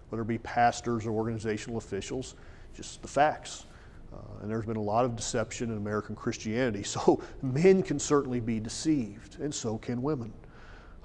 whether 0.09 0.21
it 0.21 0.27
be 0.27 0.37
pastors 0.39 1.05
or 1.05 1.11
organizational 1.11 1.77
officials, 1.77 2.35
just 2.75 3.01
the 3.01 3.07
facts. 3.07 3.65
Uh, 4.13 4.17
and 4.41 4.49
there's 4.49 4.65
been 4.65 4.77
a 4.77 4.81
lot 4.81 5.05
of 5.05 5.15
deception 5.15 5.71
in 5.71 5.77
American 5.77 6.15
Christianity. 6.15 6.83
So 6.87 7.21
men 7.41 7.83
can 7.83 7.99
certainly 7.99 8.39
be 8.39 8.59
deceived, 8.59 9.39
and 9.39 9.53
so 9.53 9.77
can 9.77 10.01
women. 10.01 10.33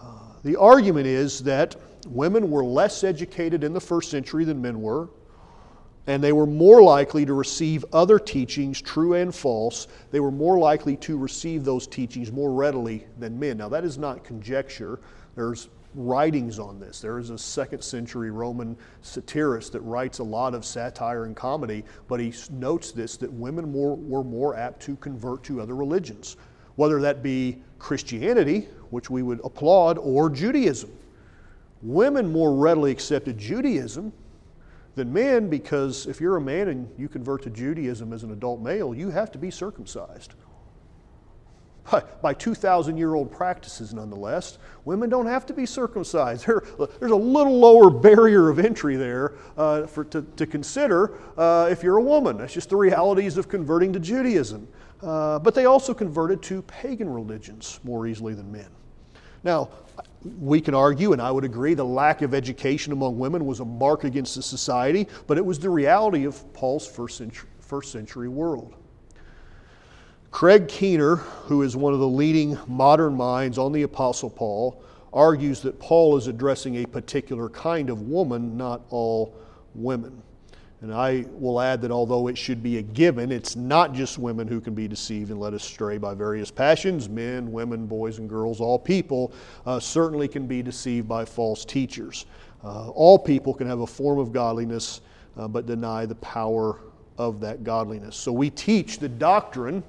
Uh, 0.01 0.33
the 0.43 0.57
argument 0.57 1.07
is 1.07 1.41
that 1.41 1.77
women 2.09 2.51
were 2.51 2.65
less 2.65 3.05
educated 3.05 3.63
in 3.65 3.73
the 3.73 3.81
first 3.81 4.11
century 4.11 4.45
than 4.45 4.61
men 4.61 4.81
were, 4.81 5.09
and 6.07 6.23
they 6.23 6.33
were 6.33 6.47
more 6.47 6.83
likely 6.83 7.25
to 7.25 7.35
receive 7.35 7.85
other 7.93 8.19
teachings, 8.19 8.81
true 8.81 9.15
and 9.15 9.33
false. 9.33 9.87
They 10.11 10.19
were 10.19 10.33
more 10.33 10.59
likely 10.59 10.97
to 10.99 11.17
receive 11.17 11.65
those 11.65 11.87
teachings 11.87 12.33
more 12.33 12.53
readily 12.53 13.07
than 13.19 13.39
men. 13.39 13.59
Now, 13.59 13.69
that 13.69 13.85
is 13.85 13.99
not 13.99 14.25
conjecture. 14.25 14.99
There's 15.37 15.69
writings 15.95 16.59
on 16.59 16.80
this. 16.80 17.01
There 17.01 17.18
is 17.18 17.30
a 17.30 17.38
second 17.38 17.82
century 17.82 18.30
Roman 18.30 18.76
satirist 19.03 19.72
that 19.72 19.80
writes 19.80 20.18
a 20.18 20.24
lot 20.24 20.55
of 20.55 20.64
satire 20.64 21.24
and 21.24 21.36
comedy, 21.36 21.84
but 22.09 22.20
he 22.20 22.32
notes 22.51 22.93
this 22.93 23.16
that 23.18 23.32
women 23.32 23.70
more, 23.70 23.97
were 23.97 24.24
more 24.24 24.57
apt 24.57 24.80
to 24.82 24.97
convert 24.97 25.43
to 25.45 25.61
other 25.61 25.76
religions, 25.76 26.36
whether 26.76 27.01
that 27.01 27.22
be 27.22 27.62
Christianity, 27.78 28.68
which 28.90 29.11
we 29.11 29.22
would 29.22 29.40
applaud, 29.45 29.99
or 29.99 30.30
Judaism. 30.30 30.90
Women 31.82 32.30
more 32.30 32.55
readily 32.55 32.93
accepted 32.93 33.36
Judaism 33.36 34.12
than 34.95 35.12
men 35.12 35.49
because 35.49 36.07
if 36.07 36.20
you're 36.20 36.36
a 36.36 36.40
man 36.40 36.68
and 36.68 36.88
you 36.99 37.09
convert 37.09 37.43
to 37.43 37.51
Judaism 37.51 38.12
as 38.12 38.22
an 38.22 38.32
adult 38.32 38.61
male, 38.61 38.95
you 38.95 39.11
have 39.11 39.32
to 39.32 39.38
be 39.38 39.51
circumcised 39.51 40.34
by 42.22 42.35
2,000 42.35 42.97
year 42.97 43.14
old 43.14 43.30
practices, 43.30 43.93
nonetheless. 43.93 44.59
Women 44.85 45.11
don't 45.11 45.26
have 45.26 45.47
to 45.47 45.53
be 45.53 45.66
circumcised. 45.66 46.47
there's 47.01 47.12
a 47.12 47.16
little 47.16 47.59
lower 47.59 47.91
barrier 47.91 48.49
of 48.49 48.59
entry 48.59 48.97
there 48.97 49.35
uh, 49.57 49.87
for, 49.87 50.05
to, 50.05 50.22
to 50.22 50.47
consider 50.47 51.14
uh, 51.37 51.68
if 51.70 51.83
you're 51.83 51.99
a 51.99 52.03
woman. 52.03 52.39
That's 52.39 52.55
just 52.55 52.70
the 52.70 52.76
realities 52.76 53.37
of 53.37 53.49
converting 53.49 53.93
to 53.93 54.01
Judaism. 54.01 54.68
Uh, 55.03 55.39
but 55.41 55.55
they 55.55 55.66
also 55.66 55.93
converted 55.93 56.43
to 56.43 56.62
pagan 56.62 57.09
religions 57.09 57.80
more 57.83 58.07
easily 58.07 58.35
than 58.35 58.51
men. 58.53 58.68
Now, 59.43 59.70
we 60.39 60.61
can 60.61 60.74
argue, 60.74 61.12
and 61.12 61.20
I 61.20 61.33
would 61.33 61.43
agree, 61.43 61.74
the 61.74 61.85
lack 61.85 62.22
of 62.22 62.33
education 62.33 62.93
among 62.93 63.18
women 63.18 63.45
was 63.45 63.59
a 63.59 63.64
mark 63.64 64.05
against 64.05 64.37
the 64.37 64.43
society, 64.43 65.09
but 65.26 65.37
it 65.37 65.45
was 65.45 65.59
the 65.59 65.70
reality 65.70 66.24
of 66.24 66.53
Paul's 66.53 66.87
first 66.87 67.18
century, 67.18 67.49
first 67.59 67.91
century 67.91 68.28
world. 68.28 68.76
Craig 70.33 70.66
Keener, 70.66 71.16
who 71.16 71.61
is 71.61 71.76
one 71.76 71.93
of 71.93 72.01
the 72.01 72.09
leading 72.09 72.59
modern 72.66 73.14
minds 73.14 73.59
on 73.59 73.70
the 73.70 73.83
Apostle 73.83 74.30
Paul, 74.30 74.83
argues 75.12 75.61
that 75.61 75.78
Paul 75.78 76.16
is 76.16 76.26
addressing 76.26 76.76
a 76.76 76.87
particular 76.87 77.51
kind 77.51 77.91
of 77.91 78.09
woman, 78.09 78.57
not 78.57 78.80
all 78.89 79.37
women. 79.74 80.22
And 80.80 80.93
I 80.93 81.26
will 81.33 81.61
add 81.61 81.83
that 81.83 81.91
although 81.91 82.28
it 82.28 82.39
should 82.39 82.62
be 82.62 82.78
a 82.78 82.83
given, 82.83 83.30
it's 83.30 83.57
not 83.57 83.93
just 83.93 84.18
women 84.18 84.49
who 84.49 84.59
can 84.59 84.74
be 84.74 84.89
deceived 84.89 85.30
and 85.30 85.39
led 85.39 85.53
astray 85.53 85.99
by 85.99 86.14
various 86.14 86.51
passions. 86.51 87.11
Men, 87.11 87.53
women, 87.53 87.87
boys, 87.87 88.18
and 88.18 88.26
girls, 88.26 88.59
all 88.59 88.78
people 88.78 89.35
uh, 89.66 89.78
certainly 89.78 90.28
can 90.28 90.47
be 90.47 90.62
deceived 90.62 91.07
by 91.07 91.26
false 91.26 91.66
teachers. 91.66 92.24
Uh, 92.64 92.89
all 92.89 93.18
people 93.18 93.53
can 93.53 93.66
have 93.66 93.80
a 93.80 93.87
form 93.87 94.18
of 94.18 94.33
godliness, 94.33 95.03
uh, 95.37 95.47
but 95.47 95.66
deny 95.66 96.07
the 96.07 96.16
power 96.16 96.80
of 97.18 97.39
that 97.41 97.64
godliness. 97.64 98.16
So 98.16 98.33
we 98.33 98.49
teach 98.49 98.99
the 98.99 99.11
doctrine 99.11 99.85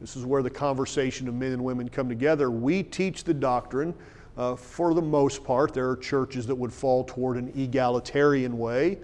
this 0.00 0.16
is 0.16 0.24
where 0.24 0.42
the 0.42 0.50
conversation 0.50 1.26
of 1.28 1.34
men 1.34 1.52
and 1.52 1.64
women 1.64 1.88
come 1.88 2.08
together. 2.08 2.50
We 2.50 2.82
teach 2.82 3.24
the 3.24 3.34
doctrine 3.34 3.94
uh, 4.36 4.56
for 4.56 4.92
the 4.92 5.02
most 5.02 5.42
part. 5.42 5.72
There 5.72 5.88
are 5.88 5.96
churches 5.96 6.46
that 6.46 6.54
would 6.54 6.72
fall 6.72 7.04
toward 7.04 7.36
an 7.38 7.52
egalitarian 7.56 8.58
way 8.58 8.98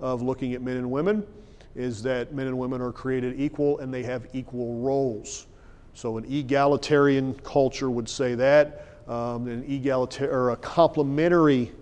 of 0.00 0.20
looking 0.20 0.52
at 0.52 0.62
men 0.62 0.76
and 0.76 0.90
women, 0.90 1.26
is 1.74 2.02
that 2.02 2.34
men 2.34 2.46
and 2.46 2.58
women 2.58 2.82
are 2.82 2.92
created 2.92 3.40
equal 3.40 3.78
and 3.78 3.92
they 3.92 4.02
have 4.02 4.26
equal 4.34 4.80
roles. 4.80 5.46
So 5.94 6.18
an 6.18 6.24
egalitarian 6.30 7.34
culture 7.42 7.90
would 7.90 8.08
say 8.08 8.34
that. 8.34 8.86
Um, 9.08 9.46
an 9.48 9.64
egalitarian 9.70 10.34
or 10.34 10.50
a 10.50 10.56
complementary 10.56 11.72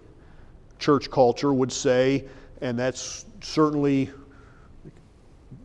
church 0.78 1.10
culture 1.10 1.52
would 1.52 1.72
say, 1.72 2.26
and 2.60 2.78
that's 2.78 3.24
certainly 3.40 4.10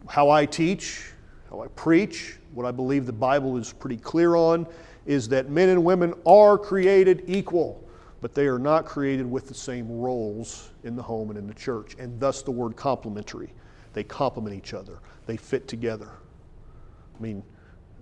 how 0.08 0.30
I 0.30 0.46
teach, 0.46 1.12
how 1.50 1.62
I 1.62 1.68
preach, 1.68 2.38
what 2.58 2.66
I 2.66 2.72
believe 2.72 3.06
the 3.06 3.14
Bible 3.14 3.56
is 3.58 3.72
pretty 3.72 3.98
clear 3.98 4.34
on 4.34 4.66
is 5.06 5.30
that 5.30 5.48
men 5.48 5.70
and 5.70 5.86
women 5.86 6.16
are 6.26 6.58
created 6.58 7.24
equal, 7.28 7.88
but 8.20 8.34
they 8.34 8.48
are 8.48 8.58
not 8.58 8.84
created 8.84 9.30
with 9.30 9.48
the 9.48 9.54
same 9.54 9.88
roles 9.92 10.72
in 10.84 10.96
the 10.96 11.04
home 11.04 11.30
and 11.30 11.38
in 11.38 11.46
the 11.46 11.54
church, 11.54 11.96
and 12.00 12.20
thus 12.20 12.42
the 12.42 12.50
word 12.50 12.76
complementary. 12.76 13.54
They 13.94 14.04
complement 14.04 14.56
each 14.56 14.74
other, 14.74 14.98
they 15.28 15.38
fit 15.38 15.68
together. 15.68 16.10
I 17.16 17.22
mean, 17.22 17.44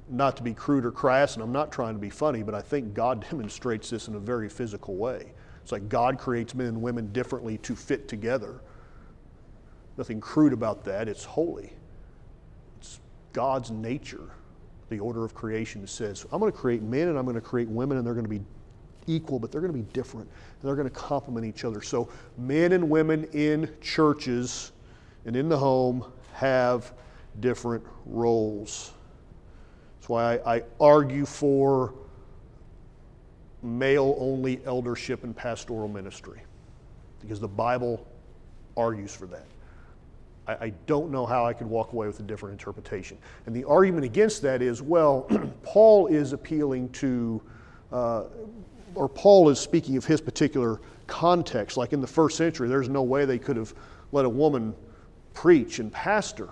not 0.09 0.37
to 0.37 0.43
be 0.43 0.53
crude 0.53 0.85
or 0.85 0.91
crass, 0.91 1.33
and 1.33 1.43
I'm 1.43 1.51
not 1.51 1.69
trying 1.69 1.95
to 1.95 1.99
be 1.99 2.09
funny, 2.09 2.41
but 2.41 2.55
I 2.55 2.61
think 2.61 2.93
God 2.93 3.27
demonstrates 3.29 3.89
this 3.89 4.07
in 4.07 4.15
a 4.15 4.19
very 4.19 4.47
physical 4.47 4.95
way. 4.95 5.33
It's 5.63 5.73
like 5.73 5.89
God 5.89 6.17
creates 6.17 6.55
men 6.55 6.67
and 6.67 6.81
women 6.81 7.11
differently 7.11 7.57
to 7.57 7.75
fit 7.75 8.07
together. 8.07 8.61
Nothing 9.97 10.21
crude 10.21 10.53
about 10.53 10.85
that, 10.85 11.09
it's 11.09 11.25
holy. 11.25 11.73
It's 12.79 13.01
God's 13.33 13.69
nature 13.69 14.31
the 14.89 14.99
order 14.99 15.25
of 15.25 15.33
creation 15.33 15.85
says, 15.87 16.25
I'm 16.31 16.39
going 16.39 16.51
to 16.51 16.57
create 16.57 16.81
men 16.81 17.07
and 17.07 17.17
I'm 17.17 17.25
going 17.25 17.35
to 17.35 17.41
create 17.41 17.67
women, 17.67 17.97
and 17.97 18.05
they're 18.05 18.13
going 18.13 18.25
to 18.25 18.29
be 18.29 18.43
equal, 19.07 19.39
but 19.39 19.51
they're 19.51 19.61
going 19.61 19.73
to 19.73 19.79
be 19.79 19.91
different. 19.93 20.27
And 20.27 20.67
they're 20.67 20.75
going 20.75 20.89
to 20.89 20.93
complement 20.93 21.45
each 21.45 21.63
other. 21.63 21.81
So, 21.81 22.09
men 22.37 22.71
and 22.71 22.89
women 22.89 23.25
in 23.33 23.69
churches 23.81 24.71
and 25.25 25.35
in 25.35 25.49
the 25.49 25.57
home 25.57 26.05
have 26.33 26.93
different 27.39 27.83
roles. 28.05 28.91
That's 29.97 30.09
why 30.09 30.35
I, 30.35 30.55
I 30.57 30.63
argue 30.79 31.25
for 31.25 31.93
male 33.63 34.15
only 34.19 34.63
eldership 34.65 35.23
and 35.23 35.35
pastoral 35.35 35.87
ministry, 35.87 36.41
because 37.21 37.39
the 37.39 37.47
Bible 37.47 38.07
argues 38.77 39.15
for 39.15 39.25
that. 39.27 39.47
I, 40.47 40.53
I 40.53 40.73
don't 40.85 41.11
know 41.11 41.25
how 41.25 41.45
I 41.45 41.53
could 41.53 41.67
walk 41.67 41.93
away 41.93 42.07
with 42.07 42.19
a 42.19 42.23
different 42.23 42.53
interpretation. 42.53 43.17
And 43.45 43.55
the 43.55 43.63
argument 43.65 44.05
against 44.05 44.41
that 44.43 44.61
is 44.61 44.81
well, 44.81 45.29
Paul 45.63 46.07
is 46.07 46.33
appealing 46.33 46.89
to, 46.89 47.41
uh, 47.91 48.23
or 48.95 49.09
Paul 49.09 49.49
is 49.49 49.59
speaking 49.59 49.97
of 49.97 50.05
his 50.05 50.21
particular 50.21 50.79
context. 51.07 51.77
Like 51.77 51.93
in 51.93 52.01
the 52.01 52.07
first 52.07 52.37
century, 52.37 52.67
there's 52.67 52.89
no 52.89 53.03
way 53.03 53.25
they 53.25 53.39
could 53.39 53.57
have 53.57 53.73
let 54.11 54.25
a 54.25 54.29
woman 54.29 54.75
preach 55.33 55.79
and 55.79 55.91
pastor. 55.91 56.49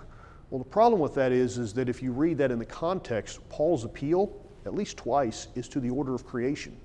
Well, 0.50 0.58
the 0.58 0.70
problem 0.70 1.00
with 1.00 1.14
that 1.14 1.32
is, 1.32 1.58
is 1.58 1.72
that 1.74 1.88
if 1.88 2.02
you 2.02 2.12
read 2.12 2.38
that 2.38 2.50
in 2.50 2.58
the 2.58 2.66
context, 2.66 3.40
Paul's 3.48 3.84
appeal, 3.84 4.32
at 4.66 4.74
least 4.74 4.96
twice, 4.96 5.48
is 5.54 5.68
to 5.68 5.80
the 5.80 5.90
order 5.90 6.14
of 6.14 6.24
creation. 6.26 6.76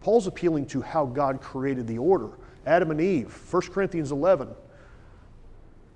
Paul's 0.00 0.26
appealing 0.26 0.66
to 0.66 0.80
how 0.80 1.06
God 1.06 1.40
created 1.40 1.86
the 1.86 1.98
order. 1.98 2.30
Adam 2.66 2.90
and 2.90 3.00
Eve, 3.00 3.32
1 3.50 3.62
Corinthians 3.62 4.12
11. 4.12 4.48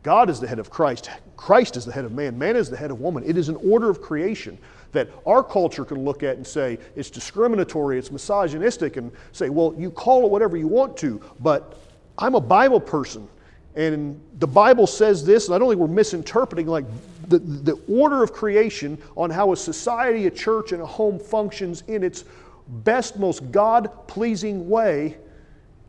God 0.04 0.28
is 0.28 0.38
the 0.38 0.46
head 0.46 0.58
of 0.58 0.70
Christ. 0.70 1.10
Christ 1.36 1.76
is 1.76 1.86
the 1.86 1.92
head 1.92 2.04
of 2.04 2.12
man. 2.12 2.38
Man 2.38 2.56
is 2.56 2.70
the 2.70 2.76
head 2.76 2.90
of 2.90 3.00
woman. 3.00 3.24
It 3.26 3.36
is 3.36 3.48
an 3.48 3.56
order 3.56 3.88
of 3.90 4.00
creation 4.00 4.58
that 4.92 5.08
our 5.26 5.42
culture 5.42 5.84
can 5.84 6.04
look 6.04 6.22
at 6.22 6.36
and 6.36 6.46
say 6.46 6.78
it's 6.94 7.10
discriminatory, 7.10 7.98
it's 7.98 8.12
misogynistic, 8.12 8.96
and 8.98 9.10
say, 9.32 9.48
well, 9.48 9.74
you 9.76 9.90
call 9.90 10.24
it 10.26 10.30
whatever 10.30 10.56
you 10.56 10.68
want 10.68 10.96
to, 10.98 11.20
but 11.40 11.80
I'm 12.18 12.34
a 12.34 12.40
Bible 12.40 12.80
person. 12.80 13.26
And 13.74 14.20
the 14.38 14.46
Bible 14.46 14.86
says 14.86 15.24
this, 15.24 15.46
and 15.46 15.54
I 15.54 15.58
don't 15.58 15.68
think 15.68 15.80
we're 15.80 15.88
misinterpreting 15.88 16.66
like 16.66 16.84
the, 17.28 17.38
the 17.38 17.80
order 17.88 18.22
of 18.22 18.32
creation 18.32 18.98
on 19.16 19.30
how 19.30 19.52
a 19.52 19.56
society, 19.56 20.26
a 20.26 20.30
church, 20.30 20.72
and 20.72 20.82
a 20.82 20.86
home 20.86 21.18
functions 21.18 21.82
in 21.88 22.04
its 22.04 22.24
best, 22.68 23.18
most 23.18 23.50
God 23.50 24.06
pleasing 24.06 24.68
way 24.68 25.16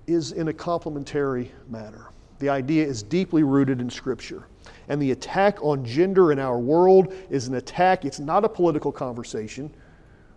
is 0.07 0.31
in 0.31 0.47
a 0.47 0.53
complementary 0.53 1.51
manner. 1.69 2.09
The 2.39 2.49
idea 2.49 2.85
is 2.85 3.03
deeply 3.03 3.43
rooted 3.43 3.81
in 3.81 3.89
Scripture. 3.89 4.47
And 4.87 5.01
the 5.01 5.11
attack 5.11 5.57
on 5.61 5.83
gender 5.83 6.31
in 6.31 6.39
our 6.39 6.59
world 6.59 7.13
is 7.29 7.47
an 7.47 7.55
attack, 7.55 8.05
it's 8.05 8.19
not 8.19 8.43
a 8.43 8.49
political 8.49 8.91
conversation. 8.91 9.73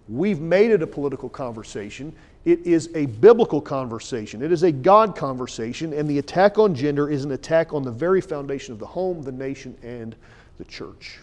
We've 0.08 0.40
made 0.40 0.70
it 0.70 0.82
a 0.82 0.86
political 0.86 1.28
conversation. 1.28 2.14
It 2.46 2.66
is 2.66 2.88
a 2.94 3.06
biblical 3.06 3.60
conversation. 3.60 4.42
It 4.42 4.52
is 4.52 4.62
a 4.62 4.72
God 4.72 5.14
conversation. 5.14 5.92
And 5.92 6.08
the 6.08 6.18
attack 6.18 6.56
on 6.56 6.74
gender 6.74 7.10
is 7.10 7.24
an 7.24 7.32
attack 7.32 7.74
on 7.74 7.82
the 7.82 7.90
very 7.90 8.22
foundation 8.22 8.72
of 8.72 8.78
the 8.78 8.86
home, 8.86 9.22
the 9.22 9.32
nation, 9.32 9.76
and 9.82 10.16
the 10.56 10.64
church. 10.64 11.18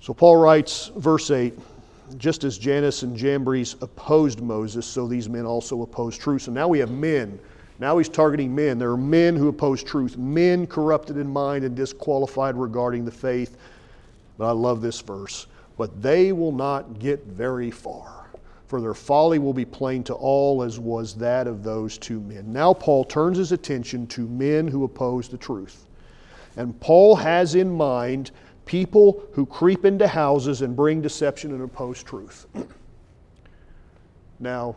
So 0.00 0.12
Paul 0.12 0.36
writes, 0.36 0.90
verse 0.96 1.30
8 1.30 1.58
just 2.18 2.44
as 2.44 2.58
Jannes 2.58 3.02
and 3.02 3.16
Jambres 3.16 3.76
opposed 3.80 4.40
Moses, 4.42 4.86
so 4.86 5.06
these 5.06 5.28
men 5.28 5.46
also 5.46 5.82
opposed 5.82 6.20
truth. 6.20 6.42
So 6.42 6.52
now 6.52 6.68
we 6.68 6.78
have 6.78 6.90
men 6.90 7.38
now 7.78 7.98
he's 7.98 8.08
targeting 8.08 8.54
men. 8.54 8.78
There 8.78 8.90
are 8.90 8.96
men 8.96 9.36
who 9.36 9.48
oppose 9.48 9.82
truth, 9.82 10.16
men 10.16 10.66
corrupted 10.66 11.16
in 11.16 11.28
mind 11.28 11.64
and 11.64 11.74
disqualified 11.74 12.56
regarding 12.56 13.04
the 13.04 13.10
faith. 13.10 13.56
But 14.38 14.46
I 14.46 14.52
love 14.52 14.80
this 14.80 15.00
verse. 15.00 15.46
but 15.76 16.00
they 16.00 16.30
will 16.30 16.52
not 16.52 17.00
get 17.00 17.24
very 17.24 17.70
far. 17.70 18.26
For 18.66 18.80
their 18.80 18.94
folly 18.94 19.38
will 19.38 19.52
be 19.52 19.64
plain 19.64 20.04
to 20.04 20.14
all, 20.14 20.62
as 20.62 20.78
was 20.78 21.14
that 21.14 21.46
of 21.46 21.62
those 21.62 21.98
two 21.98 22.20
men. 22.20 22.52
Now, 22.52 22.72
Paul 22.72 23.04
turns 23.04 23.38
his 23.38 23.52
attention 23.52 24.06
to 24.08 24.26
men 24.28 24.68
who 24.68 24.84
oppose 24.84 25.28
the 25.28 25.36
truth. 25.36 25.86
And 26.56 26.78
Paul 26.80 27.16
has 27.16 27.56
in 27.56 27.70
mind 27.70 28.30
people 28.66 29.24
who 29.32 29.44
creep 29.46 29.84
into 29.84 30.06
houses 30.06 30.62
and 30.62 30.76
bring 30.76 31.02
deception 31.02 31.52
and 31.52 31.62
oppose 31.62 32.02
truth. 32.02 32.46
now, 34.40 34.76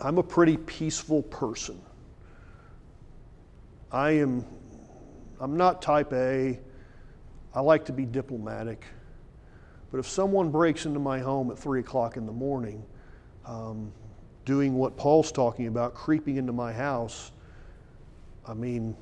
I'm 0.00 0.18
a 0.18 0.22
pretty 0.22 0.56
peaceful 0.56 1.22
person. 1.22 1.80
I 3.90 4.12
am 4.12 4.44
I'm 5.40 5.56
not 5.56 5.82
type 5.82 6.12
A. 6.12 6.58
I 7.54 7.60
like 7.60 7.84
to 7.86 7.92
be 7.92 8.04
diplomatic. 8.04 8.84
But 9.90 9.98
if 9.98 10.08
someone 10.08 10.50
breaks 10.50 10.86
into 10.86 10.98
my 10.98 11.18
home 11.18 11.50
at 11.50 11.58
3 11.58 11.80
o'clock 11.80 12.16
in 12.16 12.26
the 12.26 12.32
morning, 12.32 12.84
um, 13.44 13.92
doing 14.44 14.74
what 14.74 14.96
Paul's 14.96 15.30
talking 15.30 15.66
about, 15.66 15.94
creeping 15.94 16.36
into 16.36 16.52
my 16.52 16.72
house, 16.72 17.32
I 18.46 18.54
mean, 18.54 18.96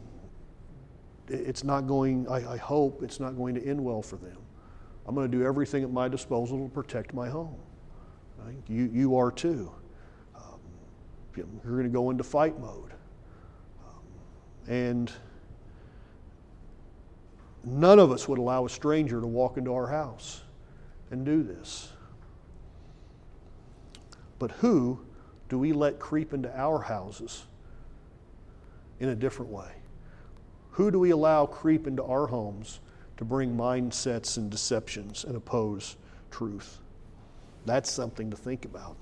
it's 1.28 1.64
not 1.64 1.86
going, 1.86 2.28
I, 2.28 2.52
I 2.52 2.56
hope 2.56 3.02
it's 3.02 3.20
not 3.20 3.36
going 3.36 3.54
to 3.54 3.64
end 3.64 3.82
well 3.82 4.02
for 4.02 4.16
them. 4.16 4.36
I'm 5.06 5.14
going 5.14 5.30
to 5.30 5.36
do 5.36 5.44
everything 5.44 5.84
at 5.84 5.90
my 5.90 6.08
disposal 6.08 6.62
to 6.62 6.68
protect 6.68 7.14
my 7.14 7.28
home. 7.28 7.56
Right? 8.38 8.56
You, 8.68 8.90
you 8.92 9.16
are 9.16 9.30
too. 9.30 9.70
Um, 10.34 10.60
you're 11.36 11.46
going 11.62 11.84
to 11.84 11.88
go 11.88 12.10
into 12.10 12.24
fight 12.24 12.58
mode. 12.58 12.93
And 14.68 15.12
none 17.64 17.98
of 17.98 18.10
us 18.10 18.28
would 18.28 18.38
allow 18.38 18.64
a 18.64 18.70
stranger 18.70 19.20
to 19.20 19.26
walk 19.26 19.56
into 19.56 19.74
our 19.74 19.86
house 19.86 20.42
and 21.10 21.24
do 21.24 21.42
this. 21.42 21.90
But 24.38 24.50
who 24.52 25.00
do 25.48 25.58
we 25.58 25.72
let 25.72 25.98
creep 25.98 26.32
into 26.32 26.54
our 26.58 26.80
houses 26.80 27.44
in 29.00 29.08
a 29.10 29.14
different 29.14 29.50
way? 29.50 29.70
Who 30.72 30.90
do 30.90 30.98
we 30.98 31.10
allow 31.10 31.46
creep 31.46 31.86
into 31.86 32.02
our 32.02 32.26
homes 32.26 32.80
to 33.16 33.24
bring 33.24 33.56
mindsets 33.56 34.36
and 34.36 34.50
deceptions 34.50 35.24
and 35.24 35.36
oppose 35.36 35.96
truth? 36.30 36.78
That's 37.64 37.90
something 37.90 38.30
to 38.30 38.36
think 38.36 38.64
about. 38.64 38.96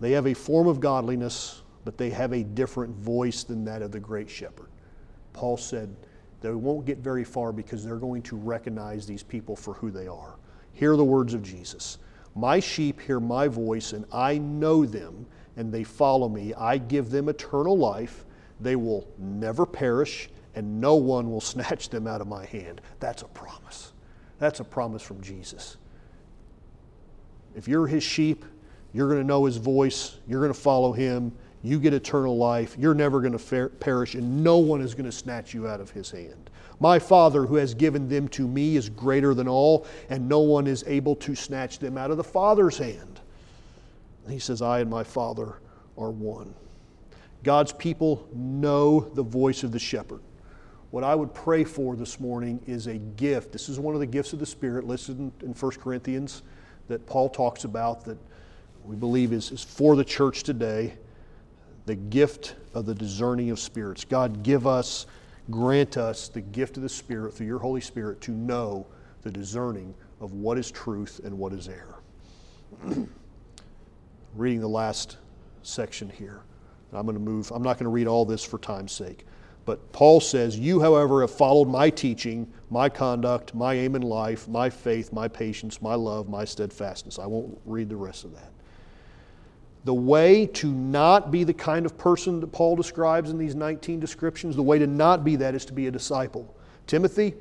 They 0.00 0.12
have 0.12 0.26
a 0.26 0.34
form 0.34 0.66
of 0.66 0.80
godliness, 0.80 1.62
but 1.84 1.98
they 1.98 2.10
have 2.10 2.32
a 2.32 2.42
different 2.42 2.94
voice 2.96 3.44
than 3.44 3.64
that 3.64 3.82
of 3.82 3.92
the 3.92 4.00
great 4.00 4.28
shepherd. 4.28 4.68
Paul 5.32 5.56
said, 5.56 5.94
they 6.44 6.50
won't 6.50 6.84
get 6.84 6.98
very 6.98 7.24
far 7.24 7.52
because 7.52 7.82
they're 7.82 7.96
going 7.96 8.20
to 8.22 8.36
recognize 8.36 9.06
these 9.06 9.22
people 9.22 9.56
for 9.56 9.72
who 9.72 9.90
they 9.90 10.06
are. 10.06 10.36
Hear 10.74 10.94
the 10.94 11.04
words 11.04 11.32
of 11.32 11.42
Jesus 11.42 11.96
My 12.34 12.60
sheep 12.60 13.00
hear 13.00 13.18
my 13.18 13.48
voice, 13.48 13.94
and 13.94 14.04
I 14.12 14.36
know 14.36 14.84
them, 14.84 15.24
and 15.56 15.72
they 15.72 15.84
follow 15.84 16.28
me. 16.28 16.52
I 16.52 16.76
give 16.76 17.08
them 17.08 17.30
eternal 17.30 17.78
life. 17.78 18.26
They 18.60 18.76
will 18.76 19.08
never 19.16 19.64
perish, 19.64 20.28
and 20.54 20.82
no 20.82 20.96
one 20.96 21.30
will 21.30 21.40
snatch 21.52 21.88
them 21.88 22.06
out 22.06 22.20
of 22.20 22.28
my 22.28 22.44
hand. 22.44 22.82
That's 23.00 23.22
a 23.22 23.28
promise. 23.28 23.94
That's 24.38 24.60
a 24.60 24.64
promise 24.64 25.02
from 25.02 25.22
Jesus. 25.22 25.78
If 27.54 27.68
you're 27.68 27.86
his 27.86 28.02
sheep, 28.02 28.44
you're 28.92 29.08
going 29.08 29.20
to 29.20 29.26
know 29.26 29.46
his 29.46 29.56
voice, 29.56 30.18
you're 30.28 30.40
going 30.40 30.52
to 30.52 30.60
follow 30.60 30.92
him, 30.92 31.32
you 31.64 31.80
get 31.80 31.94
eternal 31.94 32.36
life. 32.36 32.76
You're 32.78 32.94
never 32.94 33.20
going 33.20 33.36
to 33.36 33.68
perish, 33.80 34.14
and 34.14 34.44
no 34.44 34.58
one 34.58 34.82
is 34.82 34.94
going 34.94 35.06
to 35.06 35.12
snatch 35.12 35.54
you 35.54 35.66
out 35.66 35.80
of 35.80 35.90
his 35.90 36.10
hand. 36.10 36.50
My 36.78 36.98
Father, 36.98 37.46
who 37.46 37.56
has 37.56 37.72
given 37.72 38.06
them 38.08 38.28
to 38.28 38.46
me, 38.46 38.76
is 38.76 38.90
greater 38.90 39.32
than 39.32 39.48
all, 39.48 39.86
and 40.10 40.28
no 40.28 40.40
one 40.40 40.66
is 40.66 40.84
able 40.86 41.16
to 41.16 41.34
snatch 41.34 41.78
them 41.78 41.96
out 41.96 42.10
of 42.10 42.18
the 42.18 42.24
Father's 42.24 42.76
hand. 42.76 43.20
And 44.24 44.32
he 44.32 44.38
says, 44.38 44.60
I 44.60 44.80
and 44.80 44.90
my 44.90 45.04
Father 45.04 45.54
are 45.96 46.10
one. 46.10 46.54
God's 47.42 47.72
people 47.72 48.28
know 48.34 49.00
the 49.00 49.22
voice 49.22 49.62
of 49.62 49.72
the 49.72 49.78
shepherd. 49.78 50.20
What 50.90 51.02
I 51.02 51.14
would 51.14 51.32
pray 51.32 51.64
for 51.64 51.96
this 51.96 52.20
morning 52.20 52.60
is 52.66 52.86
a 52.88 52.98
gift. 52.98 53.52
This 53.52 53.70
is 53.70 53.80
one 53.80 53.94
of 53.94 54.00
the 54.00 54.06
gifts 54.06 54.32
of 54.34 54.38
the 54.38 54.46
Spirit 54.46 54.86
listed 54.86 55.18
in 55.18 55.54
1 55.54 55.72
Corinthians 55.72 56.42
that 56.88 57.06
Paul 57.06 57.30
talks 57.30 57.64
about 57.64 58.04
that 58.04 58.18
we 58.84 58.96
believe 58.96 59.32
is, 59.32 59.50
is 59.50 59.64
for 59.64 59.96
the 59.96 60.04
church 60.04 60.42
today 60.42 60.94
the 61.86 61.94
gift 61.94 62.56
of 62.72 62.86
the 62.86 62.94
discerning 62.94 63.50
of 63.50 63.58
spirits. 63.58 64.04
God, 64.04 64.42
give 64.42 64.66
us, 64.66 65.06
grant 65.50 65.96
us 65.96 66.28
the 66.28 66.40
gift 66.40 66.76
of 66.76 66.82
the 66.82 66.88
Spirit 66.88 67.34
through 67.34 67.46
your 67.46 67.58
Holy 67.58 67.80
Spirit 67.80 68.20
to 68.22 68.30
know 68.30 68.86
the 69.22 69.30
discerning 69.30 69.94
of 70.20 70.32
what 70.32 70.58
is 70.58 70.70
truth 70.70 71.20
and 71.24 71.36
what 71.36 71.52
is 71.52 71.68
error. 71.68 72.00
Reading 74.34 74.60
the 74.60 74.68
last 74.68 75.18
section 75.62 76.08
here. 76.08 76.40
I'm 76.92 77.06
going 77.06 77.16
to 77.16 77.22
move, 77.22 77.50
I'm 77.50 77.62
not 77.62 77.74
going 77.74 77.84
to 77.84 77.90
read 77.90 78.06
all 78.06 78.24
this 78.24 78.44
for 78.44 78.58
time's 78.58 78.92
sake. 78.92 79.26
But 79.64 79.92
Paul 79.92 80.20
says, 80.20 80.58
You, 80.58 80.80
however, 80.80 81.22
have 81.22 81.30
followed 81.30 81.68
my 81.68 81.90
teaching, 81.90 82.52
my 82.70 82.88
conduct, 82.88 83.54
my 83.54 83.74
aim 83.74 83.96
in 83.96 84.02
life, 84.02 84.46
my 84.46 84.70
faith, 84.70 85.12
my 85.12 85.26
patience, 85.26 85.80
my 85.80 85.94
love, 85.94 86.28
my 86.28 86.44
steadfastness. 86.44 87.18
I 87.18 87.26
won't 87.26 87.58
read 87.64 87.88
the 87.88 87.96
rest 87.96 88.24
of 88.24 88.34
that. 88.34 88.52
The 89.84 89.94
way 89.94 90.46
to 90.46 90.72
not 90.72 91.30
be 91.30 91.44
the 91.44 91.52
kind 91.52 91.84
of 91.84 91.98
person 91.98 92.40
that 92.40 92.46
Paul 92.48 92.74
describes 92.74 93.30
in 93.30 93.36
these 93.36 93.54
19 93.54 94.00
descriptions, 94.00 94.56
the 94.56 94.62
way 94.62 94.78
to 94.78 94.86
not 94.86 95.24
be 95.24 95.36
that 95.36 95.54
is 95.54 95.64
to 95.66 95.74
be 95.74 95.86
a 95.86 95.90
disciple. 95.90 96.54
Timothy, 96.86 97.34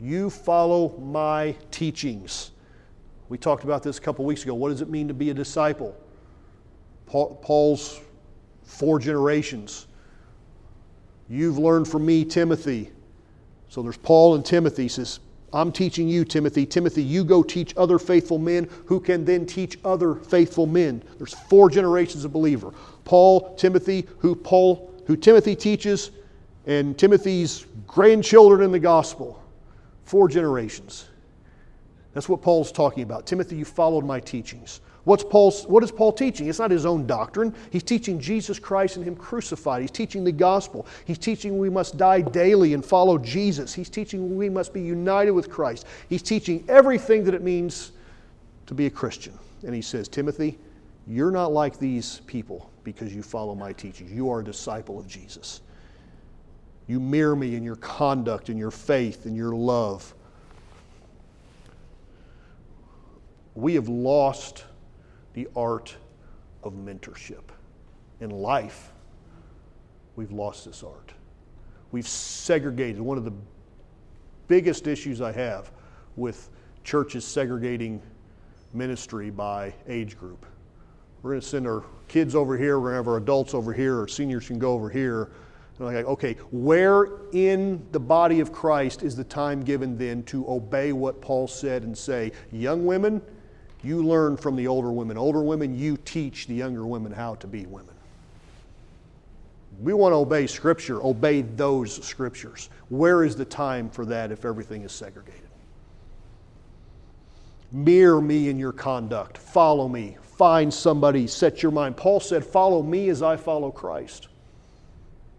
you 0.00 0.28
follow 0.28 0.96
my 0.98 1.56
teachings. 1.70 2.50
We 3.30 3.38
talked 3.38 3.64
about 3.64 3.82
this 3.82 3.98
a 3.98 4.00
couple 4.00 4.24
weeks 4.24 4.42
ago. 4.42 4.54
What 4.54 4.68
does 4.68 4.80
it 4.82 4.90
mean 4.90 5.08
to 5.08 5.14
be 5.14 5.30
a 5.30 5.34
disciple? 5.34 5.96
Paul's 7.06 8.00
four 8.62 8.98
generations. 8.98 9.86
You've 11.30 11.58
learned 11.58 11.88
from 11.88 12.04
me, 12.04 12.24
Timothy. 12.24 12.90
So 13.70 13.82
there's 13.82 13.96
Paul 13.96 14.34
and 14.34 14.44
Timothy. 14.44 14.84
He 14.84 14.88
says, 14.88 15.20
I'm 15.52 15.72
teaching 15.72 16.08
you, 16.08 16.24
Timothy. 16.24 16.66
Timothy, 16.66 17.02
you 17.02 17.24
go 17.24 17.42
teach 17.42 17.74
other 17.76 17.98
faithful 17.98 18.38
men 18.38 18.68
who 18.84 19.00
can 19.00 19.24
then 19.24 19.46
teach 19.46 19.78
other 19.84 20.14
faithful 20.14 20.66
men. 20.66 21.02
There's 21.16 21.34
four 21.34 21.70
generations 21.70 22.24
of 22.24 22.32
believer. 22.32 22.72
Paul, 23.04 23.54
Timothy, 23.56 24.06
who 24.18 24.34
Paul, 24.34 24.92
who 25.06 25.16
Timothy 25.16 25.56
teaches, 25.56 26.10
and 26.66 26.98
Timothy's 26.98 27.64
grandchildren 27.86 28.62
in 28.62 28.72
the 28.72 28.78
gospel. 28.78 29.42
Four 30.04 30.28
generations. 30.28 31.06
That's 32.12 32.28
what 32.28 32.42
Paul's 32.42 32.70
talking 32.70 33.02
about. 33.02 33.26
Timothy, 33.26 33.56
you 33.56 33.64
followed 33.64 34.04
my 34.04 34.20
teachings. 34.20 34.80
What's 35.08 35.24
Paul's, 35.24 35.64
what 35.64 35.82
is 35.82 35.90
Paul 35.90 36.12
teaching? 36.12 36.48
It's 36.48 36.58
not 36.58 36.70
his 36.70 36.84
own 36.84 37.06
doctrine. 37.06 37.54
He's 37.70 37.82
teaching 37.82 38.20
Jesus 38.20 38.58
Christ 38.58 38.96
and 38.96 39.06
Him 39.06 39.16
crucified. 39.16 39.80
He's 39.80 39.90
teaching 39.90 40.22
the 40.22 40.32
gospel. 40.32 40.86
He's 41.06 41.16
teaching 41.16 41.56
we 41.56 41.70
must 41.70 41.96
die 41.96 42.20
daily 42.20 42.74
and 42.74 42.84
follow 42.84 43.16
Jesus. 43.16 43.72
He's 43.72 43.88
teaching 43.88 44.36
we 44.36 44.50
must 44.50 44.74
be 44.74 44.82
united 44.82 45.30
with 45.30 45.48
Christ. 45.48 45.86
He's 46.10 46.20
teaching 46.20 46.62
everything 46.68 47.24
that 47.24 47.32
it 47.32 47.40
means 47.40 47.92
to 48.66 48.74
be 48.74 48.84
a 48.84 48.90
Christian. 48.90 49.32
And 49.64 49.74
he 49.74 49.80
says, 49.80 50.08
Timothy, 50.08 50.58
you're 51.06 51.30
not 51.30 51.52
like 51.52 51.78
these 51.78 52.20
people 52.26 52.70
because 52.84 53.14
you 53.14 53.22
follow 53.22 53.54
my 53.54 53.72
teachings. 53.72 54.12
You 54.12 54.30
are 54.30 54.40
a 54.40 54.44
disciple 54.44 54.98
of 54.98 55.08
Jesus. 55.08 55.62
You 56.86 57.00
mirror 57.00 57.34
me 57.34 57.54
in 57.54 57.64
your 57.64 57.76
conduct, 57.76 58.50
in 58.50 58.58
your 58.58 58.70
faith, 58.70 59.24
in 59.24 59.34
your 59.34 59.54
love. 59.54 60.14
We 63.54 63.72
have 63.72 63.88
lost 63.88 64.66
the 65.38 65.48
art 65.54 65.96
of 66.64 66.72
mentorship. 66.72 67.52
In 68.18 68.30
life, 68.30 68.92
we've 70.16 70.32
lost 70.32 70.64
this 70.64 70.82
art. 70.82 71.12
We've 71.92 72.08
segregated. 72.08 73.00
One 73.00 73.18
of 73.18 73.24
the 73.24 73.34
biggest 74.48 74.88
issues 74.88 75.20
I 75.20 75.30
have 75.30 75.70
with 76.16 76.50
churches 76.82 77.24
segregating 77.24 78.02
ministry 78.74 79.30
by 79.30 79.72
age 79.86 80.18
group. 80.18 80.44
We're 81.22 81.30
going 81.30 81.40
to 81.40 81.46
send 81.46 81.68
our 81.68 81.84
kids 82.08 82.34
over 82.34 82.58
here, 82.58 82.80
we're 82.80 82.90
going 82.90 82.94
to 82.94 82.96
have 82.96 83.08
our 83.08 83.18
adults 83.18 83.54
over 83.54 83.72
here, 83.72 84.00
our 84.00 84.08
seniors 84.08 84.48
can 84.48 84.58
go 84.58 84.72
over 84.72 84.90
here. 84.90 85.30
And 85.78 85.86
like, 85.86 86.04
okay, 86.04 86.34
where 86.50 87.10
in 87.32 87.86
the 87.92 88.00
body 88.00 88.40
of 88.40 88.52
Christ 88.52 89.04
is 89.04 89.14
the 89.14 89.22
time 89.22 89.62
given 89.62 89.96
then 89.96 90.24
to 90.24 90.50
obey 90.50 90.92
what 90.92 91.20
Paul 91.20 91.46
said 91.46 91.84
and 91.84 91.96
say, 91.96 92.32
young 92.50 92.84
women, 92.84 93.22
you 93.82 94.02
learn 94.02 94.36
from 94.36 94.56
the 94.56 94.66
older 94.66 94.90
women. 94.92 95.16
Older 95.16 95.42
women, 95.42 95.78
you 95.78 95.96
teach 95.96 96.46
the 96.46 96.54
younger 96.54 96.86
women 96.86 97.12
how 97.12 97.36
to 97.36 97.46
be 97.46 97.66
women. 97.66 97.94
We 99.80 99.92
want 99.92 100.12
to 100.12 100.16
obey 100.16 100.46
Scripture, 100.48 101.02
obey 101.02 101.42
those 101.42 102.04
Scriptures. 102.04 102.70
Where 102.88 103.24
is 103.24 103.36
the 103.36 103.44
time 103.44 103.88
for 103.90 104.04
that 104.06 104.32
if 104.32 104.44
everything 104.44 104.82
is 104.82 104.92
segregated? 104.92 105.42
Mirror 107.70 108.22
me 108.22 108.48
in 108.48 108.58
your 108.58 108.72
conduct. 108.72 109.38
Follow 109.38 109.88
me. 109.88 110.16
Find 110.36 110.72
somebody. 110.72 111.26
Set 111.26 111.62
your 111.62 111.72
mind. 111.72 111.96
Paul 111.96 112.20
said, 112.20 112.44
Follow 112.44 112.82
me 112.82 113.08
as 113.10 113.22
I 113.22 113.36
follow 113.36 113.70
Christ. 113.70 114.28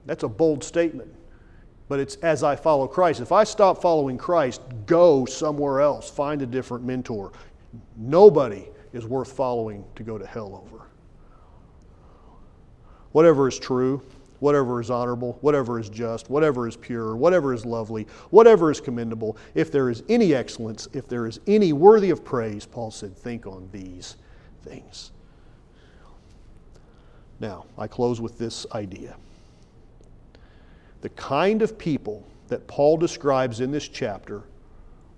That's 0.06 0.24
a 0.24 0.30
bold 0.30 0.64
statement. 0.64 1.14
but 1.90 2.00
it's 2.00 2.16
as 2.18 2.44
I 2.44 2.56
follow 2.56 2.88
Christ. 2.88 3.20
If 3.20 3.32
I 3.32 3.44
stop 3.44 3.82
following 3.82 4.18
Christ, 4.18 4.62
go 4.86 5.26
somewhere 5.26 5.82
else, 5.82 6.10
find 6.10 6.42
a 6.42 6.46
different 6.46 6.86
mentor. 6.86 7.32
Nobody 7.98 8.68
is 8.94 9.06
worth 9.06 9.32
following 9.32 9.86
to 9.96 10.04
go 10.04 10.18
to 10.18 10.26
hell 10.26 10.64
over. 10.66 10.86
Whatever 13.12 13.48
is 13.48 13.58
true, 13.60 14.02
whatever 14.40 14.80
is 14.80 14.90
honorable, 14.90 15.38
whatever 15.42 15.80
is 15.80 15.90
just, 15.90 16.30
whatever 16.30 16.68
is 16.68 16.76
pure, 16.76 17.16
whatever 17.16 17.54
is 17.54 17.66
lovely, 17.66 18.08
whatever 18.30 18.72
is 18.72 18.80
commendable, 18.80 19.38
if 19.56 19.72
there 19.72 19.90
is 19.90 20.04
any 20.10 20.34
excellence, 20.34 20.88
if 20.94 21.08
there 21.08 21.28
is 21.28 21.40
any 21.48 21.74
worthy 21.74 22.10
of 22.10 22.24
praise, 22.24 22.66
Paul 22.66 22.92
said, 22.92 23.16
think 23.16 23.46
on 23.46 23.70
these 23.72 24.16
things. 24.64 25.12
Now, 27.40 27.66
I 27.78 27.88
close 27.88 28.20
with 28.20 28.38
this 28.38 28.66
idea. 28.74 29.16
The 31.02 31.10
kind 31.10 31.62
of 31.62 31.78
people 31.78 32.28
that 32.50 32.68
Paul 32.68 32.98
describes 32.98 33.62
in 33.62 33.72
this 33.72 33.88
chapter 33.88 34.44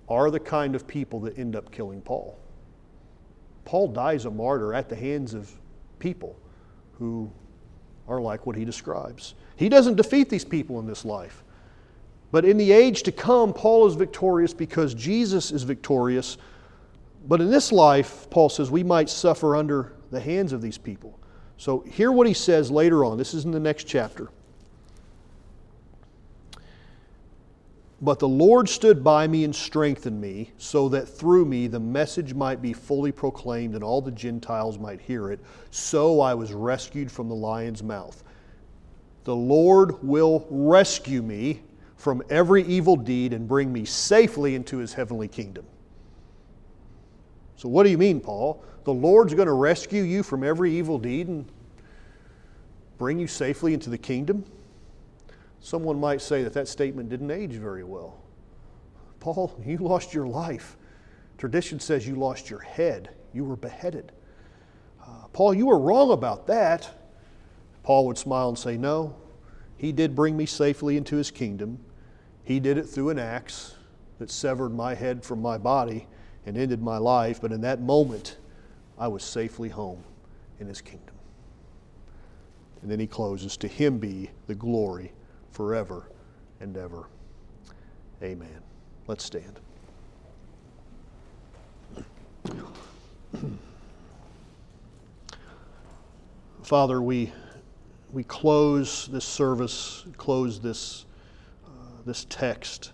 are 0.08 0.30
the 0.30 0.40
kind 0.40 0.74
of 0.74 0.86
people 0.86 1.20
that 1.20 1.38
end 1.38 1.56
up 1.56 1.72
killing 1.72 2.00
Paul. 2.00 2.38
Paul 3.64 3.88
dies 3.88 4.24
a 4.24 4.30
martyr 4.30 4.74
at 4.74 4.88
the 4.88 4.96
hands 4.96 5.34
of 5.34 5.50
people 5.98 6.36
who 6.98 7.30
are 8.08 8.20
like 8.20 8.46
what 8.46 8.56
he 8.56 8.64
describes. 8.64 9.34
He 9.56 9.68
doesn't 9.68 9.96
defeat 9.96 10.28
these 10.28 10.44
people 10.44 10.80
in 10.80 10.86
this 10.86 11.04
life. 11.04 11.44
But 12.32 12.44
in 12.44 12.56
the 12.56 12.72
age 12.72 13.02
to 13.04 13.12
come, 13.12 13.52
Paul 13.52 13.86
is 13.86 13.94
victorious 13.94 14.54
because 14.54 14.94
Jesus 14.94 15.52
is 15.52 15.62
victorious. 15.62 16.38
But 17.28 17.40
in 17.40 17.50
this 17.50 17.70
life, 17.70 18.28
Paul 18.30 18.48
says, 18.48 18.70
we 18.70 18.82
might 18.82 19.10
suffer 19.10 19.54
under 19.54 19.92
the 20.10 20.20
hands 20.20 20.52
of 20.52 20.62
these 20.62 20.78
people. 20.78 21.18
So 21.58 21.80
hear 21.80 22.10
what 22.10 22.26
he 22.26 22.34
says 22.34 22.70
later 22.70 23.04
on. 23.04 23.18
This 23.18 23.34
is 23.34 23.44
in 23.44 23.50
the 23.50 23.60
next 23.60 23.84
chapter. 23.84 24.30
But 28.02 28.18
the 28.18 28.28
Lord 28.28 28.68
stood 28.68 29.04
by 29.04 29.28
me 29.28 29.44
and 29.44 29.54
strengthened 29.54 30.20
me, 30.20 30.50
so 30.58 30.88
that 30.88 31.08
through 31.08 31.44
me 31.44 31.68
the 31.68 31.78
message 31.78 32.34
might 32.34 32.60
be 32.60 32.72
fully 32.72 33.12
proclaimed 33.12 33.76
and 33.76 33.84
all 33.84 34.02
the 34.02 34.10
Gentiles 34.10 34.76
might 34.76 35.00
hear 35.00 35.30
it. 35.30 35.38
So 35.70 36.20
I 36.20 36.34
was 36.34 36.52
rescued 36.52 37.12
from 37.12 37.28
the 37.28 37.34
lion's 37.34 37.80
mouth. 37.80 38.24
The 39.22 39.36
Lord 39.36 40.02
will 40.02 40.44
rescue 40.50 41.22
me 41.22 41.62
from 41.96 42.24
every 42.28 42.64
evil 42.64 42.96
deed 42.96 43.32
and 43.32 43.46
bring 43.46 43.72
me 43.72 43.84
safely 43.84 44.56
into 44.56 44.78
his 44.78 44.92
heavenly 44.92 45.28
kingdom. 45.28 45.64
So, 47.54 47.68
what 47.68 47.84
do 47.84 47.90
you 47.90 47.98
mean, 47.98 48.18
Paul? 48.18 48.64
The 48.82 48.92
Lord's 48.92 49.34
going 49.34 49.46
to 49.46 49.52
rescue 49.52 50.02
you 50.02 50.24
from 50.24 50.42
every 50.42 50.72
evil 50.72 50.98
deed 50.98 51.28
and 51.28 51.46
bring 52.98 53.20
you 53.20 53.28
safely 53.28 53.72
into 53.72 53.90
the 53.90 53.98
kingdom? 53.98 54.44
Someone 55.62 56.00
might 56.00 56.20
say 56.20 56.42
that 56.42 56.52
that 56.54 56.66
statement 56.66 57.08
didn't 57.08 57.30
age 57.30 57.52
very 57.52 57.84
well. 57.84 58.20
Paul, 59.20 59.58
you 59.64 59.78
lost 59.78 60.12
your 60.12 60.26
life. 60.26 60.76
Tradition 61.38 61.80
says 61.80 62.06
you 62.06 62.16
lost 62.16 62.50
your 62.50 62.58
head. 62.60 63.10
You 63.32 63.44
were 63.44 63.56
beheaded. 63.56 64.12
Uh, 65.00 65.28
Paul, 65.32 65.54
you 65.54 65.66
were 65.66 65.78
wrong 65.78 66.10
about 66.10 66.48
that. 66.48 66.90
Paul 67.84 68.06
would 68.08 68.18
smile 68.18 68.48
and 68.48 68.58
say, 68.58 68.76
No, 68.76 69.16
he 69.76 69.92
did 69.92 70.14
bring 70.14 70.36
me 70.36 70.46
safely 70.46 70.96
into 70.96 71.16
his 71.16 71.30
kingdom. 71.30 71.78
He 72.44 72.58
did 72.58 72.76
it 72.76 72.88
through 72.88 73.10
an 73.10 73.18
axe 73.20 73.76
that 74.18 74.30
severed 74.30 74.74
my 74.74 74.94
head 74.94 75.24
from 75.24 75.40
my 75.40 75.58
body 75.58 76.08
and 76.44 76.58
ended 76.58 76.82
my 76.82 76.98
life. 76.98 77.40
But 77.40 77.52
in 77.52 77.60
that 77.60 77.80
moment, 77.80 78.36
I 78.98 79.06
was 79.06 79.22
safely 79.22 79.68
home 79.68 80.02
in 80.58 80.66
his 80.66 80.80
kingdom. 80.80 81.14
And 82.82 82.90
then 82.90 82.98
he 82.98 83.06
closes 83.06 83.56
To 83.58 83.68
him 83.68 83.98
be 83.98 84.30
the 84.48 84.56
glory 84.56 85.12
forever 85.52 86.10
and 86.60 86.76
ever. 86.76 87.08
Amen. 88.22 88.62
Let's 89.06 89.24
stand. 89.24 89.60
Father, 96.62 97.02
we, 97.02 97.32
we 98.12 98.24
close 98.24 99.08
this 99.08 99.24
service, 99.24 100.06
close 100.16 100.60
this, 100.60 101.04
uh, 101.66 101.68
this 102.06 102.26
text 102.30 102.92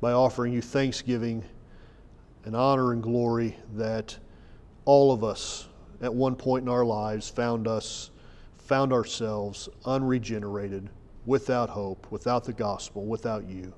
by 0.00 0.12
offering 0.12 0.52
you 0.52 0.60
thanksgiving 0.60 1.44
and 2.44 2.56
honor 2.56 2.92
and 2.92 3.02
glory 3.02 3.56
that 3.74 4.18
all 4.84 5.12
of 5.12 5.22
us 5.22 5.68
at 6.02 6.12
one 6.12 6.34
point 6.34 6.62
in 6.62 6.68
our 6.68 6.84
lives 6.84 7.28
found 7.28 7.68
us, 7.68 8.10
found 8.58 8.92
ourselves 8.92 9.68
unregenerated 9.84 10.88
without 11.26 11.70
hope, 11.70 12.06
without 12.10 12.44
the 12.44 12.52
gospel, 12.52 13.04
without 13.04 13.44
you. 13.44 13.72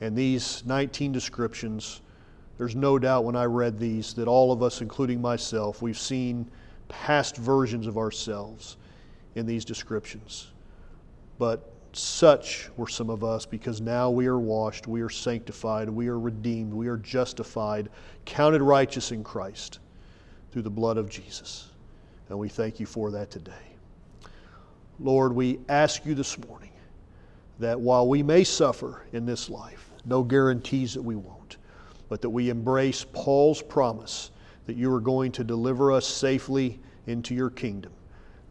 And 0.00 0.16
these 0.16 0.62
19 0.66 1.12
descriptions, 1.12 2.00
there's 2.58 2.76
no 2.76 2.98
doubt 2.98 3.24
when 3.24 3.36
I 3.36 3.44
read 3.44 3.78
these 3.78 4.14
that 4.14 4.28
all 4.28 4.52
of 4.52 4.62
us, 4.62 4.80
including 4.80 5.20
myself, 5.20 5.82
we've 5.82 5.98
seen 5.98 6.50
past 6.88 7.36
versions 7.36 7.86
of 7.86 7.96
ourselves 7.96 8.76
in 9.34 9.46
these 9.46 9.64
descriptions. 9.64 10.52
But 11.38 11.70
such 11.92 12.68
were 12.76 12.88
some 12.88 13.10
of 13.10 13.24
us 13.24 13.46
because 13.46 13.80
now 13.80 14.10
we 14.10 14.26
are 14.26 14.38
washed, 14.38 14.86
we 14.86 15.00
are 15.00 15.10
sanctified, 15.10 15.88
we 15.88 16.08
are 16.08 16.18
redeemed, 16.18 16.72
we 16.72 16.88
are 16.88 16.96
justified, 16.96 17.88
counted 18.24 18.62
righteous 18.62 19.12
in 19.12 19.24
Christ 19.24 19.80
through 20.52 20.62
the 20.62 20.70
blood 20.70 20.98
of 20.98 21.08
Jesus. 21.08 21.68
And 22.28 22.38
we 22.38 22.48
thank 22.48 22.78
you 22.78 22.86
for 22.86 23.10
that 23.10 23.30
today. 23.30 23.52
Lord, 25.02 25.34
we 25.34 25.60
ask 25.70 26.04
you 26.04 26.14
this 26.14 26.38
morning 26.46 26.72
that 27.58 27.80
while 27.80 28.06
we 28.06 28.22
may 28.22 28.44
suffer 28.44 29.02
in 29.14 29.24
this 29.24 29.48
life, 29.48 29.90
no 30.04 30.22
guarantees 30.22 30.92
that 30.92 31.02
we 31.02 31.16
won't, 31.16 31.56
but 32.10 32.20
that 32.20 32.28
we 32.28 32.50
embrace 32.50 33.06
Paul's 33.14 33.62
promise 33.62 34.30
that 34.66 34.76
you 34.76 34.92
are 34.92 35.00
going 35.00 35.32
to 35.32 35.44
deliver 35.44 35.90
us 35.90 36.06
safely 36.06 36.78
into 37.06 37.34
your 37.34 37.48
kingdom, 37.48 37.92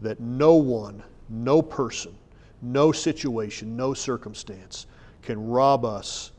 that 0.02 0.20
no 0.20 0.56
one, 0.56 1.04
no 1.30 1.62
person, 1.62 2.16
no 2.64 2.92
situation, 2.92 3.78
no 3.78 3.94
circumstance 3.94 4.88
can 5.22 5.48
rob 5.48 5.86
us 5.86 6.32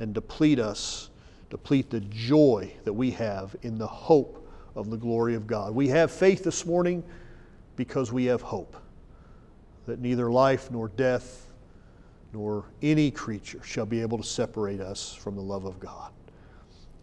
and 0.00 0.12
deplete 0.12 0.58
us, 0.58 1.10
deplete 1.50 1.88
the 1.88 2.00
joy 2.00 2.72
that 2.82 2.92
we 2.92 3.12
have 3.12 3.54
in 3.62 3.78
the 3.78 3.86
hope 3.86 4.44
of 4.74 4.90
the 4.90 4.96
glory 4.96 5.36
of 5.36 5.46
God. 5.46 5.72
We 5.72 5.86
have 5.88 6.10
faith 6.10 6.42
this 6.42 6.66
morning 6.66 7.04
because 7.76 8.10
we 8.10 8.24
have 8.24 8.42
hope 8.42 8.76
that 9.86 10.00
neither 10.00 10.30
life 10.30 10.70
nor 10.70 10.88
death 10.88 11.46
nor 12.32 12.64
any 12.80 13.10
creature 13.10 13.62
shall 13.62 13.86
be 13.86 14.00
able 14.00 14.18
to 14.18 14.24
separate 14.24 14.80
us 14.80 15.14
from 15.14 15.36
the 15.36 15.42
love 15.42 15.64
of 15.64 15.78
God. 15.78 16.12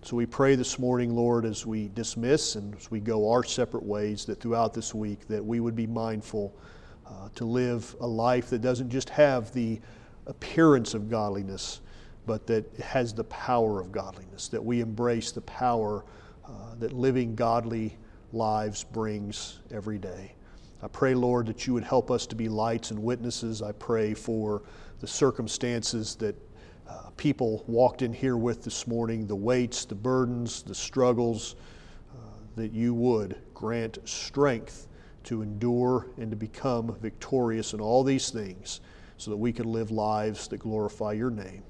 So 0.01 0.15
we 0.15 0.25
pray 0.25 0.55
this 0.55 0.79
morning, 0.79 1.13
Lord, 1.13 1.45
as 1.45 1.65
we 1.65 1.89
dismiss 1.89 2.55
and 2.55 2.75
as 2.75 2.89
we 2.89 2.99
go 2.99 3.29
our 3.31 3.43
separate 3.43 3.83
ways, 3.83 4.25
that 4.25 4.39
throughout 4.39 4.73
this 4.73 4.95
week 4.95 5.27
that 5.27 5.45
we 5.45 5.59
would 5.59 5.75
be 5.75 5.85
mindful 5.85 6.53
uh, 7.05 7.29
to 7.35 7.45
live 7.45 7.95
a 7.99 8.07
life 8.07 8.49
that 8.49 8.61
doesn't 8.61 8.89
just 8.89 9.09
have 9.09 9.53
the 9.53 9.79
appearance 10.25 10.93
of 10.93 11.09
godliness, 11.09 11.81
but 12.25 12.47
that 12.47 12.65
has 12.79 13.13
the 13.13 13.25
power 13.25 13.81
of 13.81 13.91
godliness, 13.91 14.47
that 14.47 14.63
we 14.63 14.79
embrace 14.79 15.31
the 15.31 15.41
power 15.41 16.05
uh, 16.45 16.75
that 16.79 16.93
living 16.93 17.35
godly 17.35 17.97
lives 18.31 18.83
brings 18.83 19.59
every 19.71 19.97
day. 19.97 20.33
I 20.81 20.87
pray, 20.87 21.13
Lord, 21.13 21.47
that 21.47 21.67
you 21.67 21.73
would 21.73 21.83
help 21.83 22.09
us 22.09 22.25
to 22.27 22.35
be 22.35 22.47
lights 22.47 22.91
and 22.91 23.03
witnesses. 23.03 23.61
I 23.61 23.73
pray 23.73 24.13
for 24.13 24.63
the 25.01 25.07
circumstances 25.07 26.15
that 26.15 26.35
uh, 26.87 27.09
people 27.17 27.63
walked 27.67 28.01
in 28.01 28.13
here 28.13 28.37
with 28.37 28.63
this 28.63 28.87
morning, 28.87 29.27
the 29.27 29.35
weights, 29.35 29.85
the 29.85 29.95
burdens, 29.95 30.63
the 30.63 30.73
struggles, 30.73 31.55
uh, 32.11 32.21
that 32.55 32.71
you 32.71 32.93
would 32.93 33.37
grant 33.53 33.99
strength 34.05 34.87
to 35.25 35.41
endure 35.41 36.07
and 36.17 36.31
to 36.31 36.37
become 36.37 36.95
victorious 37.01 37.73
in 37.73 37.81
all 37.81 38.03
these 38.03 38.29
things 38.29 38.79
so 39.17 39.29
that 39.31 39.37
we 39.37 39.51
can 39.51 39.65
live 39.65 39.91
lives 39.91 40.47
that 40.47 40.57
glorify 40.57 41.11
your 41.11 41.29
name. 41.29 41.61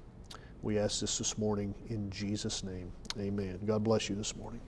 We 0.61 0.77
ask 0.77 1.01
this 1.01 1.17
this 1.17 1.37
morning 1.37 1.73
in 1.89 2.09
Jesus' 2.11 2.63
name. 2.63 2.91
Amen. 3.17 3.59
God 3.65 3.83
bless 3.83 4.07
you 4.07 4.15
this 4.15 4.35
morning. 4.35 4.61